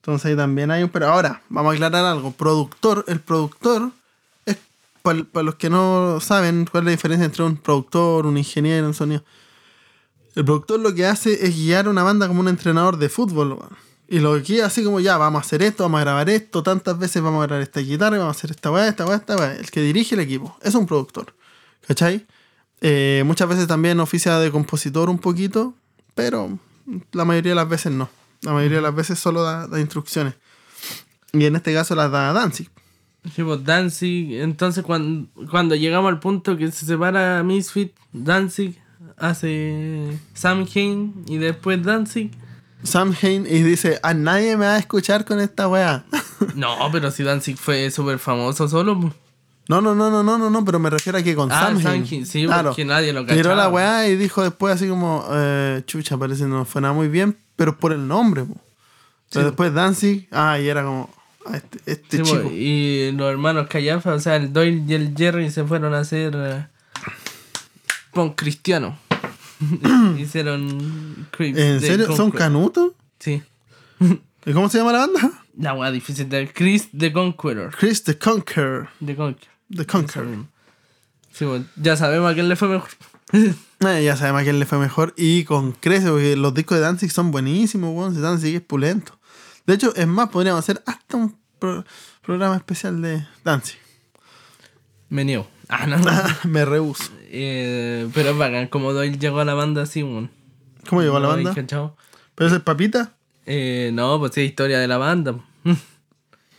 Entonces 0.00 0.30
ahí 0.30 0.36
también 0.36 0.70
hay 0.70 0.82
un... 0.82 0.88
Pero 0.88 1.08
ahora, 1.08 1.42
vamos 1.48 1.72
a 1.72 1.74
aclarar 1.74 2.04
algo. 2.06 2.32
Productor, 2.32 3.04
el 3.06 3.20
productor 3.20 3.90
es, 4.46 4.56
para 5.02 5.42
los 5.42 5.56
que 5.56 5.68
no 5.68 6.18
saben 6.20 6.66
cuál 6.70 6.82
es 6.82 6.86
la 6.86 6.90
diferencia 6.92 7.26
entre 7.26 7.44
un 7.44 7.56
productor, 7.56 8.26
un 8.26 8.38
ingeniero, 8.38 8.86
un 8.86 8.94
sonido. 8.94 9.22
El 10.34 10.44
productor 10.44 10.80
lo 10.80 10.94
que 10.94 11.06
hace 11.06 11.44
es 11.44 11.54
guiar 11.54 11.88
una 11.88 12.02
banda 12.02 12.28
como 12.28 12.40
un 12.40 12.48
entrenador 12.48 12.96
de 12.96 13.08
fútbol. 13.08 13.58
Y 14.08 14.20
lo 14.20 14.40
guía 14.40 14.66
así 14.66 14.82
como 14.82 15.00
ya, 15.00 15.18
vamos 15.18 15.42
a 15.42 15.46
hacer 15.46 15.62
esto, 15.62 15.84
vamos 15.84 15.98
a 15.98 16.04
grabar 16.04 16.30
esto, 16.30 16.62
tantas 16.62 16.98
veces 16.98 17.22
vamos 17.22 17.42
a 17.44 17.46
grabar 17.46 17.62
esta 17.62 17.80
guitarra, 17.80 18.18
vamos 18.18 18.36
a 18.36 18.38
hacer 18.38 18.50
esta 18.50 18.70
weá, 18.70 18.88
esta 18.88 19.06
weá, 19.06 19.16
esta 19.16 19.36
weá. 19.36 19.54
El 19.54 19.70
que 19.70 19.82
dirige 19.82 20.14
el 20.14 20.20
equipo. 20.20 20.56
Es 20.62 20.74
un 20.74 20.86
productor. 20.86 21.34
¿Cachai? 21.86 22.26
Eh, 22.80 23.22
muchas 23.26 23.48
veces 23.48 23.66
también 23.66 24.00
oficia 24.00 24.38
de 24.38 24.50
compositor 24.50 25.10
un 25.10 25.18
poquito, 25.18 25.74
pero 26.14 26.58
la 27.12 27.24
mayoría 27.24 27.52
de 27.52 27.56
las 27.56 27.68
veces 27.68 27.92
no. 27.92 28.08
La 28.42 28.52
mayoría 28.52 28.78
de 28.78 28.82
las 28.82 28.94
veces 28.94 29.18
solo 29.18 29.42
da, 29.42 29.66
da 29.66 29.80
instrucciones. 29.80 30.34
Y 31.32 31.44
en 31.44 31.56
este 31.56 31.72
caso 31.72 31.94
las 31.94 32.10
da 32.10 32.32
Danzig. 32.32 32.70
Sí, 33.34 33.42
pues 33.42 33.64
Danzig, 33.64 34.40
entonces 34.40 34.82
cuando, 34.82 35.28
cuando 35.50 35.74
llegamos 35.74 36.08
al 36.08 36.20
punto 36.20 36.56
que 36.56 36.72
se 36.72 36.86
separa 36.86 37.42
Misfit, 37.42 37.92
Danzig 38.12 38.80
hace 39.18 40.18
Samhain 40.32 41.24
y 41.28 41.36
después 41.36 41.82
Danzig. 41.82 42.30
Sam 42.82 43.14
Hain 43.20 43.46
y 43.46 43.62
dice, 43.62 44.00
a 44.02 44.14
nadie 44.14 44.56
me 44.56 44.64
va 44.64 44.76
a 44.76 44.78
escuchar 44.78 45.24
con 45.24 45.38
esta 45.40 45.68
weá. 45.68 46.04
No, 46.54 46.76
pero 46.90 47.10
si 47.10 47.22
Danzig 47.22 47.58
fue 47.58 47.90
súper 47.90 48.18
famoso 48.18 48.66
solo. 48.66 49.14
No, 49.70 49.80
no, 49.80 49.94
no, 49.94 50.10
no, 50.10 50.22
no, 50.24 50.36
no, 50.36 50.50
no, 50.50 50.64
pero 50.64 50.78
me 50.80 50.90
refiero 50.90 51.18
a 51.18 51.22
que 51.22 51.34
con 51.36 51.50
Ah, 51.52 51.60
Samhain. 51.66 52.04
Samhain, 52.04 52.26
sí, 52.26 52.46
porque 52.64 52.84
nadie 52.84 53.12
lo 53.12 53.24
Tiró 53.24 53.50
la 53.50 53.56
cachaba. 53.56 53.68
weá 53.68 54.08
y 54.08 54.16
dijo 54.16 54.42
después 54.42 54.74
así 54.74 54.88
como, 54.88 55.24
eh, 55.32 55.82
chucha, 55.86 56.18
parece 56.18 56.42
que 56.42 56.48
no 56.48 56.64
fue 56.64 56.80
nada 56.82 56.92
muy 56.92 57.06
bien, 57.08 57.36
pero 57.56 57.78
por 57.78 57.92
el 57.92 58.06
nombre, 58.08 58.42
po. 58.44 58.56
Pero 59.32 59.46
después 59.46 59.72
Danzig, 59.72 60.26
ah, 60.32 60.58
y 60.58 60.68
era 60.68 60.82
como, 60.82 61.08
ah, 61.46 61.56
este, 61.56 61.78
este 61.86 62.16
Sí, 62.16 62.22
chico. 62.24 62.50
y 62.50 63.12
los 63.12 63.30
hermanos 63.30 63.68
Callafa, 63.68 64.14
o 64.14 64.18
sea, 64.18 64.34
el 64.36 64.52
Doyle 64.52 64.82
y 64.88 64.94
el 64.94 65.14
Jerry 65.16 65.50
se 65.52 65.62
fueron 65.64 65.94
a 65.94 66.00
hacer 66.00 66.32
eh, 66.36 66.66
punk 68.12 68.34
cristiano. 68.36 68.98
Hicieron 70.18 71.28
Creeps 71.30 71.58
¿En 71.58 71.80
serio? 71.80 72.16
¿Son 72.16 72.30
canutos? 72.30 72.92
Sí. 73.18 73.42
¿Y 74.46 74.52
cómo 74.52 74.68
se 74.68 74.78
llama 74.78 74.92
la 74.92 74.98
banda? 75.00 75.30
La 75.58 75.74
weá 75.74 75.90
difícil 75.90 76.28
de 76.28 76.50
Chris 76.52 76.88
the 76.96 77.12
Conqueror. 77.12 77.70
Chris 77.78 78.02
the 78.02 78.16
Conqueror. 78.18 78.88
The 79.04 79.14
Conqueror. 79.14 79.49
The 79.74 79.86
Conqueror. 79.86 80.44
Sí, 81.32 81.44
pues, 81.44 81.62
ya 81.76 81.96
sabemos 81.96 82.30
a 82.30 82.34
quién 82.34 82.48
le 82.48 82.56
fue 82.56 82.68
mejor. 82.68 82.90
Eh, 83.82 84.04
ya 84.04 84.14
sabemos 84.14 84.42
a 84.42 84.44
quién 84.44 84.58
le 84.58 84.66
fue 84.66 84.76
mejor 84.76 85.14
y 85.16 85.44
con 85.44 85.72
creces, 85.72 86.10
porque 86.10 86.36
los 86.36 86.52
discos 86.52 86.76
de 86.76 86.82
Danzig 86.82 87.10
son 87.10 87.30
buenísimos, 87.30 87.94
weón. 87.96 88.14
Si 88.14 88.20
Danzig 88.20 88.56
es 88.56 88.60
pulento. 88.60 89.18
De 89.66 89.72
hecho, 89.72 89.94
es 89.96 90.06
más, 90.06 90.28
podríamos 90.28 90.58
hacer 90.58 90.82
hasta 90.84 91.16
un 91.16 91.34
pro- 91.58 91.82
programa 92.20 92.56
especial 92.56 93.00
de 93.00 93.26
Danzig. 93.42 93.78
Me 95.08 95.24
niego. 95.24 95.46
Ah, 95.72 95.86
no. 95.86 95.96
Me 96.50 96.64
rehuso. 96.66 97.04
Eh, 97.28 98.06
pero 98.12 98.30
es 98.30 98.36
bacán, 98.36 98.66
como 98.66 98.92
Doyle 98.92 99.16
llegó 99.18 99.38
a 99.40 99.44
la 99.46 99.54
banda 99.54 99.82
así, 99.82 100.02
weón. 100.02 100.30
¿Cómo 100.88 101.00
llegó 101.00 101.16
a 101.16 101.20
la 101.20 101.28
¿No 101.28 101.34
banda? 101.36 101.54
¿Pero 101.54 102.46
ese 102.48 102.56
es 102.56 102.62
Papita? 102.62 103.14
Eh, 103.46 103.92
no, 103.94 104.18
pues 104.18 104.32
sí, 104.34 104.40
historia 104.42 104.78
de 104.80 104.88
la 104.88 104.98
banda. 104.98 105.36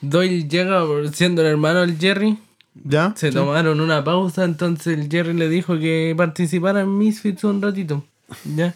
Doyle 0.02 0.47
llega 0.47 0.82
siendo 1.13 1.41
el 1.41 1.50
hermano 1.50 1.82
del 1.82 1.97
Jerry. 2.00 2.39
¿Ya? 2.73 3.13
Se 3.17 3.29
Sí. 3.29 3.34
tomaron 3.36 3.79
una 3.81 4.03
pausa, 4.03 4.43
entonces 4.45 4.97
el 4.97 5.10
Jerry 5.10 5.34
le 5.34 5.49
dijo 5.49 5.77
que 5.77 6.13
participara 6.17 6.81
en 6.81 6.97
Misfits 6.97 7.43
un 7.43 7.62
ratito. 7.62 8.05
¿Ya? 8.55 8.75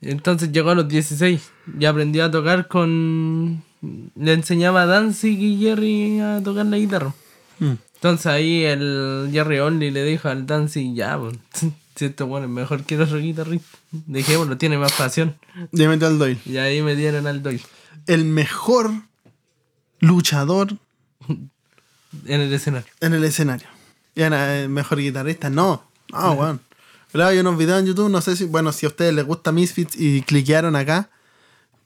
Entonces 0.00 0.52
llegó 0.52 0.70
a 0.70 0.74
los 0.76 0.88
16 0.88 1.50
y 1.80 1.84
aprendió 1.84 2.24
a 2.24 2.30
tocar 2.30 2.68
con... 2.68 3.62
Le 3.80 4.32
enseñaba 4.32 4.82
a 4.82 4.86
Danzig 4.86 5.38
y 5.40 5.58
Jerry 5.58 6.20
a 6.20 6.40
tocar 6.42 6.66
la 6.66 6.78
guitarra. 6.78 7.12
Mm. 7.58 7.72
Entonces 7.94 8.26
ahí 8.26 8.62
el 8.64 9.28
Jerry 9.32 9.58
Only 9.58 9.90
le 9.90 10.04
dijo 10.04 10.28
al 10.28 10.46
Danzig, 10.46 10.94
ya, 10.94 11.18
pues, 11.18 11.36
si 11.96 12.04
esto 12.04 12.26
bueno 12.28 12.46
es 12.46 12.52
mejor 12.52 12.84
que 12.84 12.94
el 12.94 13.02
otro 13.02 13.18
guitarrista. 13.18 13.78
Dejémoslo, 13.90 14.56
tiene 14.58 14.78
más 14.78 14.92
pasión. 14.92 15.34
Ya 15.72 15.88
metió 15.88 16.06
al 16.06 16.18
Doyle. 16.18 16.38
Y 16.46 16.58
ahí 16.58 16.82
me 16.82 16.94
dieron 16.94 17.26
al 17.26 17.42
Doyle 17.42 17.62
El 18.06 18.24
mejor 18.24 18.92
luchador 19.98 20.76
en 22.26 22.40
el 22.40 22.52
escenario. 22.52 22.88
en 23.00 23.14
el 23.14 23.24
escenario. 23.24 23.68
Y 24.14 24.22
era 24.22 24.60
el 24.60 24.68
mejor 24.68 24.98
guitarrista. 24.98 25.50
No, 25.50 25.84
no, 26.12 26.32
weón. 26.32 26.60
Pero 27.12 27.26
hay 27.26 27.38
unos 27.38 27.56
videos 27.56 27.80
en 27.80 27.86
YouTube, 27.86 28.10
no 28.10 28.20
sé 28.20 28.36
si, 28.36 28.44
bueno, 28.44 28.72
si 28.72 28.86
a 28.86 28.90
ustedes 28.90 29.14
les 29.14 29.24
gusta 29.24 29.50
Misfits 29.52 29.96
y 29.96 30.22
cliquearon 30.22 30.76
acá, 30.76 31.08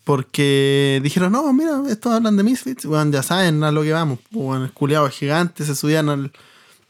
porque 0.04 1.00
dijeron, 1.02 1.32
no, 1.32 1.52
mira, 1.52 1.80
estos 1.88 2.12
hablan 2.12 2.36
de 2.36 2.42
Misfits, 2.42 2.84
weón, 2.86 3.12
ya 3.12 3.22
saben 3.22 3.62
a 3.62 3.70
lo 3.70 3.82
que 3.82 3.92
vamos. 3.92 4.18
Weón, 4.32 4.62
el 4.62 4.72
culiado 4.72 5.08
gigante, 5.10 5.64
se 5.64 5.74
subían 5.74 6.08
al. 6.08 6.32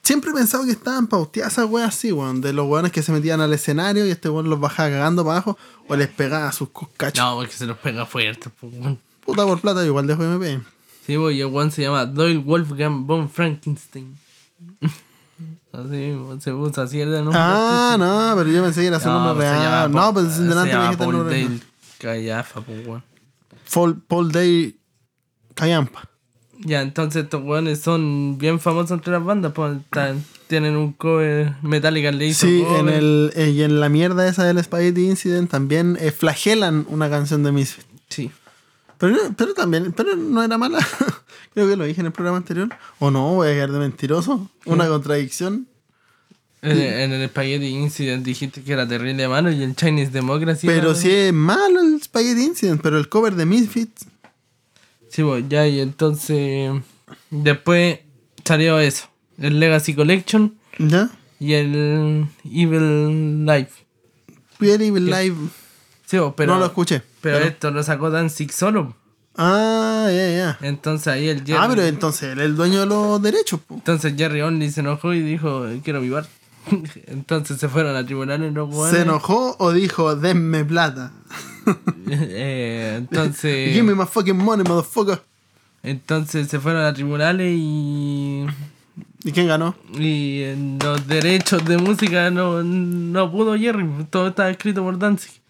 Siempre 0.03 0.31
he 0.31 0.35
pensado 0.35 0.65
que 0.65 0.73
estaban 0.73 1.07
pauteadas 1.07 1.53
esas 1.53 1.67
weas 1.71 1.89
así, 1.91 2.11
weón, 2.11 2.41
de 2.41 2.53
los 2.53 2.67
weones 2.67 2.91
que 2.91 3.03
se 3.03 3.13
metían 3.13 3.41
al 3.41 3.53
escenario 3.53 4.07
y 4.07 4.11
este 4.11 4.29
weón 4.29 4.49
los 4.49 4.59
bajaba 4.59 4.89
cagando 4.89 5.25
para 5.25 5.37
abajo 5.37 5.59
o 5.87 5.95
les 5.95 6.09
pegaba 6.09 6.51
sus 6.53 6.71
coscachos. 6.71 7.23
No, 7.23 7.37
porque 7.37 7.53
se 7.53 7.67
los 7.67 7.77
pega 7.79 8.07
fuerte. 8.07 8.51
pues, 8.61 8.73
weón. 8.73 8.99
Puta 9.25 9.45
por 9.45 9.61
plata, 9.61 9.85
igual 9.85 10.07
dejo 10.07 10.21
que 10.21 10.27
me 10.27 10.39
peguen. 10.39 10.65
Sí, 11.07 11.15
el 11.15 11.43
one 11.45 11.71
se 11.71 11.83
llama 11.83 12.07
Doyle 12.07 12.39
Wolfgang 12.39 13.07
von 13.07 13.29
Frankenstein. 13.29 14.17
así 15.73 15.89
mismo, 15.89 16.41
se 16.41 16.53
puso 16.53 16.83
así 16.83 17.01
el 17.01 17.11
de 17.11 17.19
nombre. 17.23 17.39
Ah, 17.41 17.97
no, 17.99 18.35
pero 18.37 18.51
yo 18.51 18.63
pensé 18.63 18.83
que 18.83 18.87
era 18.89 19.01
su 19.01 19.09
nombre 19.09 19.35
pues, 19.35 19.51
real. 19.51 19.91
Paul- 19.91 19.93
No, 19.93 20.15
pues 20.15 20.33
se 20.35 20.43
delante 20.43 20.75
me 20.77 20.83
dijiste 20.83 21.05
el 21.05 21.11
Paul 21.11 21.17
nombre. 21.19 21.43
Dale 21.45 21.61
Callafa, 21.99 22.61
pues, 22.61 22.87
weón. 22.87 23.03
Paul, 23.73 24.03
Paul 24.07 24.33
Day 24.33 24.77
Callampa. 25.55 26.09
Ya, 26.65 26.81
entonces 26.83 27.25
estos 27.25 27.43
weones 27.43 27.81
son 27.81 28.39
bien 28.39 28.61
famosos 28.61 28.93
entre 28.93 29.13
las 29.13 29.25
bandas, 29.25 29.53
pues 29.53 29.79
tienen 30.47 30.77
un 30.77 30.93
cover 30.93 31.55
Metallica 31.63 32.13
le 32.13 32.27
hizo 32.27 32.47
Sí, 32.47 32.63
en, 32.79 32.89
el, 32.89 33.33
eh, 33.35 33.51
y 33.51 33.63
en 33.63 33.81
la 33.81 33.89
mierda 33.89 34.29
esa 34.29 34.45
del 34.45 34.63
Spaghetti 34.63 35.07
Incident 35.09 35.51
también 35.51 35.97
eh, 35.99 36.13
flagelan 36.13 36.87
una 36.89 37.11
canción 37.11 37.43
de 37.43 37.51
Misfits. 37.51 37.87
Pero, 39.03 39.19
pero 39.37 39.53
también, 39.53 39.93
pero 39.93 40.15
no 40.15 40.45
era 40.45 40.57
mala. 40.57 40.79
Creo 41.55 41.69
que 41.69 41.75
lo 41.75 41.85
dije 41.85 42.01
en 42.01 42.07
el 42.07 42.13
programa 42.13 42.37
anterior. 42.37 42.69
O 43.01 43.11
no, 43.11 43.35
voy 43.35 43.49
a 43.49 43.53
quedar 43.53 43.73
de 43.73 43.81
mentiroso. 43.81 44.49
Una 44.65 44.87
contradicción. 44.87 45.67
En, 46.61 46.79
en 46.79 47.13
el 47.13 47.29
Spaghetti 47.29 47.67
Incident 47.67 48.25
dijiste 48.25 48.63
que 48.63 48.73
era 48.73 48.87
terrible 48.87 49.27
malo 49.27 49.51
y 49.51 49.61
el 49.61 49.75
Chinese 49.75 50.13
Democracy. 50.13 50.69
pero 50.69 50.95
sí 50.95 51.11
es 51.11 51.33
malo 51.33 51.81
el 51.81 52.01
Spaghetti 52.01 52.45
Incident, 52.45 52.81
pero 52.81 52.97
el 52.97 53.09
cover 53.09 53.35
de 53.35 53.45
Misfits. 53.45 54.07
Sí, 55.09 55.25
pues 55.25 55.47
ya, 55.49 55.67
y 55.67 55.81
entonces. 55.81 56.71
Después 57.29 57.99
salió 58.45 58.79
eso: 58.79 59.09
el 59.37 59.59
Legacy 59.59 59.95
Collection 59.95 60.55
¿Ya? 60.79 61.11
y 61.41 61.55
el 61.55 62.29
Evil 62.45 63.45
Life. 63.47 63.85
Very 64.61 64.87
Evil 64.87 65.07
Live. 65.07 65.37
Sí, 66.07 66.19
pues, 66.19 66.35
pero. 66.37 66.53
no 66.55 66.61
lo 66.61 66.67
escuché. 66.67 67.03
Pero, 67.23 67.39
Pero- 67.39 67.49
esto 67.51 67.71
lo 67.71 67.83
sacó 67.83 68.11
Danzig 68.11 68.53
solo. 68.53 68.95
Ah, 69.37 70.09
ya, 70.11 70.31
ya. 70.31 70.59
Entonces 70.61 71.07
ahí 71.09 71.29
el 71.29 71.39
Jerry. 71.39 71.59
Ah, 71.59 71.67
pero 71.67 71.83
entonces 71.85 72.33
él 72.33 72.41
es 72.41 72.45
el 72.45 72.57
dueño 72.57 72.81
de 72.81 72.87
los 72.87 73.23
derechos. 73.23 73.61
po. 73.67 73.75
Entonces 73.77 74.13
Jerry 74.15 74.43
Only 74.43 74.71
se 74.71 74.81
enojó 74.81 75.15
y 75.15 75.21
dijo: 75.23 75.65
Quiero 75.83 76.03
mi 76.03 76.11
bar. 76.11 76.27
entonces 77.07 77.59
se 77.59 77.69
fueron 77.69 77.97
a 77.97 78.05
tribunales 78.05 78.53
los 78.53 78.91
¿Se 78.91 79.01
enojó 79.03 79.57
o 79.59 79.73
dijo, 79.73 80.15
denme 80.17 80.65
plata? 80.65 81.13
Eh, 82.11 82.97
entonces. 82.99 83.71
Give 83.73 83.85
me 83.85 83.95
my 83.95 84.05
fucking 84.05 84.37
money, 84.37 84.65
motherfucker. 84.69 85.23
Entonces 85.85 86.49
se 86.49 86.61
fueron 86.61 86.85
a 86.85 86.93
tribunales 86.93 87.55
y. 87.57 88.45
¿Y 89.25 89.33
quién 89.33 89.47
ganó? 89.47 89.75
Y 89.95 90.43
en 90.43 90.79
los 90.83 91.07
derechos 91.07 91.65
de 91.65 91.79
música 91.79 92.31
no, 92.31 92.63
no 92.65 93.31
pudo 93.31 93.57
Jerry. 93.57 93.87
Todo 94.11 94.29
estaba 94.29 94.51
escrito 94.51 94.83
por 94.83 94.99
Danzig. 94.99 95.42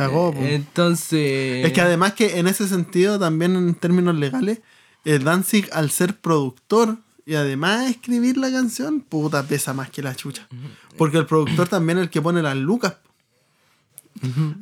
Cagó. 0.00 0.34
Entonces. 0.34 1.66
Es 1.66 1.72
que 1.74 1.80
además 1.82 2.14
que 2.14 2.38
en 2.38 2.46
ese 2.46 2.66
sentido, 2.66 3.18
también 3.18 3.54
en 3.54 3.74
términos 3.74 4.14
legales, 4.14 4.60
eh, 5.04 5.18
Danzig 5.18 5.68
al 5.72 5.90
ser 5.90 6.16
productor 6.18 6.96
y 7.26 7.34
además 7.34 7.90
escribir 7.90 8.38
la 8.38 8.50
canción, 8.50 9.02
puta, 9.02 9.42
pesa 9.42 9.74
más 9.74 9.90
que 9.90 10.02
la 10.02 10.14
chucha. 10.16 10.48
Porque 10.96 11.18
el 11.18 11.26
productor 11.26 11.68
también 11.68 11.98
es 11.98 12.04
el 12.04 12.10
que 12.10 12.22
pone 12.22 12.40
las 12.40 12.56
lucas. 12.56 12.96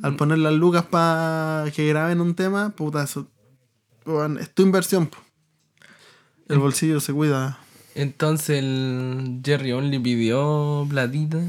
Al 0.01 0.17
poner 0.17 0.39
las 0.39 0.53
lucas 0.53 0.83
para 0.85 1.71
que 1.73 1.87
graben 1.87 2.19
un 2.19 2.35
tema, 2.35 2.71
puta, 2.71 3.03
eso 3.03 3.27
es 4.41 4.53
tu 4.53 4.63
inversión. 4.63 5.07
po. 5.07 5.19
El 6.49 6.59
bolsillo 6.59 6.99
se 6.99 7.13
cuida. 7.13 7.59
Entonces 7.95 8.59
el 8.59 9.39
Jerry 9.43 9.71
Only 9.71 9.99
pidió 9.99 10.85
platita. 10.89 11.41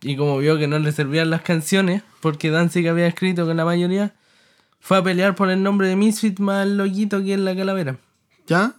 Y 0.00 0.16
como 0.16 0.38
vio 0.38 0.58
que 0.58 0.68
no 0.68 0.78
le 0.78 0.92
servían 0.92 1.30
las 1.30 1.42
canciones, 1.42 2.02
porque 2.20 2.50
Danzig 2.50 2.88
había 2.88 3.06
escrito 3.06 3.46
con 3.46 3.56
la 3.56 3.64
mayoría, 3.64 4.14
fue 4.80 4.98
a 4.98 5.02
pelear 5.02 5.34
por 5.34 5.50
el 5.50 5.62
nombre 5.62 5.88
de 5.88 5.96
Misfit 5.96 6.38
más 6.38 6.66
loquito 6.66 7.22
que 7.22 7.34
es 7.34 7.40
la 7.40 7.54
calavera. 7.54 7.96
¿Ya? 8.46 8.74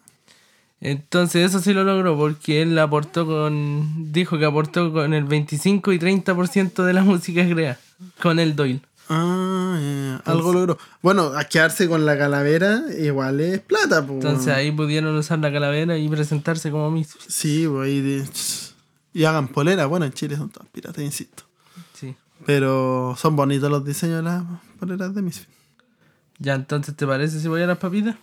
Entonces 0.81 1.49
eso 1.49 1.59
sí 1.59 1.73
lo 1.73 1.83
logró 1.83 2.17
porque 2.17 2.61
él 2.61 2.77
aportó 2.79 3.25
con... 3.25 4.11
Dijo 4.11 4.39
que 4.39 4.45
aportó 4.45 4.93
con 4.93 5.13
el 5.13 5.25
25 5.25 5.91
y 5.91 5.99
30% 5.99 6.83
de 6.83 6.93
la 6.93 7.03
música 7.03 7.47
creada. 7.47 7.79
Con 8.21 8.39
el 8.39 8.55
Doyle. 8.55 8.81
Ah, 9.09 9.77
ya. 9.81 10.31
algo 10.31 10.53
logró. 10.53 10.77
Bueno, 11.01 11.33
a 11.35 11.43
quedarse 11.45 11.89
con 11.89 12.05
la 12.05 12.17
calavera 12.17 12.83
igual 12.97 13.39
es 13.41 13.59
plata. 13.59 14.05
po. 14.05 14.13
Entonces 14.13 14.53
ahí 14.53 14.71
pudieron 14.71 15.15
usar 15.15 15.39
la 15.39 15.51
calavera 15.51 15.97
y 15.97 16.07
presentarse 16.07 16.71
como 16.71 16.89
Misfit. 16.91 17.21
Sí, 17.27 17.67
pues 17.67 17.87
ahí 17.87 18.01
de... 18.01 18.23
Y 19.13 19.23
hagan 19.23 19.47
polera. 19.47 19.85
Bueno, 19.85 20.05
en 20.05 20.13
Chile 20.13 20.35
son 20.37 20.49
todas 20.49 20.69
piratas, 20.69 21.03
insisto. 21.03 21.43
Sí. 21.93 22.15
Pero 22.45 23.15
son 23.17 23.35
bonitos 23.35 23.69
los 23.69 23.83
diseños 23.83 24.17
de 24.17 24.23
las 24.23 24.43
poleras 24.79 25.13
de 25.13 25.21
Misfit. 25.21 25.49
Ya, 26.37 26.55
entonces, 26.55 26.95
¿te 26.95 27.05
parece 27.05 27.39
si 27.39 27.47
voy 27.47 27.61
a 27.61 27.67
las 27.67 27.77
papitas? 27.77 28.15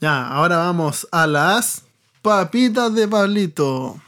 Ya, 0.00 0.28
ahora 0.28 0.58
vamos 0.58 1.08
a 1.10 1.26
las 1.26 1.82
papitas 2.22 2.94
de 2.94 3.08
Pablito. 3.08 4.00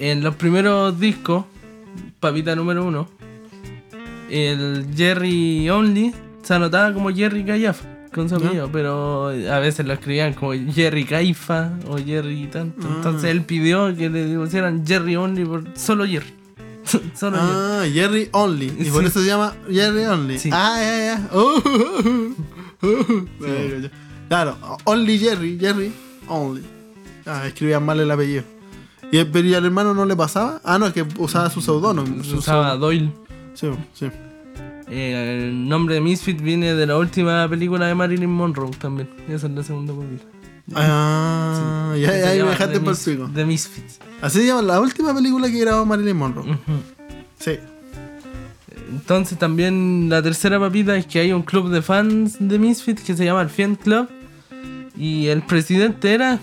En 0.00 0.22
los 0.22 0.36
primeros 0.36 0.98
discos, 0.98 1.44
papita 2.20 2.54
número 2.54 2.86
uno, 2.86 3.08
el 4.30 4.88
Jerry 4.96 5.68
Only 5.68 6.14
se 6.42 6.54
anotaba 6.54 6.94
como 6.94 7.10
Jerry 7.10 7.44
Caifa 7.44 7.97
con 8.12 8.28
su 8.28 8.36
apellido, 8.36 8.68
pero 8.72 9.28
a 9.28 9.58
veces 9.58 9.86
lo 9.86 9.92
escribían 9.92 10.34
como 10.34 10.52
Jerry 10.72 11.04
Caifa 11.04 11.72
o 11.88 11.98
Jerry 11.98 12.46
tanto. 12.46 12.86
Ah. 12.88 12.94
Entonces 12.96 13.30
él 13.30 13.42
pidió 13.42 13.94
que 13.96 14.08
le 14.10 14.36
pusieran 14.36 14.86
Jerry 14.86 15.16
Only 15.16 15.44
por 15.44 15.64
solo 15.76 16.06
Jerry. 16.06 16.32
solo 17.14 17.36
Jerry. 17.36 17.52
Ah, 17.52 17.84
Jerry 17.92 18.28
Only. 18.32 18.72
Y 18.78 18.90
por 18.90 19.04
eso 19.04 19.20
se 19.20 19.26
llama 19.26 19.54
Jerry 19.70 20.04
Only. 20.04 20.38
Sí. 20.38 20.50
Ah, 20.52 20.78
ya, 20.80 20.98
ya. 20.98 21.28
Oh, 21.32 21.60
oh, 22.82 22.88
oh. 23.40 23.88
Claro, 24.28 24.56
Only 24.84 25.18
Jerry, 25.18 25.58
Jerry 25.58 25.92
Only. 26.28 26.62
Ah, 27.26 27.46
escribían 27.46 27.84
mal 27.84 27.98
el 28.00 28.10
apellido. 28.10 28.44
¿Y, 29.10 29.24
pero 29.24 29.46
¿y 29.46 29.54
al 29.54 29.64
hermano 29.64 29.94
no 29.94 30.04
le 30.04 30.14
pasaba? 30.16 30.60
Ah, 30.64 30.78
no, 30.78 30.86
es 30.86 30.92
que 30.92 31.06
usaba 31.18 31.48
su 31.50 31.60
seudónimo. 31.60 32.22
Su- 32.24 32.38
usaba 32.38 32.76
Doyle. 32.76 33.10
Sí, 33.54 33.68
sí. 33.94 34.06
Eh, 34.90 35.48
el 35.48 35.68
nombre 35.68 35.96
de 35.96 36.00
Misfit 36.00 36.40
viene 36.40 36.74
de 36.74 36.86
la 36.86 36.96
última 36.96 37.48
película 37.48 37.86
de 37.86 37.94
Marilyn 37.94 38.30
Monroe 38.30 38.70
también. 38.78 39.08
Esa 39.28 39.46
es 39.46 39.52
la 39.52 39.62
segunda 39.62 39.92
película. 39.92 40.30
Ah, 40.74 41.94
ya, 41.96 42.18
ya, 42.18 42.28
ahí 42.28 42.36
me 42.36 42.36
llama 42.38 42.50
dejaste 42.50 42.80
por 42.80 42.96
pico. 42.96 43.30
The 43.34 43.44
Misfits. 43.44 44.00
Así 44.20 44.40
se 44.40 44.46
llama 44.46 44.62
la 44.62 44.80
última 44.80 45.14
película 45.14 45.50
que 45.50 45.58
grabó 45.58 45.84
Marilyn 45.86 46.16
Monroe. 46.16 46.58
Sí. 47.38 47.52
Entonces 48.90 49.38
también 49.38 50.08
la 50.08 50.22
tercera 50.22 50.58
papita 50.58 50.96
es 50.96 51.06
que 51.06 51.20
hay 51.20 51.32
un 51.32 51.42
club 51.42 51.70
de 51.70 51.82
fans 51.82 52.36
de 52.38 52.58
Misfits 52.58 53.02
que 53.02 53.14
se 53.14 53.24
llama 53.24 53.42
el 53.42 53.50
Fan 53.50 53.76
Club 53.76 54.08
y 54.96 55.26
el 55.26 55.42
presidente 55.42 56.12
era 56.12 56.40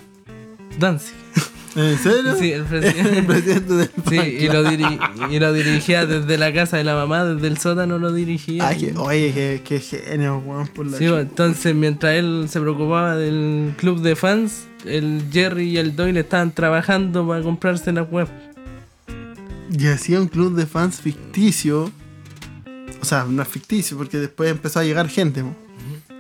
Danzig. 0.80 1.25
¿En 1.76 1.98
serio? 1.98 2.36
Sí, 2.38 2.52
el 2.52 2.64
presidente. 2.64 3.10
el 3.20 3.26
presidente 3.26 3.74
del 3.74 3.90
Sí, 4.10 4.16
y 4.16 4.48
lo, 4.48 5.30
y 5.30 5.40
lo 5.40 5.54
dirigía 5.54 6.06
desde 6.06 6.38
la 6.38 6.54
casa 6.54 6.78
de 6.78 6.86
la 6.86 6.96
mamá, 6.96 7.26
desde 7.26 7.48
el 7.48 7.58
sótano 7.58 8.00
lo 8.00 8.14
dirigía. 8.14 8.68
Ay, 8.68 8.78
que, 8.78 8.98
oye, 8.98 9.32
qué, 9.34 9.62
qué 9.64 9.80
genio, 9.80 10.38
weón, 10.46 10.68
por 10.70 10.86
la 10.86 10.98
Sí, 10.98 11.06
entonces 11.06 11.76
mientras 11.76 12.14
él 12.14 12.46
se 12.50 12.62
preocupaba 12.62 13.18
del 13.18 13.74
club 13.78 14.02
de 14.02 14.16
fans, 14.16 14.68
el 14.86 15.24
Jerry 15.32 15.72
y 15.72 15.78
el 15.78 15.96
Doyle 15.96 16.22
estaban 16.22 16.52
trabajando 16.52 17.28
para 17.28 17.42
comprarse 17.42 17.92
la 17.92 18.04
web. 18.04 18.30
Y 19.78 19.88
hacía 19.88 20.22
un 20.22 20.28
club 20.28 20.56
de 20.56 20.66
fans 20.66 21.02
ficticio. 21.02 21.92
O 23.02 23.06
sea, 23.06 23.26
no 23.26 23.42
es 23.42 23.48
ficticio, 23.48 23.98
porque 23.98 24.18
después 24.18 24.50
empezó 24.50 24.80
a 24.80 24.84
llegar 24.84 25.10
gente. 25.10 25.44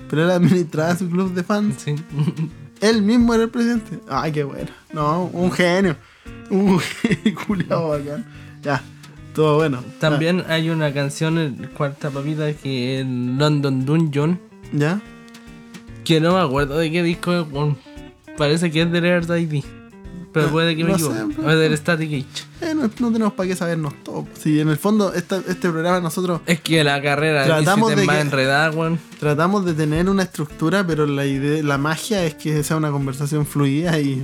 Pero 0.09 0.23
él 0.23 0.31
administraba 0.31 0.95
su 0.97 1.09
club 1.09 1.33
de 1.33 1.43
fans. 1.43 1.75
Sí. 1.83 1.95
Él 2.81 3.01
mismo 3.01 3.33
era 3.33 3.43
el 3.43 3.49
presidente. 3.49 3.99
Ay, 4.07 4.31
qué 4.31 4.43
bueno. 4.43 4.69
No, 4.93 5.25
un 5.33 5.51
genio. 5.51 5.95
Un 6.49 6.79
culiado 7.47 7.89
bacán. 7.89 8.25
Ya, 8.61 8.81
todo 9.33 9.55
bueno. 9.55 9.83
También 9.99 10.43
hay 10.47 10.69
una 10.69 10.93
canción, 10.93 11.37
el 11.37 11.69
cuarta 11.69 12.09
papita, 12.09 12.51
que 12.53 12.99
es 12.99 13.05
London 13.05 13.85
Dungeon, 13.85 14.39
¿Ya? 14.73 15.01
que 16.03 16.21
no 16.21 16.33
me 16.35 16.41
acuerdo 16.41 16.77
de 16.77 16.91
qué 16.91 17.03
disco 17.03 17.33
es, 17.33 17.45
parece 18.37 18.71
que 18.71 18.83
es 18.83 18.91
del 18.91 19.05
Earth 19.05 19.29
ID, 19.29 19.63
pero 20.35 20.47
Ah, 20.47 20.51
puede 20.51 20.75
que 20.75 20.83
me 20.83 20.89
no 20.91 20.95
equivoque, 20.97 21.41
o 21.41 21.49
es 21.49 21.57
del 21.59 21.77
Static 21.77 22.07
Age. 22.09 22.25
Eh, 22.61 22.75
no, 22.75 22.81
no 22.99 23.11
tenemos 23.11 23.33
para 23.33 23.47
qué 23.49 23.55
sabernos 23.55 23.93
todo. 24.03 24.27
Si 24.37 24.59
en 24.59 24.67
el 24.69 24.75
fondo 24.77 25.13
esta- 25.13 25.37
este 25.47 25.69
programa 25.71 26.01
nosotros 26.01 26.41
Es 26.45 26.59
que 26.59 26.83
la 26.83 27.01
carrera 27.01 27.45
Tratamos 27.45 27.95
de 27.95 28.05
más 28.05 28.15
que- 28.17 28.21
enredada, 28.21 28.69
weón. 28.71 28.99
tratamos 29.19 29.65
de 29.65 29.73
tener 29.73 30.09
una 30.09 30.23
estructura, 30.23 30.85
pero 30.85 31.05
la 31.05 31.25
idea, 31.25 31.63
la 31.63 31.77
magia 31.77 32.25
es 32.25 32.35
que 32.35 32.61
sea 32.63 32.75
una 32.77 32.91
conversación 32.91 33.45
fluida 33.45 33.97
y 33.99 34.23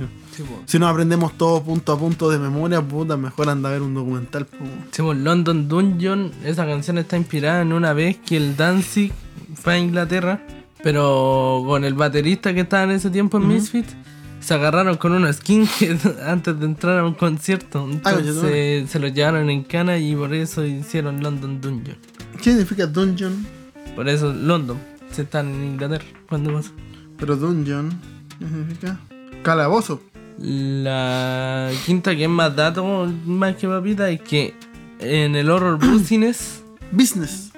si 0.66 0.78
nos 0.78 0.90
aprendemos 0.90 1.36
todo 1.38 1.62
punto 1.62 1.92
a 1.92 1.98
punto 1.98 2.30
de 2.30 2.38
memoria, 2.38 2.80
puta, 2.82 3.16
mejor 3.16 3.48
anda 3.48 3.70
a 3.70 3.72
ver 3.72 3.82
un 3.82 3.94
documental. 3.94 4.44
po. 4.46 4.56
Sí, 4.90 5.02
pues, 5.02 5.18
London 5.18 5.66
Dungeon, 5.68 6.30
esa 6.44 6.66
canción 6.66 6.98
está 6.98 7.16
inspirada 7.16 7.62
en 7.62 7.72
una 7.72 7.92
vez 7.94 8.18
que 8.18 8.36
el 8.36 8.56
Danzig 8.56 9.12
fue 9.54 9.74
a 9.74 9.78
Inglaterra, 9.78 10.46
pero 10.82 11.62
con 11.66 11.84
el 11.84 11.94
baterista 11.94 12.52
que 12.54 12.60
estaba 12.60 12.84
en 12.84 12.90
ese 12.92 13.10
tiempo 13.10 13.38
en 13.38 13.48
Misfits, 13.48 13.94
se 14.42 14.54
agarraron 14.54 14.96
con 14.96 15.12
unos 15.12 15.36
skinheads 15.36 16.04
antes 16.26 16.58
de 16.58 16.66
entrar 16.66 16.98
a 16.98 17.04
un 17.06 17.14
concierto. 17.14 17.88
Ah, 18.04 18.10
Entonces 18.12 18.90
se 18.90 18.98
los 18.98 19.12
llevaron 19.14 19.48
en 19.50 19.62
cana 19.64 19.98
y 19.98 20.14
por 20.14 20.34
eso 20.34 20.64
hicieron 20.64 21.22
London 21.22 21.60
Dungeon. 21.60 21.96
¿Qué 22.38 22.50
significa 22.50 22.86
dungeon? 22.86 23.46
Por 23.94 24.08
eso 24.08 24.32
London, 24.32 24.78
se 25.10 25.22
están 25.22 25.48
en 25.48 25.64
Inglaterra. 25.64 26.04
¿Cuándo 26.28 26.52
pasa? 26.52 26.70
Pero 27.18 27.36
dungeon 27.36 27.90
¿qué 28.38 28.46
significa 28.46 28.98
calabozo. 29.42 30.02
La 30.38 31.70
quinta 31.86 32.16
que 32.16 32.24
es 32.24 32.28
más 32.30 32.56
dato, 32.56 33.06
más 33.26 33.54
que 33.56 33.68
papita, 33.68 34.08
es 34.10 34.20
que 34.22 34.54
en 34.98 35.36
el 35.36 35.50
horror 35.50 35.78
business 35.80 36.62
Business. 36.90 37.50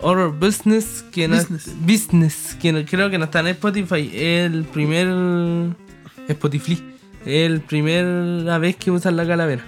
Horror 0.00 0.38
Business, 0.38 1.04
que 1.10 1.26
no, 1.28 1.36
Business. 1.86 2.54
Que 2.60 2.72
no- 2.72 2.84
creo 2.84 3.08
que 3.10 3.16
no 3.18 3.24
está 3.24 3.40
en 3.40 3.46
Spotify, 3.48 4.10
el 4.14 4.64
primer 4.64 5.06
Spotify, 6.28 6.82
es 7.24 7.50
el 7.50 7.60
primera 7.60 8.58
vez 8.58 8.76
que 8.76 8.90
usan 8.90 9.16
la 9.16 9.26
calavera. 9.26 9.64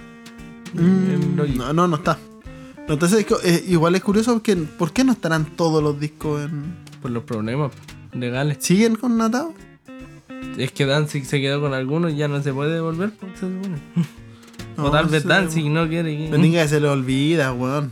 Mm, 0.73 1.35
no, 1.57 1.73
no, 1.73 1.87
no 1.87 1.95
está. 1.95 2.17
No, 2.87 2.93
Entonces, 2.93 3.25
eh, 3.43 3.63
igual 3.67 3.95
es 3.95 4.03
curioso 4.03 4.33
porque 4.33 4.55
¿por 4.55 4.91
qué 4.91 5.03
no 5.03 5.11
estarán 5.11 5.45
todos 5.55 5.81
los 5.81 5.99
discos 5.99 6.43
en, 6.45 6.75
por 7.01 7.11
los 7.11 7.23
problemas 7.23 7.71
legales. 8.13 8.57
¿Siguen 8.59 8.95
con 8.95 9.17
Natao? 9.17 9.53
Es 10.57 10.71
que 10.71 10.85
Danzig 10.85 11.25
se 11.25 11.41
quedó 11.41 11.61
con 11.61 11.73
algunos 11.73 12.13
y 12.13 12.17
ya 12.17 12.27
no 12.27 12.41
se 12.41 12.53
puede 12.53 12.73
devolver, 12.73 13.11
pues, 13.11 13.33
se 13.33 13.39
supone. 13.41 13.77
o 14.77 14.83
No 14.83 14.91
tal 14.91 15.07
vez 15.07 15.25
Danzig 15.25 15.69
no 15.69 15.87
quiere 15.87 16.29
que 16.29 16.67
se 16.67 16.79
le 16.79 16.87
olvida, 16.87 17.53
weón. 17.53 17.91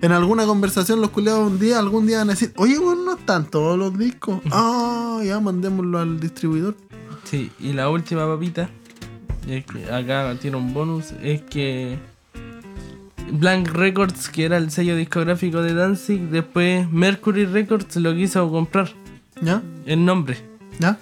En 0.00 0.12
alguna 0.12 0.44
conversación 0.44 1.00
los 1.00 1.10
culiados 1.10 1.50
un 1.50 1.58
día, 1.58 1.78
algún 1.78 2.06
día 2.06 2.18
van 2.18 2.30
a 2.30 2.32
decir, 2.32 2.52
oye, 2.56 2.78
weón, 2.78 3.04
no 3.04 3.14
están 3.14 3.46
todos 3.46 3.78
los 3.78 3.96
discos. 3.98 4.40
Ah, 4.52 5.22
ya 5.24 5.40
mandémoslo 5.40 5.98
al 5.98 6.20
distribuidor. 6.20 6.76
Sí, 7.24 7.50
y 7.58 7.72
la 7.72 7.88
última 7.90 8.26
papita, 8.26 8.68
es 9.48 9.64
que 9.66 9.90
acá 9.92 10.34
tiene 10.40 10.56
un 10.56 10.72
bonus, 10.74 11.12
es 11.22 11.42
que 11.42 11.98
Blank 13.32 13.68
Records, 13.68 14.28
que 14.28 14.44
era 14.44 14.56
el 14.58 14.70
sello 14.70 14.94
discográfico 14.96 15.62
de 15.62 15.74
Danzig, 15.74 16.20
después 16.28 16.90
Mercury 16.90 17.46
Records 17.46 17.96
lo 17.96 18.14
quiso 18.14 18.50
comprar, 18.50 18.90
¿Ya? 19.40 19.62
el 19.86 20.04
nombre. 20.04 20.36
¿Ya? 20.78 20.98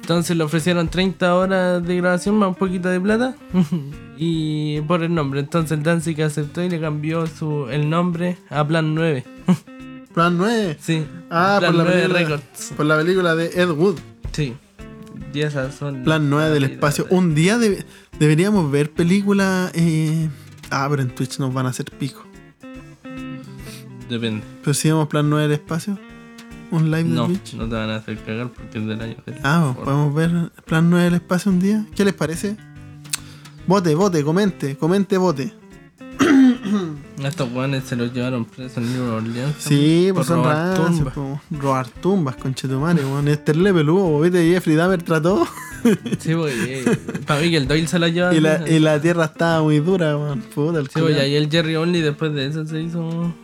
Entonces 0.00 0.36
le 0.36 0.44
ofrecieron 0.44 0.88
30 0.88 1.34
horas 1.34 1.86
de 1.86 1.96
grabación 1.96 2.36
más 2.36 2.48
un 2.48 2.54
poquito 2.56 2.88
de 2.90 3.00
plata 3.00 3.34
y 4.18 4.80
por 4.82 5.02
el 5.02 5.14
nombre. 5.14 5.40
Entonces 5.40 5.72
el 5.78 5.82
Danzig 5.82 6.22
aceptó 6.22 6.62
y 6.62 6.68
le 6.68 6.78
cambió 6.80 7.26
su, 7.26 7.68
el 7.70 7.88
nombre 7.88 8.36
a 8.50 8.66
Plan 8.66 8.94
9. 8.94 9.24
Plan 10.14 10.36
9. 10.36 10.76
sí, 10.80 11.04
Ah, 11.30 11.56
Plan 11.58 11.72
por 11.72 11.78
la, 11.78 11.90
9 11.90 12.02
película, 12.02 12.18
Records. 12.36 12.72
por 12.76 12.86
la 12.86 12.96
película 12.98 13.34
de 13.34 13.46
Ed 13.54 13.70
Wood. 13.70 13.96
Sí. 14.32 14.54
Son. 15.78 16.02
Plan 16.04 16.30
9 16.30 16.50
del 16.50 16.64
espacio. 16.64 17.06
Un 17.10 17.34
día 17.34 17.58
debe- 17.58 17.84
deberíamos 18.18 18.70
ver 18.70 18.90
película. 18.92 19.70
Eh... 19.74 20.28
Ah, 20.70 20.86
pero 20.90 21.02
en 21.02 21.10
Twitch 21.14 21.38
nos 21.38 21.52
van 21.52 21.66
a 21.66 21.70
hacer 21.70 21.86
pico. 21.98 22.24
Depende. 24.08 24.42
Pero 24.62 24.74
si 24.74 24.88
vemos 24.88 25.08
Plan 25.08 25.28
9 25.28 25.44
del 25.48 25.52
espacio. 25.60 25.98
Un 26.70 26.90
live 26.90 27.04
de 27.04 27.10
No, 27.10 27.26
Twitch. 27.26 27.54
no 27.54 27.68
te 27.68 27.74
van 27.74 27.90
a 27.90 27.96
hacer 27.96 28.18
cagar 28.24 28.48
porque 28.50 28.78
es 28.78 28.86
del 28.86 29.00
año. 29.00 29.16
del- 29.26 29.38
Ah, 29.44 29.72
pues, 29.74 29.84
podemos 29.84 30.14
ver 30.14 30.50
Plan 30.66 30.90
9 30.90 31.04
del 31.04 31.14
espacio 31.14 31.52
un 31.52 31.60
día. 31.60 31.86
¿Qué 31.94 32.04
les 32.04 32.14
parece? 32.14 32.56
Vote, 33.66 33.94
vote, 33.94 34.22
comente, 34.24 34.76
comente, 34.76 35.16
vote. 35.16 35.54
Estos 37.26 37.50
guanes 37.50 37.84
se 37.84 37.96
los 37.96 38.12
llevaron 38.12 38.44
presos 38.44 38.78
en 38.78 38.92
New 38.92 39.12
Orleans. 39.14 39.54
Sí, 39.58 40.06
por 40.08 40.16
pues 40.16 40.26
son 40.28 40.36
robar 40.44 40.74
tumbas. 40.76 41.14
po. 41.14 41.40
Robar 41.50 41.88
tumbas, 41.88 42.36
conchetumare, 42.36 43.04
weón. 43.04 43.28
Este 43.28 43.54
le 43.54 43.72
peludo, 43.72 44.20
¿viste? 44.20 44.46
Jeffrey 44.52 44.76
Dahmer 44.76 45.02
trató. 45.02 45.46
Sí, 46.18 46.34
porque 46.34 46.98
para 47.26 47.40
mí 47.42 47.50
que 47.50 47.58
el 47.58 47.68
Doyle 47.68 47.86
se 47.86 47.98
la 47.98 48.08
lleva. 48.08 48.34
y, 48.34 48.40
la, 48.40 48.66
y 48.66 48.78
la 48.78 48.98
tierra 48.98 49.26
estaba 49.26 49.62
muy 49.62 49.80
dura, 49.80 50.16
weón. 50.16 50.40
Puta, 50.40 50.78
el 50.78 50.88
Sí, 50.88 50.98
pues, 50.98 51.28
y 51.28 51.34
el 51.34 51.50
Jerry 51.50 51.76
Only 51.76 52.00
después 52.00 52.32
de 52.32 52.46
eso 52.46 52.64
se 52.64 52.80
hizo 52.80 53.34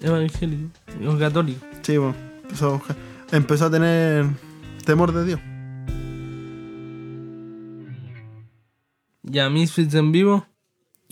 evangélico, 0.00 0.70
o 1.06 1.18
católico. 1.18 1.60
Sí. 1.82 1.96
Empezó, 1.96 2.80
a- 2.88 3.36
empezó 3.36 3.66
a 3.66 3.70
tener 3.70 4.24
temor 4.86 5.12
de 5.12 5.24
Dios. 5.26 5.40
Ya 9.22 9.48
Misfits 9.50 9.94
en 9.94 10.12
vivo, 10.12 10.46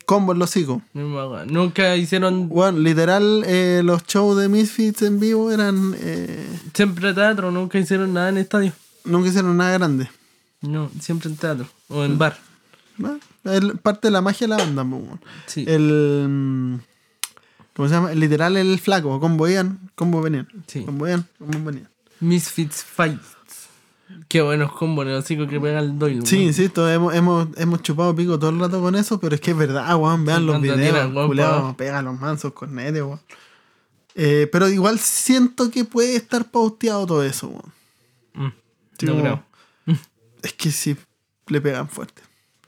Combo 0.07 0.33
en 0.33 0.38
los 0.38 0.51
hocico. 0.51 0.83
nunca 0.95 1.97
hicieron 1.97 2.49
Bueno, 2.49 2.79
literal, 2.79 3.45
eh, 3.47 3.83
los 3.85 4.05
shows 4.07 4.38
de 4.38 4.49
Misfits 4.49 5.03
en 5.03 5.21
vivo 5.21 5.51
eran. 5.51 5.95
eh, 5.99 6.47
siempre 6.75 7.12
teatro, 7.15 7.51
nunca 7.51 7.79
hicieron 7.79 8.12
nada 8.12 8.29
en 8.31 8.38
estadio. 8.38 8.73
nunca 9.05 9.29
hicieron 9.29 9.57
nada 9.57 9.73
grande. 9.79 10.11
No, 10.61 10.91
siempre 11.01 11.29
en 11.31 11.37
teatro 11.37 11.67
o 11.88 12.05
en 12.05 12.19
bar. 12.19 12.38
¿no? 12.99 13.19
Es 13.45 13.61
parte 13.83 14.09
de 14.09 14.12
la 14.12 14.21
magia 14.21 14.47
de 14.47 14.49
la 14.51 14.57
banda, 14.59 14.83
weón. 14.83 15.21
Sí. 15.47 15.65
El. 15.67 16.27
mm, 16.29 16.79
¿Cómo 17.75 17.88
se 17.88 17.95
llama? 17.95 18.12
Literal, 18.12 18.57
el 18.57 18.79
flaco. 18.79 19.19
Combo 19.19 19.49
iban, 19.49 19.91
combo 19.95 20.21
venían. 20.21 20.47
Sí. 20.67 20.85
Combo 20.85 21.09
iban, 21.09 21.27
combo 21.38 21.65
venían. 21.65 21.88
Misfits 22.21 22.85
Fights. 22.85 23.32
Qué 24.29 24.40
buenos 24.42 24.72
combos, 24.72 25.07
hocico 25.07 25.46
que 25.46 25.61
pega 25.61 25.81
el 25.81 25.98
Doyle. 25.98 26.25
Sí, 26.27 26.38
insisto, 26.44 26.88
hemos, 26.90 27.14
hemos, 27.14 27.48
hemos 27.57 27.83
chupado 27.83 28.14
pico 28.14 28.38
todo 28.38 28.51
el 28.51 28.59
rato 28.61 28.81
con 28.81 28.94
eso, 28.94 29.20
pero 29.20 29.35
es 29.35 29.40
que 29.40 29.51
es 29.53 29.57
verdad, 29.57 29.94
weón. 29.96 30.25
Vean 30.25 30.40
Sí, 30.40 30.46
los 30.46 30.61
videos, 30.62 31.14
pa' 31.37 31.77
pega 31.77 32.03
los 32.03 32.18
mansos 32.18 32.53
con 32.53 32.75
nete, 32.75 33.03
weón. 33.03 33.20
Eh, 34.14 34.48
pero 34.53 34.68
igual 34.68 34.98
siento 34.98 35.70
que 35.70 35.85
puede 35.85 36.16
estar 36.16 36.51
pausteado 36.51 37.07
todo 37.07 37.22
eso, 37.25 37.48
weón. 37.48 37.72
Mm, 38.35 38.53
Sí, 38.98 39.07
no 39.07 39.20
creo. 39.20 39.44
Es 40.42 40.53
que 40.55 40.70
sí, 40.70 40.96
le 41.46 41.61
pegan 41.61 41.88
fuerte. 41.88 42.22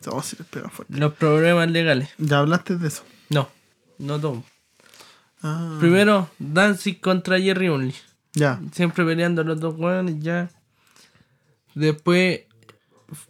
No, 0.07 0.23
sí 0.23 0.37
les 0.39 0.47
pegan 0.49 0.71
fuerte. 0.71 0.97
Los 0.99 1.15
problemas 1.15 1.71
legales. 1.71 2.11
Ya 2.19 2.39
hablaste 2.41 2.77
de 2.77 2.89
eso. 2.89 3.03
No, 3.31 3.49
no 3.99 4.21
todo. 4.21 4.43
Ah, 5.43 5.77
Primero, 5.81 6.29
Danzig 6.39 7.01
contra 7.01 7.39
Jerry 7.41 7.69
Only. 7.69 7.95
ya. 8.35 8.61
Siempre 8.73 9.05
peleando 9.05 9.43
los 9.45 9.59
dos 9.61 9.75
weones 9.79 10.21
ya. 10.21 10.51
Después 11.75 12.43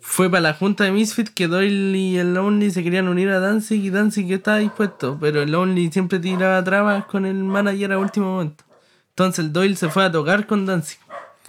fue 0.00 0.30
para 0.30 0.40
la 0.40 0.54
junta 0.54 0.84
de 0.84 0.92
Misfit 0.92 1.28
que 1.28 1.48
Doyle 1.48 1.96
y 1.96 2.16
el 2.18 2.36
Only 2.36 2.70
se 2.70 2.82
querían 2.82 3.08
unir 3.08 3.28
a 3.30 3.40
Danzig 3.40 3.84
y 3.84 3.90
Danzig 3.90 4.30
estaba 4.32 4.58
dispuesto, 4.58 5.18
pero 5.20 5.42
el 5.42 5.54
Only 5.54 5.90
siempre 5.90 6.18
tiraba 6.20 6.62
trabas 6.64 7.04
con 7.06 7.26
el 7.26 7.34
manager 7.42 7.92
a 7.92 7.98
último 7.98 8.32
momento. 8.34 8.64
Entonces 9.10 9.44
el 9.44 9.52
Doyle 9.52 9.76
se 9.76 9.88
fue 9.90 10.04
a 10.04 10.12
tocar 10.12 10.46
con 10.46 10.66
Danzig. 10.66 10.98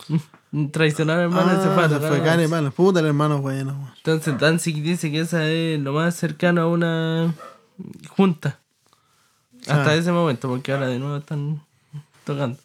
Traicionar 0.72 1.18
al 1.20 1.24
hermano 1.26 1.52
y 1.54 1.64
se 1.64 1.70
fue 1.70 1.84
a 1.84 1.86
Ah, 1.86 1.90
se 1.90 1.96
tocar. 1.96 2.10
fue 2.10 2.18
a 2.18 2.24
cara 2.24 2.32
Danzig. 2.38 2.50
malo. 2.50 2.72
Puta, 2.72 3.00
el 3.02 3.06
hermano 3.08 3.42
bueno, 3.42 3.72
weón. 3.74 3.92
Entonces 3.98 4.38
Danzig 4.40 4.82
dice 4.82 5.12
que 5.12 5.20
esa 5.22 5.46
es 5.50 5.80
lo 5.80 5.94
más 5.94 6.16
cercano 6.16 6.62
a 6.62 6.68
una 6.68 7.34
junta. 8.10 8.60
Hasta 9.68 9.90
Ah. 9.92 9.96
ese 9.96 10.12
momento, 10.12 10.48
porque 10.48 10.72
ahora 10.72 10.88
de 10.88 11.00
nuevo 11.00 11.18
están 11.18 11.62
tocando. 12.24 12.58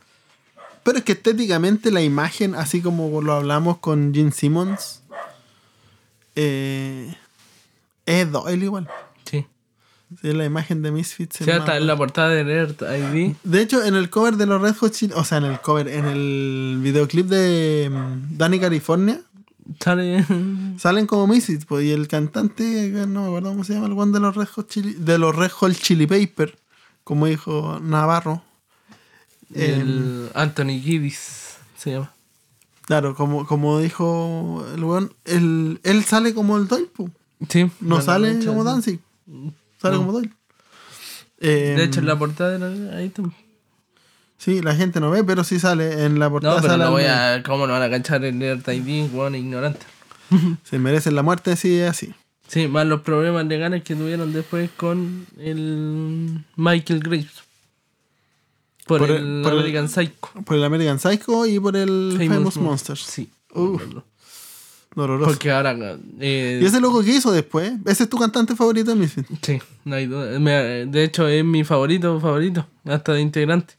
Pero 0.91 0.99
es 0.99 1.05
que 1.05 1.13
estéticamente 1.13 1.93
la 1.93 2.03
imagen, 2.03 2.57
así 2.57 2.83
como 2.83 3.23
lo 3.23 3.33
hablamos 3.35 3.79
con 3.79 4.13
Gene 4.13 4.33
Simmons, 4.33 5.03
eh, 6.35 7.15
es 8.07 8.33
Doyle 8.33 8.65
igual. 8.65 8.89
Sí. 9.25 9.47
Sí, 10.21 10.33
la 10.33 10.45
imagen 10.45 10.83
de 10.83 10.91
Misfits. 10.91 11.43
es 11.43 11.45
Sí, 11.45 11.51
hasta 11.53 11.67
más- 11.67 11.77
en 11.77 11.87
la 11.87 11.97
portada 11.97 12.31
de 12.31 12.43
Nerd 12.43 12.75
ID. 12.83 13.37
De 13.45 13.63
hecho, 13.63 13.85
en 13.85 13.95
el 13.95 14.11
cover 14.11 14.37
de 14.37 14.47
los 14.47 14.61
Red 14.61 14.75
Hot 14.79 14.91
Chili, 14.93 15.13
o 15.15 15.23
sea, 15.23 15.39
en 15.39 15.45
el 15.45 15.61
cover, 15.61 15.87
en 15.87 16.07
el 16.07 16.81
videoclip 16.83 17.27
de 17.27 17.89
mm, 17.89 18.37
Danny 18.37 18.59
California, 18.59 19.21
Sale. 19.79 20.25
salen 20.77 21.07
como 21.07 21.29
Misfits, 21.29 21.67
pues, 21.67 21.85
y 21.85 21.93
el 21.93 22.09
cantante, 22.09 22.91
no 23.07 23.21
me 23.23 23.27
acuerdo 23.29 23.51
cómo 23.51 23.63
se 23.63 23.75
llama, 23.75 23.87
el 23.87 23.93
one 23.93 24.11
de 24.11 24.19
los 24.19 24.35
Red 24.35 24.49
Hot 24.57 24.69
Chili, 24.69 24.95
de 24.95 25.19
los 25.19 25.37
Red 25.37 25.53
Hot 25.53 25.71
Chili 25.73 26.09
Paper, 26.09 26.59
como 27.05 27.27
dijo 27.27 27.79
Navarro. 27.81 28.43
El 29.55 30.31
Anthony 30.35 30.81
Giddis 30.81 31.57
se 31.77 31.93
llama. 31.93 32.13
Claro, 32.87 33.15
como, 33.15 33.47
como 33.47 33.79
dijo 33.79 34.65
el 34.75 34.83
weón, 34.85 35.13
el, 35.25 35.81
él 35.85 36.05
sale 36.05 36.35
como 36.35 36.57
el 36.57 36.67
Doyle. 36.69 36.89
Sí. 37.49 37.71
No 37.81 38.01
sale 38.03 38.33
hecho, 38.33 38.51
como. 38.51 38.65
Danzig. 38.65 39.01
Sale 39.81 39.95
No. 39.95 40.01
como 40.01 40.13
Doyle. 40.13 40.31
Eh, 41.41 41.75
De 41.77 41.85
hecho, 41.85 42.01
en 42.01 42.07
la 42.07 42.19
portada 42.19 42.59
de 42.59 42.59
la- 42.59 42.97
ahí 42.97 43.07
está. 43.07 43.23
Sí, 44.39 44.61
la 44.63 44.75
gente 44.75 45.01
no 45.01 45.11
ve, 45.11 45.23
pero 45.23 45.45
sí 45.45 45.59
sale 45.61 46.05
en 46.05 46.19
la 46.19 46.29
portada. 46.31 46.57
No, 46.57 46.63
pero 46.63 46.77
no 46.77 46.91
voy 46.91 47.05
a. 47.05 47.43
¿Cómo 47.45 47.67
no 47.67 47.73
van 47.75 47.83
a 47.83 47.91
cachar 47.91 48.25
el 48.25 48.43
ID? 48.43 49.09
Bueno, 49.11 49.37
ignorante. 49.37 49.81
Se 50.65 50.79
merecen 50.79 51.15
la 51.15 51.23
muerte, 51.23 51.57
sí, 51.57 51.79
es 51.79 51.91
así. 51.91 52.15
Sí, 52.49 52.67
más 52.67 52.87
los 52.87 53.03
problemas 53.03 53.47
legales 53.47 53.85
que 53.85 53.95
tuvieron 53.95 54.33
después 54.33 54.71
con 54.77 55.27
el 55.39 56.45
Michael 56.57 57.01
Graves. 57.01 57.29
Por, 58.99 59.07
Por 59.07 59.11
el, 59.11 59.45
American 59.47 59.89
Psycho. 59.89 60.15
Por 60.45 60.57
el 60.57 60.65
American 60.65 60.99
Psycho 60.99 61.47
y 61.47 61.59
por 61.61 61.77
el 61.77 62.15
Famous, 62.19 62.57
Mon- 62.57 62.65
Monsters. 62.67 63.01
Sí. 63.03 63.31
Uf. 63.55 63.83
Doloroso. 64.95 65.31
Porque 65.31 65.51
ahora. 65.53 65.77
eh, 66.19 66.59
¿Y 66.61 66.67
ese 66.67 66.81
loco 66.81 67.03
que 67.05 67.11
hizo 67.15 67.31
después? 67.31 67.73
¿Ese 67.87 68.03
es 68.05 68.09
tu 68.11 68.19
cantante 68.19 68.57
favorito 68.57 68.91
de 68.91 68.97
Misfits? 68.97 69.29
Sí, 69.43 69.61
no 69.85 69.95
hay 69.95 70.07
duda. 70.07 70.27
De 70.87 71.05
hecho, 71.05 71.29
es 71.29 71.45
mi 71.45 71.63
favorito, 71.65 72.19
favorito. 72.21 72.67
Hasta 72.85 73.13
de 73.13 73.21
integrante. 73.21 73.75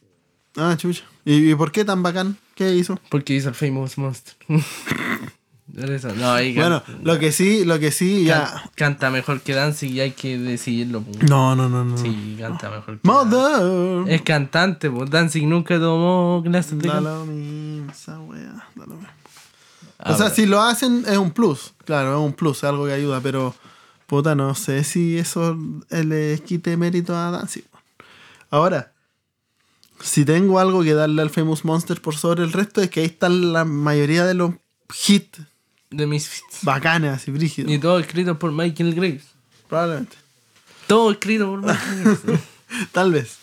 Ah, 0.56 0.74
chucha. 0.78 1.04
¿Y, 1.24 1.50
y 1.50 1.54
por 1.54 1.70
qué 1.70 1.84
tan 1.84 2.02
bacán? 2.02 2.38
¿Qué 2.54 2.74
hizo? 2.74 2.98
Porque 3.10 3.34
hizo 3.34 3.50
el 3.50 3.54
Famous 3.54 3.98
Monster. 3.98 4.34
Eso, 5.76 6.14
no, 6.14 6.32
ahí 6.32 6.54
Bueno, 6.54 6.82
lo 7.02 7.18
que 7.18 7.32
sí, 7.32 7.64
lo 7.64 7.78
que 7.78 7.92
sí, 7.92 8.24
ya. 8.24 8.62
canta 8.74 9.10
mejor 9.10 9.40
que 9.40 9.54
Danzig 9.54 9.92
y 9.92 10.00
hay 10.00 10.10
que 10.10 10.36
decidirlo. 10.36 11.02
No, 11.28 11.56
no, 11.56 11.68
no, 11.68 11.84
no. 11.84 11.96
Sí, 11.96 12.36
canta 12.38 12.68
mejor 12.68 12.98
que. 13.00 13.08
Mother. 13.08 14.12
Es 14.12 14.20
cantante, 14.22 14.90
pues 14.90 15.08
Danzig 15.08 15.46
nunca 15.46 15.78
tomó 15.78 16.42
clases 16.44 16.78
de 16.78 16.88
Da 16.88 16.94
canto. 16.94 17.10
lo 17.10 17.24
mismo, 17.26 17.90
esa 17.90 18.20
wea, 18.20 18.68
da 18.74 18.86
lo 18.86 18.94
mismo. 18.96 19.08
Ah, 19.98 20.12
o 20.12 20.16
sea, 20.18 20.30
si 20.30 20.46
lo 20.46 20.60
hacen 20.60 21.04
es 21.08 21.16
un 21.16 21.30
plus. 21.30 21.72
Claro, 21.86 22.18
es 22.18 22.26
un 22.26 22.32
plus, 22.34 22.58
es 22.58 22.64
algo 22.64 22.84
que 22.86 22.92
ayuda, 22.92 23.20
pero 23.20 23.54
puta, 24.06 24.34
no 24.34 24.54
sé 24.54 24.84
si 24.84 25.16
eso 25.16 25.56
le 25.90 26.38
quite 26.44 26.76
mérito 26.76 27.16
a 27.16 27.30
Danzig. 27.30 27.64
Ahora, 28.50 28.92
si 30.00 30.24
tengo 30.26 30.58
algo 30.58 30.82
que 30.82 30.92
darle 30.92 31.22
al 31.22 31.30
Famous 31.30 31.64
Monster 31.64 32.02
por 32.02 32.16
sobre 32.16 32.42
el 32.42 32.52
resto, 32.52 32.82
es 32.82 32.90
que 32.90 33.00
ahí 33.00 33.06
están 33.06 33.52
la 33.54 33.64
mayoría 33.64 34.26
de 34.26 34.34
los 34.34 34.50
hits 35.08 35.40
de 35.92 36.06
Misfits. 36.06 36.58
bacanes, 36.62 37.12
así 37.12 37.30
brígidos. 37.30 37.70
Y 37.70 37.78
todo 37.78 37.98
escrito 37.98 38.38
por 38.38 38.52
Michael 38.52 38.94
Graves. 38.94 39.24
Probablemente. 39.68 40.16
Todo 40.86 41.10
escrito 41.12 41.46
por 41.50 41.60
Michael 41.60 42.18
Graves. 42.24 42.40
Tal 42.92 43.12
vez. 43.12 43.36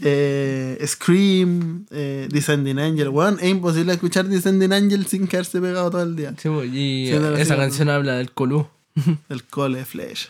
eh, 0.00 0.78
Scream, 0.86 1.86
eh, 1.90 2.28
Descending 2.30 2.78
Angel. 2.78 3.08
Weón, 3.08 3.38
es 3.40 3.48
imposible 3.48 3.92
escuchar 3.92 4.26
Descending 4.26 4.72
Angel 4.72 5.06
sin 5.06 5.26
quedarse 5.26 5.60
pegado 5.60 5.90
todo 5.90 6.02
el 6.02 6.14
día. 6.16 6.34
Sí, 6.38 6.48
y 6.72 7.08
esa 7.10 7.56
canción 7.56 7.88
habla 7.88 8.14
del 8.14 8.30
colú. 8.32 8.68
El 9.28 9.44
cole 9.44 9.84
Flesh. 9.84 10.28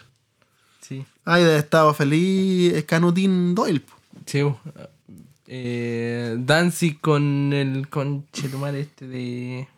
Sí. 0.81 1.05
Ay, 1.25 1.45
de 1.45 1.59
estado 1.59 1.93
feliz 1.95 2.85
Canutín 2.85 3.55
Doyle. 3.55 3.83
Sí, 4.27 4.41
eh, 5.47 6.37
Danzig 6.39 7.01
con 7.01 7.53
el 7.53 7.89
conchetumar 7.89 8.75
este 8.75 9.07
de. 9.09 9.69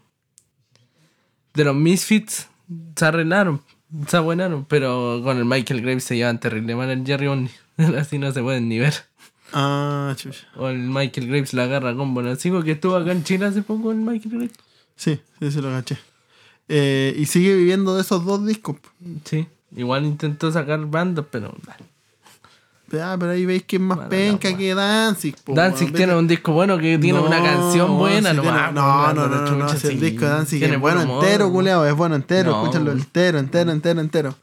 De 1.55 1.65
los 1.65 1.75
Misfits 1.75 2.49
se 2.97 3.05
arreglaron, 3.05 3.61
se 4.07 4.17
abuenaron, 4.17 4.65
pero 4.65 5.21
con 5.25 5.37
el 5.39 5.45
Michael 5.45 5.83
Graves 5.83 6.05
se 6.05 6.17
llevan 6.17 6.39
terrible 6.39 6.77
mal 6.77 6.91
el 6.91 7.05
Jerry 7.05 7.27
Only. 7.27 7.51
Así 7.99 8.19
no 8.19 8.33
se 8.33 8.43
pueden 8.43 8.69
ni 8.69 8.79
ver. 8.79 8.95
Ah, 9.53 10.15
chucha. 10.17 10.47
O 10.57 10.69
el 10.69 10.79
Michael 10.79 11.27
Graves 11.27 11.55
la 11.55 11.65
agarra 11.65 11.95
con 11.95 12.15
Bonasigo 12.15 12.63
que 12.63 12.73
estuvo 12.73 12.95
acá 12.95 13.13
en 13.13 13.25
Chile 13.25 13.47
hace 13.47 13.63
poco 13.63 13.91
el 13.91 13.99
Michael 13.99 14.37
Graves. 14.37 14.53
Sí, 14.97 15.21
sí, 15.41 15.51
se 15.51 15.61
lo 15.61 15.71
caché. 15.71 15.99
Eh, 16.69 17.15
y 17.17 17.27
sigue 17.27 17.57
viviendo 17.57 17.97
de 17.97 18.03
esos 18.03 18.25
dos 18.25 18.47
discos. 18.47 18.77
Sí, 19.25 19.49
igual 19.75 20.05
intentó 20.07 20.53
sacar 20.53 20.87
bandas, 20.87 21.25
pero. 21.31 21.53
Ah, 23.03 23.17
pero 23.19 23.33
ahí 23.33 23.45
veis 23.47 23.63
que 23.65 23.77
es 23.77 23.83
más 23.83 23.99
la 23.99 24.09
penca 24.09 24.49
wea. 24.49 24.57
que 24.59 24.75
Danzig. 24.75 25.37
po, 25.45 25.55
Danzig 25.55 25.87
weón. 25.89 25.95
tiene 25.97 26.15
un 26.17 26.27
disco 26.27 26.53
bueno 26.53 26.79
que 26.79 26.99
tiene 26.99 27.19
No, 27.19 27.27
una 27.27 27.43
canción 27.43 27.97
buena, 27.99 28.31
sí 28.31 28.37
no 28.37 28.43
tiene- 28.43 28.57
No, 28.73 28.73
no, 28.73 29.27
no, 29.29 29.29
no, 29.29 29.57
no, 29.57 29.69
si 29.69 29.87
el 29.89 30.01
disco 30.01 30.25
de 30.25 30.31
Danzig 30.31 30.63
es 30.65 30.81
bueno 30.81 31.03
entero, 31.03 31.51
culeado, 31.53 31.87
es 31.87 31.95
bueno 31.95 32.17
entero, 32.17 32.51
No, 32.53 32.63
escúchalo 32.63 32.93
entero, 32.93 33.39
entero, 33.39 33.71
entero, 33.71 34.01
entero. 34.01 34.35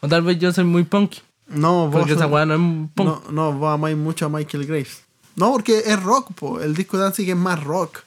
O 0.00 0.08
tal 0.08 0.22
vez 0.22 0.38
yo 0.38 0.52
soy 0.52 0.64
muy 0.64 0.84
punky, 0.84 1.20
No, 1.48 1.86
vos 1.88 1.92
porque 1.96 2.12
esa 2.12 2.26
weá 2.26 2.44
no 2.46 2.54
es 2.54 2.60
un 2.60 2.90
punk. 2.94 3.08
no, 3.08 3.22
no, 3.32 3.52
vos 3.58 3.72
amáis 3.74 3.96
mucho 3.96 4.26
a 4.26 4.28
Michael 4.28 4.66
Graves. 4.66 5.02
No, 5.36 5.52
porque 5.52 5.82
es 5.84 6.02
rock, 6.02 6.32
po. 6.34 6.60
El 6.60 6.74
disco 6.74 6.96
de 6.96 7.04
Danzig 7.04 7.28
es 7.30 7.36
más 7.36 7.62
rock. 7.62 7.98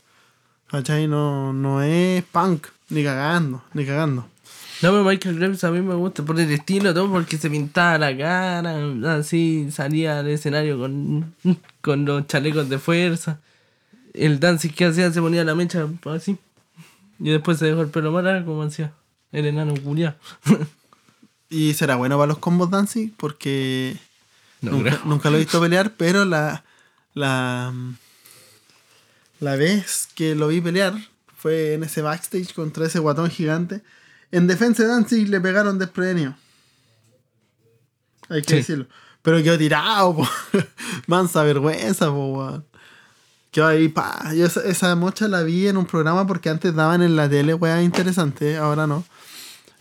¿Cachai? 0.71 1.07
No, 1.07 1.51
no 1.53 1.81
es 1.81 2.23
punk, 2.31 2.67
ni 2.89 3.03
cagando, 3.03 3.61
ni 3.73 3.85
cagando. 3.85 4.27
No, 4.81 4.91
pero 4.91 5.03
Michael 5.03 5.37
Graves 5.39 5.63
a 5.65 5.71
mí 5.71 5.81
me 5.81 5.95
gusta 5.95 6.23
por 6.23 6.39
el 6.39 6.49
estilo, 6.51 6.93
todo 6.93 7.11
porque 7.11 7.37
se 7.37 7.49
pintaba 7.49 7.97
la 7.97 8.17
cara, 8.17 9.17
así 9.17 9.69
salía 9.71 10.19
al 10.19 10.29
escenario 10.29 10.79
con, 10.79 11.35
con 11.81 12.05
los 12.05 12.27
chalecos 12.27 12.69
de 12.69 12.79
fuerza. 12.79 13.39
El 14.13 14.39
dancing 14.39 14.69
que 14.69 14.85
hacía 14.85 15.11
se 15.11 15.19
ponía 15.21 15.43
la 15.43 15.53
mecha 15.53 15.85
así. 16.05 16.37
Y 17.19 17.29
después 17.29 17.59
se 17.59 17.65
dejó 17.65 17.81
el 17.81 17.89
pelo 17.89 18.21
largo, 18.21 18.53
como 18.53 18.63
hacía. 18.63 18.93
El 19.31 19.45
enano 19.45 19.73
culiao. 19.83 20.15
Y 21.51 21.73
será 21.73 21.95
bueno 21.95 22.15
para 22.15 22.27
los 22.27 22.37
combos 22.37 22.69
Danzig 22.69 23.11
porque 23.17 23.97
No 24.61 24.69
nunca, 24.69 25.01
nunca 25.03 25.29
lo 25.31 25.37
he 25.37 25.39
visto 25.39 25.59
pelear, 25.59 25.93
pero 25.97 26.23
la, 26.23 26.63
la, 27.15 27.73
la 29.39 29.55
vez 29.55 30.07
que 30.13 30.35
lo 30.35 30.49
vi 30.49 30.61
pelear 30.61 30.93
fue 31.35 31.73
en 31.73 31.83
ese 31.83 32.03
backstage 32.03 32.53
contra 32.53 32.85
ese 32.85 32.99
guatón 32.99 33.31
gigante. 33.31 33.81
En 34.31 34.47
defensa 34.47 34.83
de 34.83 34.89
Danzig 34.89 35.27
le 35.29 35.39
pegaron 35.41 35.79
desprevenido. 35.79 36.35
Hay 38.29 38.41
que 38.41 38.49
Sí. 38.49 38.55
decirlo. 38.57 38.87
Pero 39.21 39.41
quedó 39.43 39.57
tirado, 39.57 40.15
po. 40.15 40.27
Mansa 41.07 41.43
vergüenza, 41.43 42.07
po, 42.07 42.27
weón. 42.33 42.65
Quedó 43.51 43.67
ahí, 43.67 43.89
pa. 43.89 44.31
Yo 44.35 44.45
esa, 44.45 44.61
esa 44.63 44.95
mocha 44.95 45.27
la 45.27 45.41
vi 45.41 45.67
en 45.67 45.77
un 45.77 45.85
programa 45.85 46.27
porque 46.27 46.49
antes 46.49 46.73
daban 46.75 47.01
en 47.01 47.15
la 47.15 47.27
tele, 47.27 47.53
weá, 47.55 47.81
interesante, 47.81 48.57
ahora 48.57 48.85
no. 48.85 49.03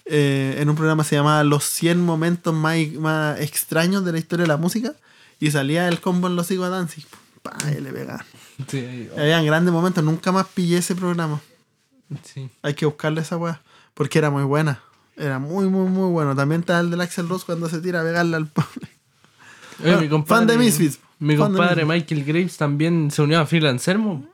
Eh, 0.07 0.57
en 0.59 0.71
un 0.71 0.75
programa 0.77 1.05
se 1.05 1.17
llamaba 1.17 1.45
Los 1.45 1.65
100 1.65 2.01
momentos 2.03 2.55
más, 2.55 2.79
más 2.99 3.39
extraños 3.41 4.05
de 4.07 4.13
la 4.13 4.19
historia 4.19 4.45
de 4.45 4.49
la 4.49 4.57
música. 4.57 4.95
Y 5.39 5.51
salía 5.51 5.87
el 5.87 6.01
combo 6.01 6.27
en 6.27 6.35
los 6.35 6.51
higos 6.51 6.67
a 6.67 6.71
Danzig. 6.71 7.07
Pa, 7.43 7.57
y 7.77 7.81
le 7.81 7.93
pegaban. 7.93 8.25
Sí, 8.69 8.79
ahí- 8.79 9.11
Habían 9.17 9.45
grandes 9.47 9.73
momentos. 9.73 10.03
Nunca 10.03 10.33
más 10.33 10.47
pillé 10.49 10.79
ese 10.79 10.97
programa. 10.97 11.41
sí. 12.25 12.49
Hay 12.63 12.75
que 12.75 12.87
buscarle 12.87 13.21
esa 13.21 13.37
weá. 13.37 13.61
Porque 13.99 14.19
era 14.21 14.31
muy 14.31 14.45
buena. 14.45 14.81
Era 15.17 15.41
muy, 15.41 15.67
muy, 15.67 15.91
muy 15.91 16.09
bueno. 16.13 16.37
También 16.37 16.61
está 16.61 16.79
el 16.79 16.89
del 16.89 17.01
Axel 17.01 17.29
Rose 17.29 17.45
cuando 17.45 17.69
se 17.69 17.81
tira 17.81 18.01
a 18.01 18.05
pegarle 18.05 18.37
al 18.37 18.47
pobre. 18.47 18.89
Mi 20.01 20.09
Fan 20.25 20.47
de 20.47 20.57
Misfits. 20.57 21.01
Mi 21.19 21.37
compadre. 21.37 21.85
Michael 21.85 22.25
Graves 22.25 22.57
también 22.57 23.11
se 23.11 23.23
unió 23.23 23.41
a 23.41 23.47
Phil 23.47 23.67
Anselmo. 23.67 24.25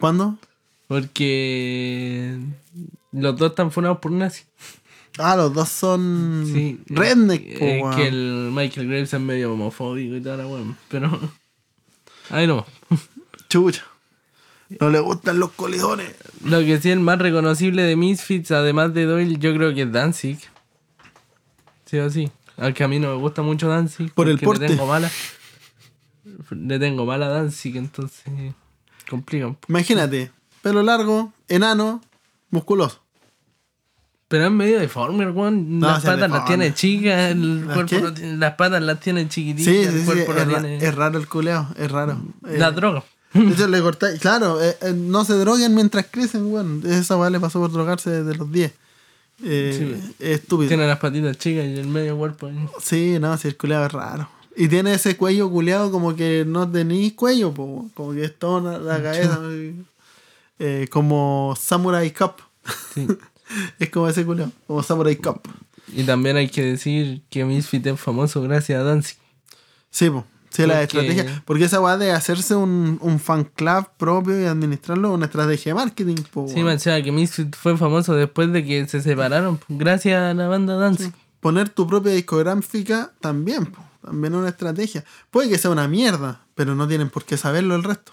¿Cuándo? 0.00 0.38
Porque 0.86 2.38
los 3.12 3.36
dos 3.36 3.50
están 3.50 3.70
funados 3.70 3.98
por 3.98 4.10
nazi. 4.10 4.44
Ah, 5.18 5.36
los 5.36 5.52
dos 5.52 5.68
son 5.68 6.44
Sí. 6.50 6.80
redneck, 6.86 7.60
weón. 7.60 7.94
que 7.94 8.08
el 8.08 8.50
Michael 8.54 8.86
Graves 8.88 9.12
es 9.12 9.20
medio 9.20 9.52
homofóbico 9.52 10.16
y 10.16 10.22
tal, 10.22 10.46
weón. 10.46 10.78
Pero. 10.88 11.20
Ahí 12.30 12.46
no. 12.46 12.64
Chucha. 13.50 13.84
No 14.80 14.90
le 14.90 15.00
gustan 15.00 15.38
los 15.38 15.50
colijones. 15.52 16.14
Lo 16.44 16.58
que 16.60 16.78
sí 16.80 16.88
es 16.90 16.94
el 16.94 17.00
más 17.00 17.18
reconocible 17.18 17.82
de 17.84 17.96
Misfits, 17.96 18.50
además 18.50 18.92
de 18.92 19.04
Doyle, 19.06 19.38
yo 19.38 19.54
creo 19.54 19.74
que 19.74 19.82
es 19.82 19.92
Danzig. 19.92 20.38
Sí 21.86 21.98
o 21.98 22.10
sí. 22.10 22.30
Aunque 22.58 22.84
a 22.84 22.88
mí 22.88 22.98
no 22.98 23.08
me 23.08 23.16
gusta 23.20 23.40
mucho 23.42 23.68
Danzig. 23.68 24.12
Por 24.12 24.28
el 24.28 24.38
porte. 24.38 24.62
Le 24.68 24.68
tengo 24.74 24.86
mala. 24.86 25.10
Le 26.50 26.78
tengo 26.78 27.06
mala 27.06 27.26
a 27.26 27.30
Danzig, 27.30 27.76
entonces. 27.76 28.24
Complica 29.08 29.46
un 29.46 29.54
poco. 29.54 29.66
Imagínate, 29.70 30.30
pelo 30.60 30.82
largo, 30.82 31.32
enano, 31.48 32.02
musculoso. 32.50 33.00
Pero 34.28 34.44
es 34.44 34.50
medio 34.50 34.78
deforme, 34.78 35.30
weón. 35.30 35.80
Las 35.80 36.04
patas 36.04 36.30
las 36.30 36.44
tiene 36.44 36.74
chicas, 36.74 37.30
el 37.30 37.64
¿Las 37.66 37.74
cuerpo 37.74 37.88
qué? 37.96 38.02
no 38.02 38.12
tiene- 38.12 38.36
las 38.36 38.54
patas 38.56 38.82
las 38.82 39.00
tiene 39.00 39.26
chiquititas, 39.26 39.72
Sí, 39.72 39.80
sí, 39.84 39.88
el 39.88 40.00
sí, 40.00 40.04
cuerpo 40.04 40.34
es, 40.34 40.48
tiene. 40.48 40.76
es 40.76 40.94
raro 40.94 41.18
el 41.18 41.26
culeo, 41.26 41.68
es 41.78 41.90
raro. 41.90 42.20
Eh, 42.46 42.58
La 42.58 42.70
droga. 42.72 43.02
hecho, 43.52 43.66
le 43.68 43.80
cortáis. 43.80 44.20
Claro, 44.20 44.62
eh, 44.62 44.76
eh, 44.80 44.92
no 44.94 45.24
se 45.24 45.34
droguen 45.34 45.74
mientras 45.74 46.06
crecen, 46.10 46.46
weón. 46.52 46.82
Esa 46.86 47.16
weá 47.16 47.30
le 47.30 47.38
pasó 47.40 47.60
por 47.60 47.70
drogarse 47.72 48.10
desde 48.10 48.36
los 48.38 48.50
10. 48.50 48.72
Eh, 49.44 49.74
Sí. 49.78 50.14
es 50.18 50.40
estúpido. 50.40 50.68
Tiene 50.68 50.86
las 50.88 50.98
patitas 50.98 51.36
chicas 51.38 51.64
y 51.66 51.74
el 51.78 51.86
medio 51.86 52.16
cuerpo. 52.16 52.50
Sí, 52.82 53.18
no, 53.20 53.36
si 53.38 53.48
el 53.48 53.56
culeado 53.56 53.86
es 53.86 53.92
raro. 53.92 54.28
Y 54.56 54.66
tiene 54.68 54.94
ese 54.94 55.16
cuello 55.16 55.48
culeado 55.50 55.92
como 55.92 56.16
que 56.16 56.44
no 56.46 56.68
tenéis 56.68 57.12
cuello, 57.12 57.52
po, 57.54 57.88
como 57.94 58.12
que 58.12 58.24
es 58.24 58.36
toda 58.38 58.78
la 58.78 59.02
cabeza. 59.02 59.40
como 60.90 61.54
Samurai 61.60 62.12
Cup. 62.12 62.34
Sí. 62.94 63.06
es 63.78 63.90
como 63.90 64.08
ese 64.08 64.24
culeado, 64.24 64.50
como 64.66 64.82
Samurai 64.82 65.16
Cup. 65.16 65.40
Y 65.94 66.02
también 66.04 66.36
hay 66.36 66.48
que 66.48 66.62
decir 66.62 67.22
que 67.30 67.44
Misfit 67.44 67.86
es 67.86 68.00
famoso 68.00 68.42
gracias 68.42 68.80
a 68.80 68.84
Danzig. 68.84 69.16
Sí, 69.90 70.10
po. 70.10 70.26
Sí, 70.50 70.66
la 70.66 70.82
estrategia. 70.82 71.42
Porque 71.44 71.64
esa 71.64 71.80
weá 71.80 71.96
de 71.96 72.12
hacerse 72.12 72.54
un, 72.54 72.98
un 73.00 73.20
fan 73.20 73.44
club 73.44 73.88
propio 73.96 74.40
y 74.40 74.44
administrarlo 74.44 75.08
es 75.08 75.14
una 75.14 75.26
estrategia 75.26 75.70
de 75.72 75.74
marketing, 75.74 76.22
po. 76.32 76.48
Sí, 76.48 76.62
me 76.62 76.72
decía 76.72 77.02
que 77.02 77.12
Misfit 77.12 77.54
fue 77.54 77.76
famoso 77.76 78.14
después 78.14 78.52
de 78.52 78.64
que 78.64 78.86
se 78.88 79.00
separaron, 79.00 79.60
gracias 79.68 80.20
a 80.20 80.34
la 80.34 80.48
banda 80.48 80.76
Danzig. 80.76 81.12
Poner 81.40 81.68
tu 81.68 81.86
propia 81.86 82.12
discográfica 82.12 83.12
también, 83.20 83.66
po. 83.66 83.82
También 84.02 84.32
es 84.34 84.38
una 84.38 84.48
estrategia. 84.48 85.04
Puede 85.30 85.48
que 85.48 85.58
sea 85.58 85.70
una 85.70 85.86
mierda, 85.86 86.40
pero 86.54 86.74
no 86.74 86.88
tienen 86.88 87.10
por 87.10 87.24
qué 87.24 87.36
saberlo 87.36 87.74
el 87.74 87.84
resto. 87.84 88.12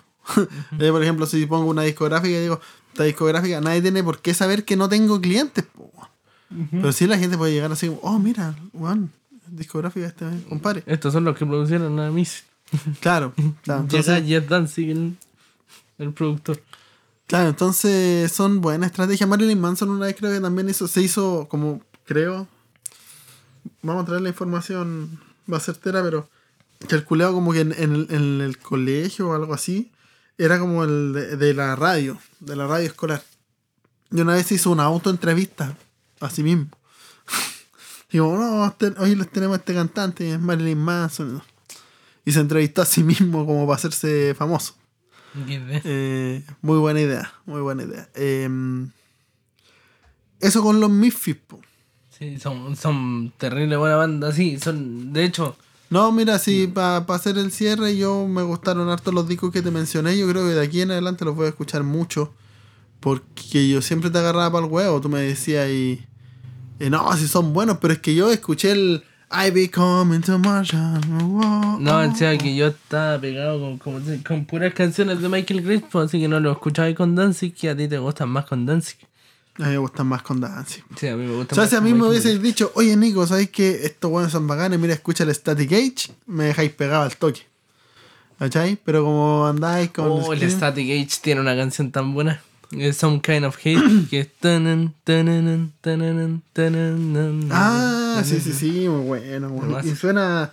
Yo, 0.78 0.92
por 0.92 1.04
ejemplo, 1.04 1.26
si 1.26 1.46
pongo 1.46 1.70
una 1.70 1.84
discográfica 1.84 2.36
y 2.36 2.42
digo, 2.42 2.60
esta 2.92 3.04
discográfica, 3.04 3.62
nadie 3.62 3.82
tiene 3.82 4.04
por 4.04 4.20
qué 4.20 4.34
saber 4.34 4.66
que 4.66 4.76
no 4.76 4.90
tengo 4.90 5.22
clientes, 5.22 5.66
po. 5.66 5.92
Pero 6.72 6.92
sí 6.92 7.08
la 7.08 7.18
gente 7.18 7.38
puede 7.38 7.54
llegar 7.54 7.72
así 7.72 7.92
oh, 8.02 8.20
mira, 8.20 8.56
weón, 8.72 9.12
discográfica 9.48 10.08
este, 10.08 10.26
compadre. 10.48 10.84
Estos 10.86 11.14
son 11.14 11.24
los 11.24 11.38
que 11.38 11.46
producieron 11.46 12.00
a 12.00 12.12
Misfit. 12.12 12.46
Claro, 13.00 13.34
claro. 13.64 13.82
Entonces, 13.82 14.24
Llega 14.24 14.42
Jeff 14.42 14.50
Danzig, 14.50 14.90
el, 14.90 15.18
el 15.98 16.14
productor. 16.14 16.62
Claro, 17.28 17.50
entonces 17.50 18.32
son 18.32 18.62
buenas 18.62 18.92
estrategias. 18.92 19.28
Marilyn 19.28 19.60
Manson 19.60 19.90
una 19.90 20.06
vez 20.06 20.16
creo 20.16 20.32
que 20.32 20.40
también 20.40 20.70
hizo, 20.70 20.88
se 20.88 21.02
hizo 21.02 21.48
como, 21.50 21.82
creo, 22.06 22.48
vamos 23.82 24.04
a 24.04 24.06
traer 24.06 24.22
la 24.22 24.30
información 24.30 25.20
más 25.48 25.64
certera, 25.64 26.04
pero 26.04 26.30
que 26.88 26.96
el 26.96 27.04
culeado 27.04 27.34
como 27.34 27.52
que 27.52 27.62
en, 27.62 27.72
en 27.72 27.96
el, 27.96 28.08
en 28.12 28.42
el 28.42 28.60
colegio 28.60 29.30
o 29.30 29.34
algo 29.34 29.54
así, 29.54 29.92
era 30.38 30.60
como 30.60 30.84
el 30.84 31.14
de, 31.14 31.38
de 31.38 31.54
la 31.54 31.76
radio, 31.76 32.20
de 32.40 32.56
la 32.56 32.68
radio 32.68 32.86
escolar. 32.86 33.24
Y 34.12 34.22
una 34.22 34.34
vez 34.34 34.52
hizo 34.52 34.70
una 34.70 34.84
autoentrevista 34.84 35.76
a 36.20 36.30
sí 36.30 36.44
mismo. 36.44 36.68
Digo, 38.12 38.38
no, 38.38 38.66
este- 38.66 38.94
hoy 39.00 39.16
les 39.16 39.30
tenemos 39.32 39.56
a 39.56 39.60
este 39.60 39.74
cantante, 39.74 40.32
es 40.34 40.40
Marilyn 40.40 40.78
Manson. 40.78 41.42
Y 42.26 42.32
se 42.32 42.40
entrevistó 42.40 42.82
a 42.82 42.86
sí 42.86 43.04
mismo 43.04 43.46
como 43.46 43.66
para 43.68 43.76
hacerse 43.78 44.34
famoso. 44.36 44.76
Eh, 45.48 46.44
muy 46.62 46.78
buena 46.78 47.02
idea, 47.02 47.34
muy 47.46 47.62
buena 47.62 47.84
idea. 47.84 48.08
Eh, 48.16 48.48
eso 50.40 50.62
con 50.64 50.80
los 50.80 50.90
Misfits, 50.90 51.42
po. 51.48 51.60
Sí, 52.18 52.40
son, 52.40 52.76
son 52.78 53.34
terrible 53.38 53.76
buena 53.76 53.98
banda, 53.98 54.32
sí, 54.32 54.58
son, 54.60 55.12
de 55.12 55.26
hecho, 55.26 55.58
No, 55.90 56.12
mira, 56.12 56.40
si 56.40 56.68
para 56.68 56.98
hacer 57.00 57.38
el 57.38 57.52
cierre, 57.52 57.96
yo 57.98 58.28
me 58.28 58.42
gustaron 58.42 58.90
harto 58.90 59.12
los 59.12 59.28
discos 59.28 59.52
que 59.52 59.62
te 59.62 59.70
mencioné. 59.72 60.18
Yo 60.18 60.28
creo 60.30 60.44
que 60.48 60.54
de 60.56 60.64
aquí 60.64 60.82
en 60.82 60.92
adelante 60.92 61.26
los 61.26 61.36
voy 61.36 61.46
a 61.46 61.50
escuchar 61.50 61.84
mucho. 61.84 62.34
Porque 63.02 63.70
yo 63.70 63.82
siempre 63.84 64.10
te 64.10 64.18
agarraba 64.18 64.52
para 64.52 64.66
el 64.66 64.72
huevo. 64.72 65.00
Tú 65.00 65.10
me 65.10 65.20
decías 65.22 65.70
y. 65.70 66.04
y 66.80 66.90
no, 66.90 67.16
si 67.18 67.28
son 67.28 67.54
buenos, 67.54 67.78
pero 67.80 67.94
es 67.94 68.00
que 68.00 68.14
yo 68.16 68.32
escuché 68.32 68.72
el 68.72 69.04
I 69.32 69.50
be 69.52 69.72
coming 69.72 70.22
to 70.22 70.38
Martian. 70.38 71.02
Oh, 71.22 71.78
No, 71.80 71.98
oh. 71.98 72.02
decía 72.02 72.38
que 72.38 72.56
yo 72.56 72.68
estaba 72.68 73.20
pegado 73.20 73.78
con, 73.80 74.00
con 74.24 74.46
puras 74.46 74.74
canciones 74.74 75.22
de 75.22 75.30
Michael 75.30 75.84
pues, 75.90 76.06
así 76.06 76.20
que 76.20 76.28
no 76.28 76.40
lo 76.40 76.52
escuchaba 76.52 76.94
con 76.94 77.16
Danzig, 77.16 77.54
que 77.54 77.70
a 77.70 77.76
ti 77.76 77.88
te 77.88 77.98
gustan 77.98 78.30
más 78.30 78.46
con 78.46 78.66
Danzig. 78.66 78.98
A 79.58 79.64
mí 79.64 79.70
me 79.70 79.78
gustan 79.78 80.08
más 80.08 80.22
con 80.22 80.42
Danzig. 80.42 80.84
Sí, 80.98 81.08
a 81.08 81.16
mí 81.16 81.26
me 81.26 81.34
O 81.34 81.38
gusta 81.38 81.56
sea, 81.56 81.64
más 81.64 81.70
si 81.70 81.76
a 81.78 81.82
mí 81.82 81.94
me 81.94 82.08
hubieses 82.08 82.42
dicho, 82.42 82.72
oye 82.76 82.96
Nico, 82.98 83.26
¿sabes 83.26 83.50
que 83.50 83.86
estos 83.86 84.12
buenos 84.12 84.32
son 84.32 84.48
bacanes? 84.48 84.80
Mira, 84.80 84.94
escucha 84.94 85.24
el 85.24 85.34
Static 85.34 85.72
Age, 85.72 86.14
me 86.28 86.46
dejáis 86.46 86.72
pegado 86.72 87.04
al 87.04 87.16
toque. 87.16 87.42
¿Cachai? 88.38 88.78
Pero 88.84 89.06
como 89.06 89.48
andáis 89.48 89.92
con. 89.92 90.08
Oh, 90.08 90.34
el 90.34 90.52
Static 90.52 90.86
Age 90.86 91.20
tiene 91.22 91.40
una 91.40 91.56
canción 91.56 91.92
tan 91.92 92.14
buena. 92.14 92.42
Es 92.80 92.98
Some 92.98 93.22
Kind 93.22 93.46
of 93.46 93.58
Hate, 93.58 94.08
que 94.10 94.20
es... 94.22 94.30
Ah, 97.52 98.22
sí, 98.26 98.40
sí, 98.40 98.54
sí, 98.54 98.88
muy 98.90 99.02
bueno. 99.02 99.50
Y 99.84 99.96
suena 99.96 100.52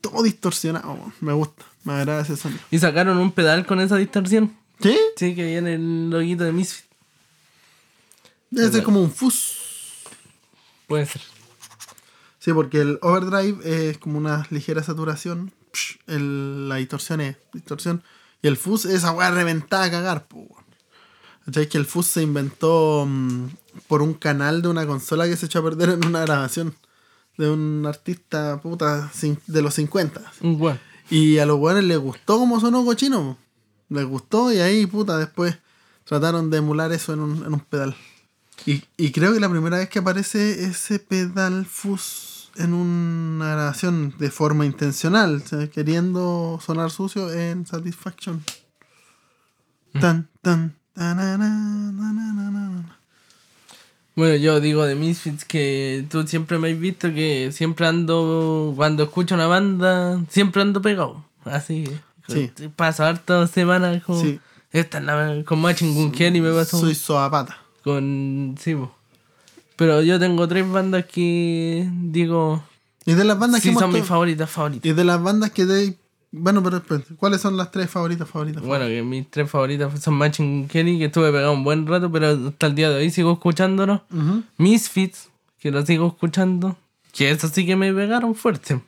todo 0.00 0.22
distorsionado. 0.22 1.12
Me 1.20 1.32
gusta, 1.32 1.64
me 1.84 1.94
agrada 1.94 2.22
ese 2.22 2.36
sonido. 2.36 2.60
Y 2.70 2.78
sacaron 2.78 3.18
un 3.18 3.32
pedal 3.32 3.66
con 3.66 3.80
esa 3.80 3.96
distorsión. 3.96 4.52
¿Sí? 4.80 4.98
Sí, 5.16 5.34
que 5.34 5.44
viene 5.46 5.74
el 5.74 6.10
loguito 6.10 6.44
de 6.44 6.52
Misfit. 6.52 6.84
Debe 8.50 8.70
ser 8.70 8.82
como 8.82 9.00
un 9.00 9.10
fuzz. 9.10 9.56
Puede 10.86 11.06
ser. 11.06 11.22
Sí, 12.38 12.52
porque 12.52 12.80
el 12.80 12.98
overdrive 13.02 13.90
es 13.90 13.98
como 13.98 14.18
una 14.18 14.46
ligera 14.50 14.82
saturación. 14.82 15.52
El- 16.06 16.68
la 16.68 16.76
distorsión 16.76 17.20
es 17.20 17.36
distorsión. 17.52 18.02
Y 18.42 18.48
el 18.48 18.56
fuzz 18.56 18.84
es 18.84 19.04
weá 19.04 19.30
reventada 19.30 19.84
a 19.84 19.90
cagar, 19.90 20.26
po. 20.26 20.46
¿Cachai? 21.44 21.68
Que 21.68 21.78
el 21.78 21.86
fuzz 21.86 22.06
se 22.06 22.22
inventó 22.22 23.06
mm, 23.06 23.46
por 23.86 24.02
un 24.02 24.14
canal 24.14 24.62
de 24.62 24.68
una 24.68 24.86
consola 24.86 25.26
que 25.26 25.36
se 25.36 25.46
echó 25.46 25.60
a 25.60 25.64
perder 25.64 25.90
en 25.90 26.06
una 26.06 26.20
grabación 26.20 26.74
de 27.36 27.50
un 27.50 27.84
artista 27.86 28.60
puta 28.60 29.10
de 29.46 29.62
los 29.62 29.74
50. 29.74 30.20
Un 30.40 30.58
guan. 30.58 30.80
Y 31.10 31.38
a 31.38 31.46
los 31.46 31.58
weones 31.58 31.84
les 31.84 31.98
gustó 31.98 32.38
como 32.38 32.60
sonó 32.60 32.84
cochino. 32.84 33.36
Les 33.88 34.04
gustó 34.04 34.52
y 34.52 34.58
ahí, 34.58 34.86
puta, 34.86 35.18
después 35.18 35.58
trataron 36.04 36.50
de 36.50 36.58
emular 36.58 36.92
eso 36.92 37.12
en 37.12 37.20
un, 37.20 37.44
en 37.44 37.54
un 37.54 37.60
pedal. 37.60 37.94
Y, 38.66 38.82
y 38.96 39.12
creo 39.12 39.32
que 39.34 39.40
la 39.40 39.50
primera 39.50 39.78
vez 39.78 39.88
que 39.88 39.98
aparece 39.98 40.64
ese 40.64 40.98
pedal 40.98 41.66
fuzz 41.66 42.50
en 42.56 42.72
una 42.72 43.52
grabación 43.52 44.14
de 44.18 44.30
forma 44.30 44.64
intencional, 44.64 45.42
o 45.44 45.48
sea, 45.48 45.68
queriendo 45.68 46.60
sonar 46.64 46.90
sucio 46.90 47.32
en 47.32 47.66
Satisfaction. 47.66 48.44
Tan, 50.00 50.28
tan, 50.42 50.74
nananana. 50.74 50.83
Bueno, 54.16 54.36
yo 54.36 54.60
digo 54.60 54.84
de 54.86 54.94
Misfits 54.94 55.44
que 55.44 56.06
tú 56.08 56.26
siempre 56.26 56.58
me 56.58 56.70
has 56.70 56.78
visto 56.78 57.12
que 57.12 57.50
siempre 57.52 57.86
ando, 57.86 58.72
cuando 58.76 59.02
escucho 59.04 59.34
una 59.34 59.46
banda, 59.48 60.22
siempre 60.28 60.62
ando 60.62 60.80
pegado. 60.80 61.24
Así. 61.44 61.84
Sí. 62.28 62.50
Paso 62.76 63.04
hartas 63.04 63.50
semanas 63.50 64.02
con, 64.04 64.20
Sí. 64.20 64.40
esta 64.72 65.02
con 65.44 65.60
Machine 65.60 65.92
Gun 65.94 66.12
Kelly 66.12 66.40
me 66.40 66.52
pasó 66.52 66.78
Soy 66.78 66.94
soapata. 66.94 67.58
con... 67.82 68.54
Sí. 68.60 68.76
Pero 69.76 70.00
yo 70.02 70.20
tengo 70.20 70.46
tres 70.46 70.70
bandas 70.70 71.04
que 71.06 71.88
digo... 72.04 72.62
Y 73.04 73.14
de 73.14 73.24
las 73.24 73.38
bandas 73.38 73.60
que 73.60 73.74
son 73.74 73.92
mis 73.92 74.04
favoritas, 74.04 74.48
favoritas. 74.48 74.86
Y 74.88 74.94
de 74.94 75.04
las 75.04 75.20
bandas 75.22 75.50
que 75.50 75.66
de. 75.66 75.98
Bueno, 76.36 76.62
pero 76.62 76.82
¿cuáles 77.16 77.40
son 77.40 77.56
las 77.56 77.70
tres 77.70 77.88
favoritas 77.88 78.28
favoritas? 78.28 78.62
Bueno, 78.62 78.86
que 78.86 79.02
mis 79.02 79.30
tres 79.30 79.48
favoritas 79.48 80.00
son 80.02 80.14
Machine 80.14 80.60
Gun 80.62 80.68
Kelly, 80.68 80.98
que 80.98 81.04
estuve 81.04 81.30
pegado 81.30 81.52
un 81.52 81.62
buen 81.62 81.86
rato, 81.86 82.10
pero 82.10 82.28
hasta 82.48 82.66
el 82.66 82.74
día 82.74 82.90
de 82.90 82.96
hoy 82.96 83.10
sigo 83.10 83.32
escuchándolo. 83.32 84.02
Ujú. 84.12 84.42
Misfits, 84.58 85.28
que 85.60 85.70
lo 85.70 85.86
sigo 85.86 86.08
escuchando. 86.08 86.76
Que 87.12 87.30
eso 87.30 87.46
sí 87.46 87.64
que 87.64 87.76
me 87.76 87.92
pegaron 87.94 88.34
fuerte. 88.34 88.80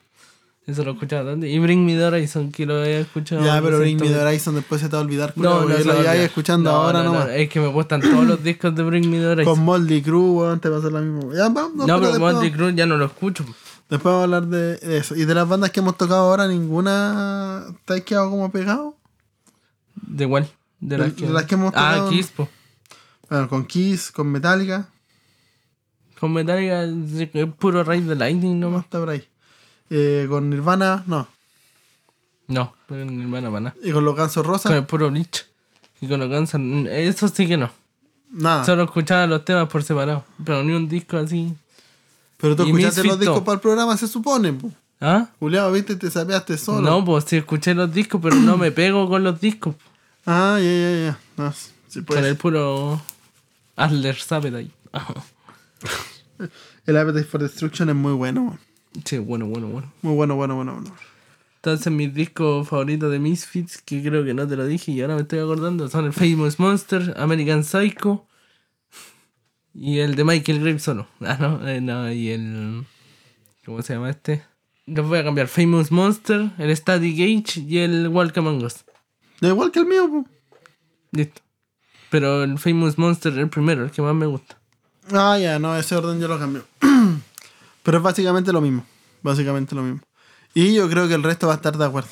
Eso 0.67 0.83
lo 0.83 0.91
he 0.91 0.95
escuchado 0.95 1.31
tanto. 1.31 1.47
Y 1.47 1.57
Bring 1.61 1.87
Me 1.87 1.95
The 1.95 2.05
Horizon, 2.07 2.51
que 2.51 2.67
lo 2.67 2.85
he 2.85 3.03
escuchado. 3.03 3.45
Ya, 3.45 3.63
pero 3.63 3.79
Bring 3.79 4.01
Me. 4.01 4.09
The 4.09 4.19
Horizon 4.19 4.57
después 4.57 4.81
se 4.81 4.89
te 4.89 4.97
va 4.97 5.03
a 5.03 5.05
olvidar. 5.05 5.33
No, 5.37 5.61
no, 5.65 5.77
se 5.77 5.85
lo 5.85 5.93
escuchando 6.13 6.69
No, 6.73 6.77
ahora 6.79 7.05
no, 7.05 7.13
nomás. 7.13 7.27
no, 7.27 7.31
Es 7.33 7.49
que 7.49 7.61
me 7.61 7.69
gustan 7.69 8.01
todos 8.01 8.27
los 8.27 8.43
discos 8.43 8.75
de 8.75 8.83
Bring 8.83 9.09
Me 9.09 9.19
The 9.21 9.27
Horizon. 9.27 9.55
Con 9.55 9.65
Moldy 9.65 10.03
Crew, 10.03 10.41
weón, 10.41 10.59
te 10.59 10.69
pasa 10.69 10.91
lo 10.91 11.01
mismo. 11.01 11.33
Ya, 11.33 11.49
vamos, 11.49 11.87
no, 11.87 12.01
pero 12.01 12.11
pero 12.11 12.19
Motley 12.19 12.51
Crue 12.51 12.75
ya 12.75 12.87
no 12.87 12.97
lo 12.97 13.05
escucho. 13.05 13.45
Después 13.89 14.05
vamos 14.05 14.21
a 14.21 14.25
hablar 14.25 14.47
de, 14.47 14.79
eso. 14.99 15.15
Y 15.17 15.25
de 15.25 15.35
las 15.35 15.49
bandas 15.49 15.71
que 15.71 15.81
hemos 15.81 15.97
tocado 15.97 16.21
ahora, 16.21 16.47
ninguna 16.49 17.65
te 17.85 17.95
has 17.95 18.01
quedado 18.03 18.31
como 18.31 18.51
pegado. 18.51 18.97
¿De 19.95 20.25
igual? 20.25 20.49
De 20.81 20.99
las 20.99 21.09
De- 21.11 21.15
que, 21.15 21.27
de 21.27 21.33
las 21.33 21.45
que 21.45 21.55
hemos 21.55 21.73
Ah, 21.75 21.93
tocado. 21.95 22.11
Kiss, 22.11 22.29
po. 22.29 22.49
Bueno, 23.29 23.49
con 23.49 23.65
Kiss, 23.67 24.13
con 24.13 24.29
Metallica, 24.31 24.89
Con 26.21 26.33
Metallica 26.33 26.85
es 26.85 27.47
puro 27.59 27.85
Raid 27.85 28.05
de 28.05 28.15
Lightning 28.15 28.59
no 28.59 28.69
nomás. 28.71 28.85
está 28.85 28.99
por 28.99 29.11
ahí. 29.11 29.27
Eh, 29.91 30.27
con 30.29 30.49
Nirvana, 30.49 31.03
no. 31.07 31.29
No, 32.49 32.75
pero 32.87 33.05
mi 33.05 33.23
hermana 33.23 33.49
para 33.49 33.61
nada. 33.61 33.77
Y 33.83 33.91
con 33.93 34.05
los 34.05 34.15
Gansos 34.17 34.43
Con 34.45 34.53
Rosa, 34.53 34.77
el 34.77 34.85
puro 34.87 35.11
Bleach. 35.11 35.47
Y 36.01 36.09
con 36.09 36.21
los 36.21 36.29
Guns 36.29 36.55
N' 36.55 36.89
Eso 37.07 37.27
sí 37.29 37.47
que 37.49 37.57
no. 37.57 37.71
nada. 38.31 38.65
Solo 38.65 38.85
escuchaba 38.85 39.27
los 39.27 39.45
temas 39.45 39.69
por 39.69 39.83
separado. 39.83 40.25
Pero 40.45 40.63
ni 40.63 40.73
un 40.73 40.89
disco 40.89 41.17
así. 41.17 41.55
Pero 42.39 42.57
tú 42.57 42.65
y 42.65 42.71
escuchaste 42.71 43.05
los 43.05 43.19
discos 43.19 43.41
para 43.41 43.55
el 43.55 43.61
programa, 43.61 43.97
se 43.97 44.09
supone. 44.09 44.53
po. 44.53 44.71
¿Ah? 45.01 45.29
Juliado, 45.39 45.73
viste, 45.73 45.97
te 45.97 46.11
sapeaste 46.11 46.57
solo. 46.57 46.89
No, 46.89 47.05
pues 47.05 47.25
sí 47.25 47.37
escuché 47.37 47.75
los 47.75 47.93
discos, 47.93 48.21
pero 48.23 48.37
no 48.37 48.57
me 48.57 48.71
pego 48.71 49.09
con 49.09 49.23
los 49.25 49.41
discos. 49.41 49.75
Ah, 50.25 50.59
ya, 50.59 50.65
ya, 50.65 51.05
ya. 51.07 51.19
No, 51.37 51.53
sí, 51.53 52.01
pues. 52.03 52.19
Con 52.19 52.25
el 52.25 52.37
puro 52.37 53.01
Adler 53.77 54.17
Appetite. 54.31 54.71
El 56.87 56.97
Appetite 56.97 57.25
for 57.25 57.43
Destruction 57.43 57.89
es 57.89 57.95
muy 57.95 58.13
bueno. 58.13 58.59
Sí, 59.05 59.19
bueno, 59.19 59.47
bueno, 59.47 59.69
bueno. 59.69 59.93
Muy 60.03 60.15
bueno, 60.15 60.37
bueno, 60.37 60.57
bueno, 60.57 60.75
bueno. 60.75 60.97
Entonces 61.57 61.93
mis 61.93 62.15
discos 62.15 62.69
favoritos 62.69 63.11
de 63.11 63.19
Misfits, 63.19 63.83
que 63.83 64.03
creo 64.03 64.25
que 64.25 64.35
no 64.35 64.47
te 64.47 64.57
lo 64.57 64.65
dije 64.67 64.93
y 64.93 65.01
ahora 65.01 65.17
me 65.17 65.23
estoy 65.23 65.41
acordando, 65.41 65.89
son 65.89 66.05
el 66.05 66.13
Famous 66.13 66.61
Monster, 66.61 67.15
American 67.19 67.65
Psycho 67.65 68.25
y 69.79 69.99
el 69.99 70.15
de 70.15 70.25
Michael 70.25 70.61
Graves 70.61 70.83
solo. 70.83 71.07
Ah, 71.21 71.37
no, 71.41 71.69
eh, 71.69 71.81
no, 71.81 72.11
y 72.11 72.31
el... 72.31 72.87
¿Cómo 73.65 73.83
se 73.83 73.95
llama 73.95 74.11
este? 74.11 74.45
Los 74.87 75.07
voy 75.09 75.19
a 75.19 75.25
cambiar. 75.25 75.49
Famous 75.49 75.91
Monster, 75.91 76.51
el 76.59 76.75
Static 76.77 77.15
Age 77.15 77.61
y 77.61 77.79
el 77.79 78.09
Walk 78.09 78.37
Among 78.39 78.65
Us. 78.65 78.85
Da 79.41 79.49
igual 79.49 79.73
que 79.73 79.81
el 79.81 79.87
mío, 79.87 80.09
po. 80.09 80.25
Listo. 81.11 81.43
Pero 82.11 82.45
el 82.45 82.59
Famous 82.59 82.97
Monster 82.97 83.33
es 83.33 83.39
el 83.39 83.49
primero, 83.51 83.85
el 83.85 83.91
que 83.91 84.01
más 84.03 84.15
me 84.15 84.27
gusta. 84.27 84.57
Ah, 85.13 85.37
ya, 85.39 85.59
no, 85.59 85.77
ese 85.77 85.97
orden 85.97 86.21
yo 86.21 86.29
lo 86.29 86.39
cambio. 86.39 86.65
Pero 87.83 87.99
es 87.99 88.03
básicamente 88.03 88.53
lo 88.53 88.61
mismo. 88.61 88.87
Básicamente 89.23 89.75
lo 89.75 89.83
mismo. 89.83 90.01
Y 90.55 90.75
yo 90.75 90.89
creo 90.89 91.09
que 91.09 91.15
el 91.15 91.23
resto 91.23 91.49
va 91.49 91.55
a 91.55 91.57
estar 91.57 91.77
de 91.77 91.85
acuerdo. 91.85 92.11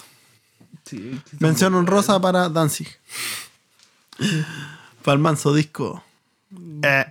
Sí, 0.84 1.18
Mención 1.38 1.74
honrosa 1.74 2.20
para 2.20 2.48
Danzig. 2.48 2.88
para 5.02 5.14
el 5.14 5.18
manso 5.20 5.54
disco. 5.54 6.02
Eh. 6.82 7.04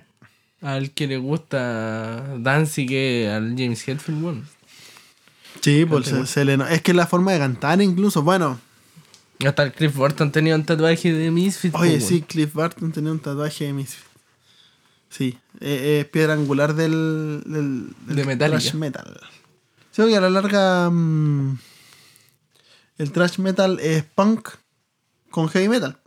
Al 0.63 0.91
que 0.91 1.07
le 1.07 1.17
gusta 1.17 2.23
Danzig 2.39 2.87
que 2.87 3.29
al 3.29 3.49
James 3.57 3.85
Hetfield, 3.87 4.21
bueno. 4.21 4.41
Sí, 5.61 5.85
pues 5.85 6.07
se, 6.07 6.25
se 6.25 6.45
le 6.45 6.57
no- 6.57 6.67
Es 6.67 6.81
que 6.81 6.93
la 6.93 7.05
forma 7.05 7.31
de 7.33 7.39
cantar 7.39 7.81
incluso. 7.81 8.23
Bueno, 8.23 8.59
Hasta 9.45 9.63
el 9.63 9.71
Cliff 9.73 9.93
Burton 9.95 10.31
tenía 10.31 10.55
un 10.55 10.63
tatuaje 10.65 11.11
de 11.13 11.29
Misfits. 11.31 11.75
oye, 11.75 11.91
pues, 11.91 12.05
sí, 12.05 12.21
Cliff 12.21 12.53
Barton 12.53 12.91
tenía 12.91 13.11
un 13.11 13.19
tatuaje 13.19 13.65
de 13.65 13.73
Misfit. 13.73 14.05
Sí, 15.09 15.37
eh, 15.59 15.99
es 16.01 16.05
piedra 16.09 16.33
angular 16.33 16.73
del, 16.73 17.43
del, 17.45 17.93
del 18.07 18.25
De 18.25 18.35
thrash 18.37 18.73
metal. 18.73 19.19
Sí, 19.91 20.01
oye, 20.01 20.17
a 20.17 20.21
la 20.21 20.29
larga 20.31 20.89
mm, 20.89 21.59
el 22.97 23.11
thrash 23.11 23.37
metal 23.37 23.79
es 23.79 24.03
punk 24.03 24.49
con 25.29 25.49
heavy 25.49 25.67
metal. 25.69 25.97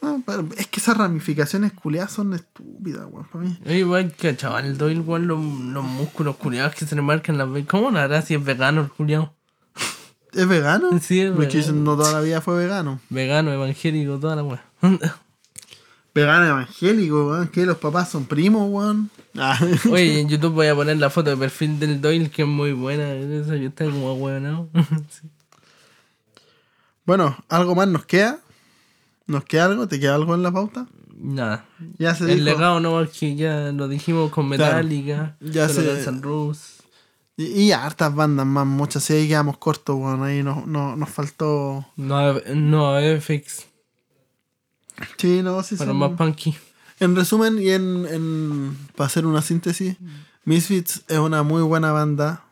Ah, 0.00 0.16
es 0.56 0.66
que 0.68 0.78
esas 0.78 0.96
ramificaciones 0.96 1.72
culiadas 1.72 2.12
son 2.12 2.32
estúpidas, 2.32 3.06
weón, 3.10 3.26
para 3.26 3.44
mí. 3.44 3.58
Oye, 3.66 3.78
igual 3.78 4.12
que 4.12 4.36
chaval, 4.36 4.64
el 4.66 4.78
Doyle, 4.78 5.00
igual 5.00 5.24
los, 5.24 5.38
los 5.42 5.84
músculos 5.84 6.36
culiados 6.36 6.74
que 6.74 6.86
se 6.86 6.94
le 6.94 7.02
marcan 7.02 7.36
las 7.36 7.50
venas. 7.50 7.68
¿Cómo 7.68 7.90
no 7.90 7.98
hará 7.98 8.22
si 8.22 8.34
es 8.34 8.44
vegano 8.44 8.82
el 8.82 8.88
culiado? 8.90 9.34
¿Es 10.32 10.46
vegano? 10.46 10.90
Sí, 11.00 11.20
es 11.22 11.32
Porque 11.32 11.58
vegano. 11.58 11.78
no 11.80 11.96
toda 11.96 12.12
la 12.12 12.20
vida 12.20 12.40
fue 12.40 12.56
vegano. 12.56 13.00
Vegano, 13.10 13.52
evangélico, 13.52 14.18
toda 14.18 14.36
la 14.36 14.44
weá. 14.44 14.64
Vegano 16.14 16.46
evangélico, 16.46 17.28
weón. 17.28 17.48
Que 17.48 17.66
los 17.66 17.78
papás 17.78 18.10
son 18.10 18.26
primos, 18.26 18.68
weón. 18.70 19.10
Ah. 19.36 19.58
Oye, 19.90 20.20
en 20.20 20.28
YouTube 20.28 20.54
voy 20.54 20.68
a 20.68 20.74
poner 20.76 20.98
la 20.98 21.10
foto 21.10 21.30
de 21.30 21.36
perfil 21.36 21.80
del 21.80 22.00
Doyle, 22.00 22.30
que 22.30 22.42
es 22.42 22.48
muy 22.48 22.72
buena. 22.72 23.14
Eso 23.14 23.56
yo 23.56 23.68
estoy 23.68 23.90
como 23.90 24.14
weón, 24.14 24.68
sí. 25.10 25.28
Bueno, 27.04 27.36
¿algo 27.48 27.74
más 27.74 27.88
nos 27.88 28.04
queda? 28.04 28.38
¿Nos 29.28 29.44
queda 29.44 29.66
algo? 29.66 29.86
¿Te 29.86 30.00
queda 30.00 30.16
algo 30.16 30.34
en 30.34 30.42
la 30.42 30.50
pauta? 30.50 30.88
Nada. 31.16 31.64
Ya 31.98 32.14
se 32.14 32.24
El 32.24 32.30
dijo. 32.44 32.44
legado 32.44 32.80
no 32.80 33.06
que 33.10 33.36
ya 33.36 33.70
lo 33.72 33.86
dijimos 33.88 34.30
con. 34.32 34.48
Metallica, 34.48 35.36
Ya 35.40 35.66
ya 35.66 35.68
se- 35.68 35.82
Guns 35.86 36.06
N' 36.06 36.20
Roses. 36.22 36.74
Y, 37.36 37.44
y 37.46 37.72
hartas 37.72 38.12
bandas 38.14 38.46
más, 38.46 38.66
muchas. 38.66 39.04
Sí, 39.04 39.12
ahí 39.12 39.28
quedamos 39.28 39.58
cortos, 39.58 39.96
weón. 39.96 40.22
Ahí 40.24 40.42
nos, 40.42 40.66
no, 40.66 40.96
nos 40.96 41.08
faltó. 41.08 41.86
No, 41.96 42.32
no 42.54 42.98
FX, 43.20 43.66
Sí, 45.16 45.42
no, 45.42 45.62
sí, 45.62 45.76
son- 45.76 45.96
más 45.96 46.12
punky. 46.12 46.56
En 47.00 47.14
resumen, 47.14 47.58
y 47.60 47.68
en, 47.70 48.06
en 48.10 48.76
para 48.96 49.06
hacer 49.06 49.24
una 49.24 49.40
síntesis, 49.42 49.96
Misfits 50.44 51.02
es 51.06 51.18
una 51.18 51.42
muy 51.44 51.62
buena 51.62 51.92
banda. 51.92 52.42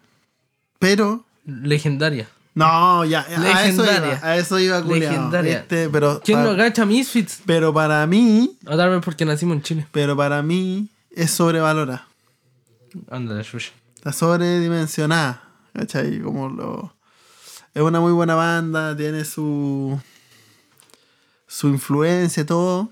Pero. 0.79 1.25
Legendaria. 1.45 2.29
No, 2.57 3.05
ya, 3.05 3.21
a 3.21 3.67
eso 3.67 3.85
iba, 3.85 3.93
Legendaria. 3.93 4.21
a 4.23 4.37
eso 4.39 4.59
iba 4.59 4.81
Legendaria. 4.81 5.59
¿viste? 5.61 5.89
Pero, 5.91 6.21
¿Quién 6.25 6.39
pa- 6.39 6.45
no 6.45 6.51
agacha 6.51 6.85
Misfits? 6.87 7.43
pero 7.47 7.73
para 7.73 8.05
mí, 8.07 8.57
O 8.67 8.77
tal 8.77 8.91
vez 8.91 9.03
porque 9.05 9.25
nacimos 9.25 9.57
en 9.59 9.63
Chile. 9.63 9.87
pero 9.93 10.17
para 10.17 10.43
mí 10.43 10.89
es 11.11 11.31
sobrevalorada. 11.31 12.09
Anda 13.11 13.35
la 13.35 13.45
suya. 13.45 13.69
Está 13.95 14.11
sobredimensionada. 14.13 15.43
¿Cachai? 15.75 16.21
Como 16.21 16.49
lo. 16.49 16.95
Es 17.75 17.83
una 17.83 18.01
muy 18.01 18.13
buena 18.13 18.35
banda, 18.35 18.97
tiene 18.97 19.25
su. 19.27 20.01
su 21.47 21.69
influencia 21.69 22.43
y 22.43 22.47
todo. 22.47 22.91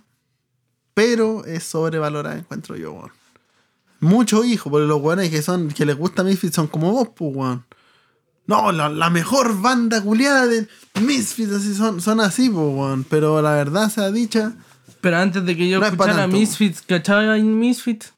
Pero 0.93 1.45
es 1.47 1.65
sobrevalorada, 1.65 2.37
encuentro 2.37 2.77
yo, 2.77 2.93
weón. 2.93 3.13
Muchos 4.01 4.45
hijos, 4.45 4.71
porque 4.71 4.87
los 4.87 5.01
weones 5.01 5.31
que 5.31 5.41
son. 5.41 5.69
que 5.69 5.87
les 5.87 5.97
gusta 5.97 6.23
Misfits 6.23 6.55
son 6.55 6.67
como 6.67 6.93
vos, 6.93 7.09
pues, 7.17 7.35
weón. 7.35 7.65
No, 8.47 8.73
la, 8.73 8.89
la 8.89 9.09
mejor 9.11 9.61
banda 9.61 10.03
culiada 10.03 10.47
de 10.47 10.69
Misfits 11.01 11.53
así 11.53 11.75
son, 11.75 12.01
son 12.01 12.21
así, 12.21 12.51
pues, 12.51 12.67
weón. 12.67 13.05
Pero 13.09 13.41
la 13.41 13.53
verdad 13.53 13.91
sea 13.91 14.11
dicha. 14.11 14.53
Pero 15.01 15.19
antes 15.19 15.45
de 15.45 15.57
que 15.57 15.69
yo 15.69 15.81
No 15.81 15.87
escuchara. 15.87 16.27
Misfits, 16.27 16.83
¿cachaba 16.83 17.37
en 17.39 17.59
Misfits? 17.59 18.13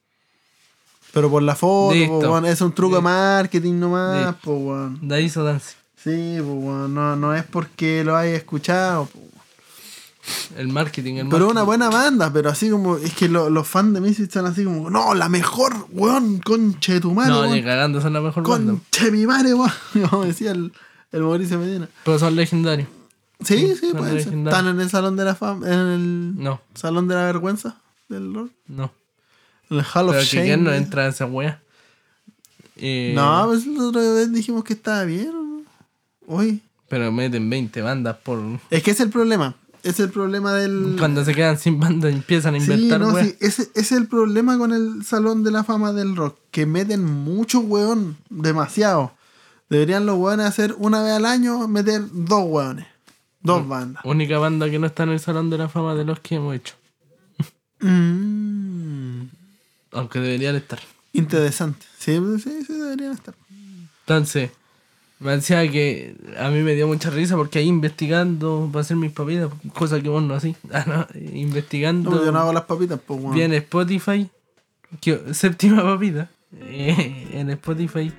Pero 1.13 1.31
por 1.31 1.43
la 1.43 1.55
foto, 1.55 1.95
pues, 1.97 2.09
weón, 2.09 2.45
es 2.47 2.61
un 2.61 2.73
truco 2.73 2.97
de 2.97 3.03
marketing 3.03 3.79
nomás, 3.79 4.35
pues, 4.43 4.59
weón. 4.61 4.99
De 5.09 5.15
ahí 5.15 5.25
hizo 5.25 5.43
Dance. 5.45 5.75
Sí, 5.97 6.37
pues, 6.39 6.43
weón, 6.43 6.95
no, 6.95 7.17
no 7.17 7.35
es 7.35 7.45
porque 7.45 8.03
lo 8.05 8.17
haya 8.17 8.35
escuchado. 8.35 9.07
pues. 9.07 9.25
El 10.57 10.69
marketing, 10.69 11.15
el 11.15 11.29
Pero 11.29 11.47
marketing. 11.47 11.51
una 11.53 11.63
buena 11.63 11.89
banda, 11.91 12.33
pero 12.33 12.51
así 12.51 12.71
como, 12.71 12.97
es 12.97 13.13
que 13.15 13.29
lo- 13.29 13.49
los 13.51 13.67
fans 13.67 13.95
de 13.95 14.01
Misfits 14.01 14.29
están 14.29 14.47
así 14.47 14.65
como, 14.65 14.91
no, 14.91 15.15
la 15.15 15.29
mejor, 15.29 15.87
weón, 15.91 16.39
conche 16.41 16.95
de 16.95 17.01
tu 17.01 17.13
madre, 17.15 17.31
No, 17.31 17.47
ni 17.55 17.63
cagando 17.63 18.01
son 18.01 18.13
la 18.13 18.21
mejor 18.21 18.47
banda. 18.47 18.73
Conche 18.73 19.11
mi 19.11 19.27
madre, 19.27 19.55
weón. 19.55 19.71
Como 20.11 20.25
decía 20.25 20.51
el, 20.53 20.73
el 21.13 21.23
Mauricio 21.23 21.59
Medina. 21.59 21.89
Pero 22.05 22.19
son 22.19 22.35
legendarios. 22.37 22.89
Sí, 23.45 23.75
sí, 23.79 23.91
son 23.91 23.99
puede 23.99 24.23
ser. 24.23 24.35
Están 24.35 24.67
en 24.69 24.81
el 24.81 24.89
salón 24.91 25.15
de 25.17 25.25
la 25.25 25.35
fama, 25.35 25.67
en 25.67 25.73
el 25.79 26.35
No, 26.43 26.61
salón 26.75 27.07
de 27.09 27.15
la 27.15 27.25
vergüenza 27.25 27.77
del 28.09 28.33
rock. 28.35 28.51
no. 28.67 28.93
En 29.69 29.79
el 29.79 29.85
Hall 29.95 30.09
of 30.09 30.15
Pero 30.15 30.21
que 30.21 30.27
Shame. 30.37 30.45
quién 30.47 30.65
no 30.65 30.71
de- 30.71 30.77
entra 30.77 31.03
a 31.05 31.09
esa 31.09 31.27
wea. 31.27 31.61
Eh, 32.77 33.13
No, 33.15 33.45
pues 33.47 33.67
la 33.67 33.85
otra 33.85 34.01
vez 34.01 34.33
dijimos 34.33 34.65
que 34.65 34.75
estaba 34.75 35.05
bien. 35.05 35.29
¿o 35.31 35.43
no? 35.43 35.63
Hoy. 36.29 36.63
Pero 36.89 37.11
meten 37.11 37.51
20 37.51 37.83
bandas 37.83 38.17
por. 38.23 38.39
Es 38.71 38.83
que 38.83 38.93
es 38.93 39.01
el 39.01 39.11
problema. 39.11 39.55
Es 39.87 40.01
el 40.01 40.11
problema 40.11 40.53
del. 40.53 40.97
Cuando 40.99 41.25
se 41.25 41.35
quedan 41.35 41.59
sin 41.59 41.79
banda 41.81 42.09
empiezan 42.09 42.55
a 42.57 42.61
Sí, 42.61 42.73
inventar 42.73 43.01
no, 43.01 43.17
sí, 43.19 43.35
ese, 43.41 43.63
ese 43.63 43.71
es 43.75 43.93
el 43.93 44.09
problema 44.09 44.59
con 44.59 44.73
el 44.73 45.05
Salón 45.05 45.45
de 45.45 45.51
la 45.53 45.65
Fama 45.65 45.93
del 45.93 46.17
Rock. 46.17 46.39
Que 46.51 46.67
meten 46.67 47.05
mucho 47.05 47.61
weón. 47.61 48.17
Demasiado. 48.29 49.13
Deberían 49.71 50.05
los 50.07 50.17
weones 50.19 50.47
hacer 50.47 50.75
una 50.79 51.03
vez 51.03 51.13
al 51.13 51.25
año, 51.27 51.67
meter 51.69 52.03
dos 52.13 52.45
weones. 52.47 52.87
Dos 53.43 53.65
Mm. 53.65 53.69
bandas. 53.69 54.05
Única 54.05 54.39
banda 54.39 54.69
que 54.71 54.79
no 54.79 54.87
está 54.87 55.05
en 55.05 55.11
el 55.11 55.21
Salón 55.21 55.51
de 55.51 55.59
la 55.59 55.69
Fama 55.69 55.95
de 55.95 56.05
los 56.05 56.19
que 56.21 56.35
hemos 56.37 56.55
hecho. 56.57 56.75
Mm, 57.81 59.23
Aunque 59.93 60.19
deberían 60.21 60.57
estar. 60.57 60.81
interesante. 61.13 61.87
Sí, 61.99 62.19
sí, 62.43 62.65
sí, 62.67 62.73
deberían 62.73 63.13
estar. 63.13 63.35
Entonces, 64.01 64.51
me 65.19 65.33
decía 65.33 65.69
que 65.71 66.15
a 66.39 66.51
mí 66.51 66.61
me 66.61 66.75
dio 66.75 66.87
mucha 66.87 67.09
risa 67.09 67.37
porque 67.37 67.59
ahí 67.59 67.67
investigando 67.67 68.69
para 68.71 68.83
hacer 68.83 68.97
mis 68.97 69.13
papitas, 69.13 69.51
cosa 69.73 70.01
que 70.01 70.09
vos 70.09 70.23
no 70.23 70.35
así. 70.35 70.55
Ah, 70.73 70.85
no, 70.87 71.21
investigando. 71.33 72.11
No, 72.11 72.25
yo 72.25 72.33
no 72.33 72.39
hago 72.39 72.53
las 72.53 72.65
papitas, 72.65 73.01
pues 73.05 73.21
weón. 73.21 73.35
Bien 73.35 73.53
Spotify, 73.55 74.29
que, 75.01 75.21
séptima 75.33 75.83
papita, 75.83 76.29
eh, 76.61 77.29
en 77.33 77.51
Spotify, 77.51 78.13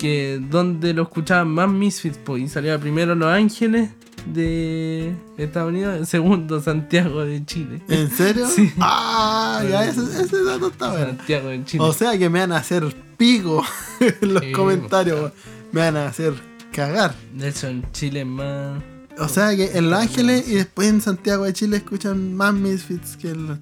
que 0.00 0.40
donde 0.50 0.92
lo 0.94 1.02
escuchaban 1.02 1.48
más 1.48 1.70
Misfits, 1.70 2.18
pues, 2.18 2.42
y 2.42 2.48
salía 2.48 2.78
primero 2.78 3.14
Los 3.14 3.28
Ángeles 3.28 3.90
de 4.26 5.14
Estados 5.38 5.68
Unidos, 5.68 6.08
segundo 6.08 6.60
Santiago 6.60 7.24
de 7.24 7.44
Chile. 7.46 7.82
¿En 7.88 8.10
serio? 8.10 8.46
Sí. 8.56 8.72
Ah, 8.80 9.62
ya 9.68 9.86
ese, 9.86 10.00
ese 10.00 10.42
dato 10.42 10.68
está 10.68 10.90
bueno. 10.90 11.06
Santiago 11.06 11.48
de 11.50 11.64
Chile. 11.64 11.84
O 11.84 11.92
sea 11.92 12.18
que 12.18 12.28
me 12.28 12.40
van 12.40 12.50
a 12.50 12.56
hacer 12.56 12.84
pico 13.16 13.64
en 14.00 14.34
los 14.34 14.42
comentarios. 14.52 15.20
weón. 15.20 15.55
Me 15.76 15.82
van 15.82 15.96
a 15.98 16.06
hacer 16.08 16.32
cagar. 16.72 17.14
Nelson 17.34 17.84
Chile 17.92 18.20
es 18.22 18.26
más. 18.26 18.82
O 19.18 19.28
sea 19.28 19.54
que 19.54 19.76
en 19.76 19.90
Los 19.90 20.00
Ángeles 20.00 20.48
y 20.48 20.54
después 20.54 20.88
en 20.88 21.02
Santiago 21.02 21.44
de 21.44 21.52
Chile 21.52 21.76
escuchan 21.76 22.34
más 22.34 22.54
Misfits 22.54 23.18
que 23.18 23.28
el... 23.32 23.58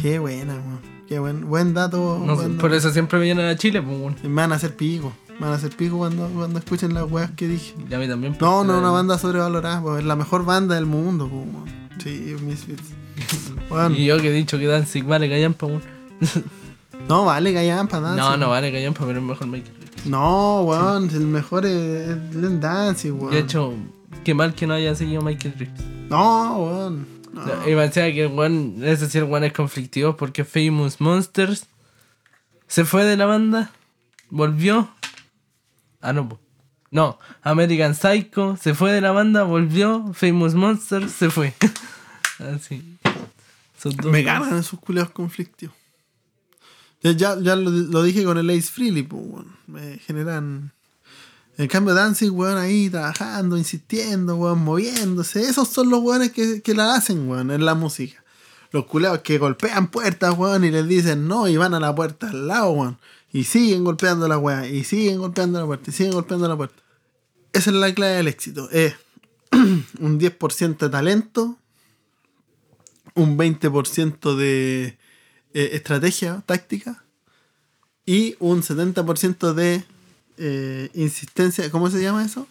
Qué 0.00 0.20
buena, 0.20 0.54
weón. 0.54 0.80
Qué 1.08 1.18
buen, 1.18 1.48
buen 1.48 1.74
dato. 1.74 2.22
No 2.24 2.36
por 2.58 2.72
eso 2.72 2.92
siempre 2.92 3.18
me 3.18 3.24
vienen 3.24 3.46
a 3.46 3.56
Chile, 3.56 3.82
pues, 3.82 3.98
bueno. 3.98 4.16
Me 4.22 4.28
van 4.42 4.52
a 4.52 4.54
hacer 4.54 4.76
pico. 4.76 5.12
Me 5.40 5.40
van 5.46 5.50
a 5.52 5.56
hacer 5.56 5.70
pico 5.74 5.98
cuando, 5.98 6.28
cuando 6.28 6.60
escuchen 6.60 6.94
las 6.94 7.10
weas 7.10 7.32
que 7.32 7.48
dije. 7.48 7.74
Y 7.90 7.94
a 7.94 7.98
mí 7.98 8.06
también. 8.06 8.34
pues, 8.34 8.48
No, 8.48 8.62
no, 8.62 8.78
una 8.78 8.90
banda 8.90 9.18
sobrevalorada. 9.18 9.82
pues, 9.82 9.98
Es 10.00 10.04
la 10.04 10.14
mejor 10.14 10.44
banda 10.44 10.76
del 10.76 10.86
mundo. 10.86 11.28
pues. 11.28 11.74
Sí, 12.04 12.36
Misfits. 12.42 12.90
Y 13.96 14.04
yo 14.06 14.18
que 14.20 14.28
he 14.28 14.32
dicho 14.32 14.56
que 14.56 14.66
Danzig 14.66 15.04
vale 15.04 15.28
callampa, 15.28 15.66
weón. 15.66 15.82
No, 17.08 17.24
vale, 17.24 17.52
Callampa, 17.52 17.98
Danzig. 17.98 18.22
No, 18.22 18.36
no 18.36 18.50
vale 18.50 18.70
callampa, 18.70 19.04
pero 19.04 19.18
es 19.18 19.24
mejor 19.24 19.48
Richards. 19.50 19.79
No, 20.04 20.62
weón, 20.62 21.10
el 21.10 21.26
mejor 21.26 21.66
es 21.66 22.08
es 22.08 22.34
Len 22.34 22.60
Danzig, 22.60 23.12
weón. 23.12 23.30
De 23.30 23.40
hecho, 23.40 23.74
qué 24.24 24.34
mal 24.34 24.54
que 24.54 24.66
no 24.66 24.74
haya 24.74 24.94
seguido 24.94 25.22
Michael 25.22 25.54
Richards. 25.58 25.84
No, 26.08 26.56
weón. 26.58 27.06
No. 27.32 27.68
Y 27.68 27.74
me 27.74 27.82
decía 27.82 28.12
que 28.12 28.24
el 28.24 28.32
weón, 28.32 28.82
el 28.82 29.24
weón 29.24 29.44
es 29.44 29.52
conflictivo 29.52 30.16
porque 30.16 30.44
Famous 30.44 31.00
Monsters 31.00 31.66
se 32.66 32.84
fue 32.84 33.04
de 33.04 33.16
la 33.16 33.26
banda, 33.26 33.70
volvió. 34.30 34.90
Ah, 36.00 36.12
no, 36.12 36.38
no, 36.90 37.18
American 37.42 37.94
Psycho 37.94 38.56
se 38.56 38.74
fue 38.74 38.92
de 38.92 39.00
la 39.00 39.12
banda, 39.12 39.44
volvió. 39.44 40.12
Famous 40.12 40.54
Monsters 40.54 41.12
se 41.12 41.30
fue. 41.30 41.54
Así. 42.38 42.96
Son 43.78 43.94
dos 43.96 44.10
Me 44.10 44.22
ganan 44.22 44.58
esos 44.58 44.78
culeos 44.80 45.10
conflictivos. 45.10 45.74
Ya, 47.02 47.12
ya, 47.12 47.56
lo, 47.56 48.02
dije 48.02 48.24
con 48.24 48.36
el 48.36 48.50
Ace 48.50 48.70
Freely, 48.70 49.02
pues. 49.02 49.44
Me 49.66 49.98
generan. 49.98 50.72
En 51.56 51.68
cambio, 51.68 51.94
Danzig, 51.94 52.30
weón, 52.30 52.58
ahí 52.58 52.90
trabajando, 52.90 53.56
insistiendo, 53.56 54.36
weón, 54.36 54.62
moviéndose. 54.62 55.42
Esos 55.42 55.68
son 55.68 55.90
los 55.90 56.00
weones 56.00 56.32
que, 56.32 56.60
que 56.62 56.74
la 56.74 56.94
hacen, 56.94 57.28
weón, 57.28 57.50
en 57.50 57.64
la 57.64 57.74
música. 57.74 58.22
Los 58.72 58.86
culeados 58.86 59.20
que 59.20 59.38
golpean 59.38 59.88
puertas, 59.90 60.36
weón, 60.36 60.64
y 60.64 60.70
les 60.70 60.86
dicen 60.86 61.26
no, 61.26 61.48
y 61.48 61.56
van 61.56 61.74
a 61.74 61.80
la 61.80 61.94
puerta 61.94 62.28
al 62.30 62.46
lado, 62.46 62.70
weón. 62.72 62.98
Y 63.32 63.44
siguen 63.44 63.84
golpeando 63.84 64.28
la 64.28 64.38
weá, 64.38 64.66
y 64.68 64.84
siguen 64.84 65.18
golpeando 65.18 65.60
la 65.60 65.66
puerta, 65.66 65.90
y 65.90 65.92
siguen 65.92 66.12
golpeando 66.12 66.48
la 66.48 66.56
puerta. 66.56 66.82
Esa 67.52 67.70
es 67.70 67.76
la 67.76 67.94
clave 67.94 68.14
del 68.14 68.28
éxito. 68.28 68.68
Es 68.70 68.94
un 69.52 70.20
10% 70.20 70.78
de 70.78 70.88
talento, 70.88 71.56
un 73.14 73.38
20% 73.38 74.36
de 74.36 74.98
eh, 75.54 75.70
estrategia, 75.72 76.42
táctica, 76.46 77.04
y 78.06 78.36
un 78.40 78.62
70% 78.62 79.52
de 79.54 79.84
eh, 80.38 80.90
insistencia, 80.94 81.70
¿cómo 81.70 81.90
se 81.90 82.02
llama 82.02 82.24
eso? 82.24 82.46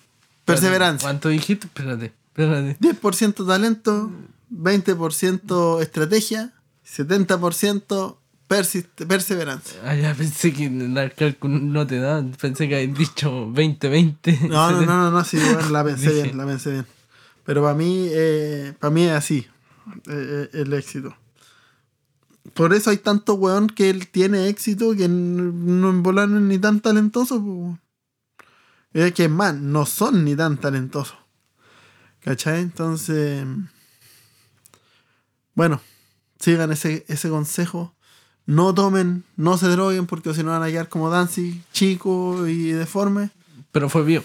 Perseverancia. 0.46 1.06
¿Cuánto 1.06 1.30
dijiste? 1.30 1.68
Espérate, 1.68 2.14
espérate. 2.28 2.78
10% 2.80 3.46
talento, 3.48 4.12
20% 4.52 5.82
estrategia, 5.82 6.54
70% 6.86 8.18
persist- 8.48 9.08
perseverancia. 9.08 9.80
Ah, 9.84 9.96
ya 9.96 10.14
pensé 10.16 10.54
que 10.54 10.66
el 10.66 11.14
cálculo 11.16 11.60
no 11.60 11.86
te 11.86 12.00
da. 12.00 12.24
Pensé 12.40 12.68
que 12.68 12.76
habías 12.78 12.98
dicho 12.98 13.48
20-20. 13.48 14.48
No, 14.50 14.72
no, 14.72 14.82
no, 14.82 14.86
no, 14.86 15.12
no, 15.12 15.24
sí, 15.24 15.38
bueno, 15.54 15.70
la 15.70 15.84
pensé 15.84 16.14
bien, 16.14 16.38
la 16.38 16.46
pensé 16.46 16.72
bien. 16.72 16.86
Pero 17.46 17.62
para 17.64 17.74
mí, 17.76 18.08
eh, 18.12 18.74
para 18.80 18.92
mí 18.92 19.04
es 19.04 19.12
así, 19.12 19.48
eh, 20.08 20.08
eh, 20.08 20.50
el 20.54 20.74
éxito. 20.74 21.16
Por 22.54 22.74
eso 22.74 22.90
hay 22.90 22.98
tanto 22.98 23.34
weón 23.36 23.68
que 23.68 23.90
él 23.90 24.08
tiene 24.08 24.48
éxito 24.48 24.96
que 24.96 25.08
no 25.08 25.90
en 25.90 26.04
volar 26.04 26.30
ni 26.30 26.58
tan 26.58 26.80
talentoso. 26.82 27.38
weón. 27.38 27.80
Es 28.94 29.14
que 29.14 29.30
más, 29.30 29.56
no 29.56 29.86
son 29.86 30.26
ni 30.26 30.36
tan 30.36 30.58
talentosos. 30.58 31.18
¿Cachai? 32.22 32.62
Entonces, 32.62 33.46
bueno, 35.54 35.82
sigan 36.40 36.72
ese, 36.72 37.06
ese 37.08 37.30
consejo. 37.30 37.94
No 38.46 38.74
tomen, 38.74 39.24
no 39.36 39.58
se 39.58 39.68
droguen 39.68 40.08
porque 40.08 40.34
si 40.34 40.44
no 40.44 40.52
van 40.52 40.64
a 40.64 40.68
quedar 40.68 40.90
como 40.90 41.10
Danzig, 41.10 41.64
chico 41.72 42.48
y 42.48 42.72
deforme. 42.72 43.30
Pero 43.72 43.90
fue 43.90 44.04
vivo. 44.04 44.24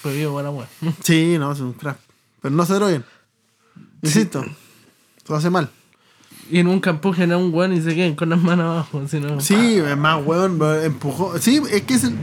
Fue 0.00 0.14
vivo, 0.14 0.32
buena 0.32 0.50
wea. 0.50 0.68
Sí, 1.02 1.36
no, 1.38 1.52
es 1.52 1.60
un 1.60 1.74
crack. 1.74 1.98
Pero 2.40 2.54
no 2.54 2.64
se 2.64 2.74
droguen. 2.74 3.04
Insisto, 4.02 4.44
se 5.26 5.34
hace 5.34 5.50
mal. 5.50 5.70
Y 6.50 6.62
nunca 6.62 6.90
empujen 6.90 7.30
a 7.32 7.36
un 7.36 7.52
weón 7.52 7.72
y 7.74 7.82
se 7.82 7.94
queden 7.94 8.14
con 8.14 8.30
las 8.30 8.40
manos 8.40 8.64
abajo. 8.66 9.06
Sino, 9.08 9.40
Sí, 9.40 9.76
es 9.78 9.96
más 9.96 10.24
weón, 10.24 10.58
empujó. 10.84 11.38
Sí, 11.38 11.60
es 11.70 11.82
que 11.82 11.94
es 11.94 12.04
el 12.04 12.14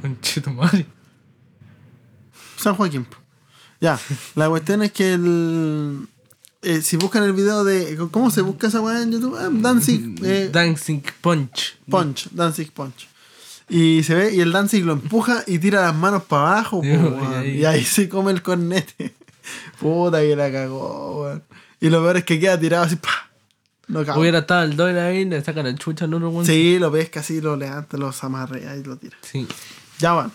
Conchito 0.00 0.50
madre. 0.52 0.86
San 2.56 2.74
Joaquín. 2.74 3.06
Ya, 3.80 3.98
la 4.34 4.48
cuestión 4.48 4.82
es 4.82 4.92
que 4.92 5.14
el. 5.14 6.06
eh, 6.62 6.82
si 6.82 6.96
buscan 6.96 7.22
el 7.22 7.32
video 7.32 7.64
de. 7.64 7.96
¿Cómo 8.10 8.30
se 8.30 8.42
busca 8.42 8.66
esa 8.68 8.80
weá 8.80 9.02
en 9.02 9.12
YouTube? 9.12 9.36
Ah, 9.38 9.48
Danzig 9.50 10.16
eh, 10.22 10.50
Dancing 10.52 11.00
Punch. 11.22 11.78
Punch. 11.88 12.28
Danzig 12.32 12.70
Punch. 12.72 13.08
Y 13.70 14.02
se 14.02 14.14
ve, 14.14 14.34
y 14.34 14.40
el 14.40 14.52
Danzig 14.52 14.84
lo 14.84 14.92
empuja 14.92 15.44
y 15.46 15.58
tira 15.58 15.80
las 15.82 15.94
manos 15.94 16.24
para 16.24 16.52
abajo, 16.58 16.80
po, 16.80 16.86
Y 16.86 17.34
ahí- 17.34 17.58
y 17.60 17.64
ahí 17.64 17.84
se 17.84 18.08
come 18.08 18.32
el 18.32 18.42
cornete. 18.42 19.14
Puta 19.80 20.20
que 20.20 20.34
la 20.36 20.50
cagó, 20.52 21.22
weón. 21.22 21.42
Y 21.80 21.88
lo 21.90 22.00
peor 22.02 22.18
es 22.18 22.24
que 22.24 22.38
queda 22.38 22.58
tirado 22.60 22.84
así, 22.84 22.96
pa. 22.96 23.30
No 23.88 24.04
cago. 24.04 24.20
Hubiera 24.20 24.40
estado 24.40 24.64
el 24.64 24.76
Doyle 24.76 25.00
ahí, 25.00 25.24
le 25.24 25.42
saca 25.42 25.62
la 25.62 25.74
chucha 25.74 26.04
al 26.04 26.14
otro. 26.14 26.44
Sí, 26.44 26.78
lo 26.78 26.92
pesca 26.92 27.20
así, 27.20 27.40
lo 27.40 27.56
levanta, 27.56 27.96
lo 27.96 28.12
amarrea 28.20 28.76
y 28.76 28.84
lo 28.84 28.96
tira. 28.96 29.16
Sí. 29.22 29.46
Ya 29.98 30.12
van. 30.12 30.30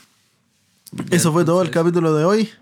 Eso 1.12 1.32
fue 1.32 1.46
todo 1.46 1.62
el 1.62 1.70
capítulo 1.72 2.14
de 2.16 2.26
hoy. 2.26 2.50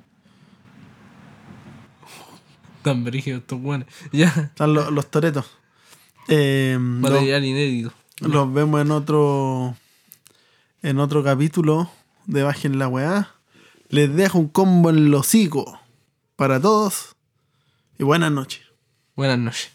Tan 2.84 3.04
brígidos 3.04 3.42
estos 3.42 3.62
weones. 3.62 3.88
Ya. 4.12 4.28
Están 4.28 4.74
los, 4.74 4.92
los 4.92 5.10
toretos. 5.10 5.46
Eh, 6.28 6.74
lo- 6.78 7.10
Material 7.10 7.44
inédito. 7.44 7.94
los 8.20 8.54
vemos 8.54 8.82
en 8.82 8.92
otro. 8.92 9.76
En 10.82 11.00
otro 11.00 11.24
capítulo 11.24 11.90
de 12.26 12.44
Bajen 12.44 12.78
la 12.78 12.88
weá. 12.90 13.32
Les 13.90 14.14
dejo 14.14 14.38
un 14.40 14.50
combo 14.50 14.90
en 14.90 14.98
el 14.98 15.14
hocico 15.14 15.80
para 16.36 16.60
todos. 16.60 17.16
Y 17.98 18.04
buenas 18.04 18.32
noches. 18.32 18.62
Buenas 19.16 19.40
noches. 19.40 19.73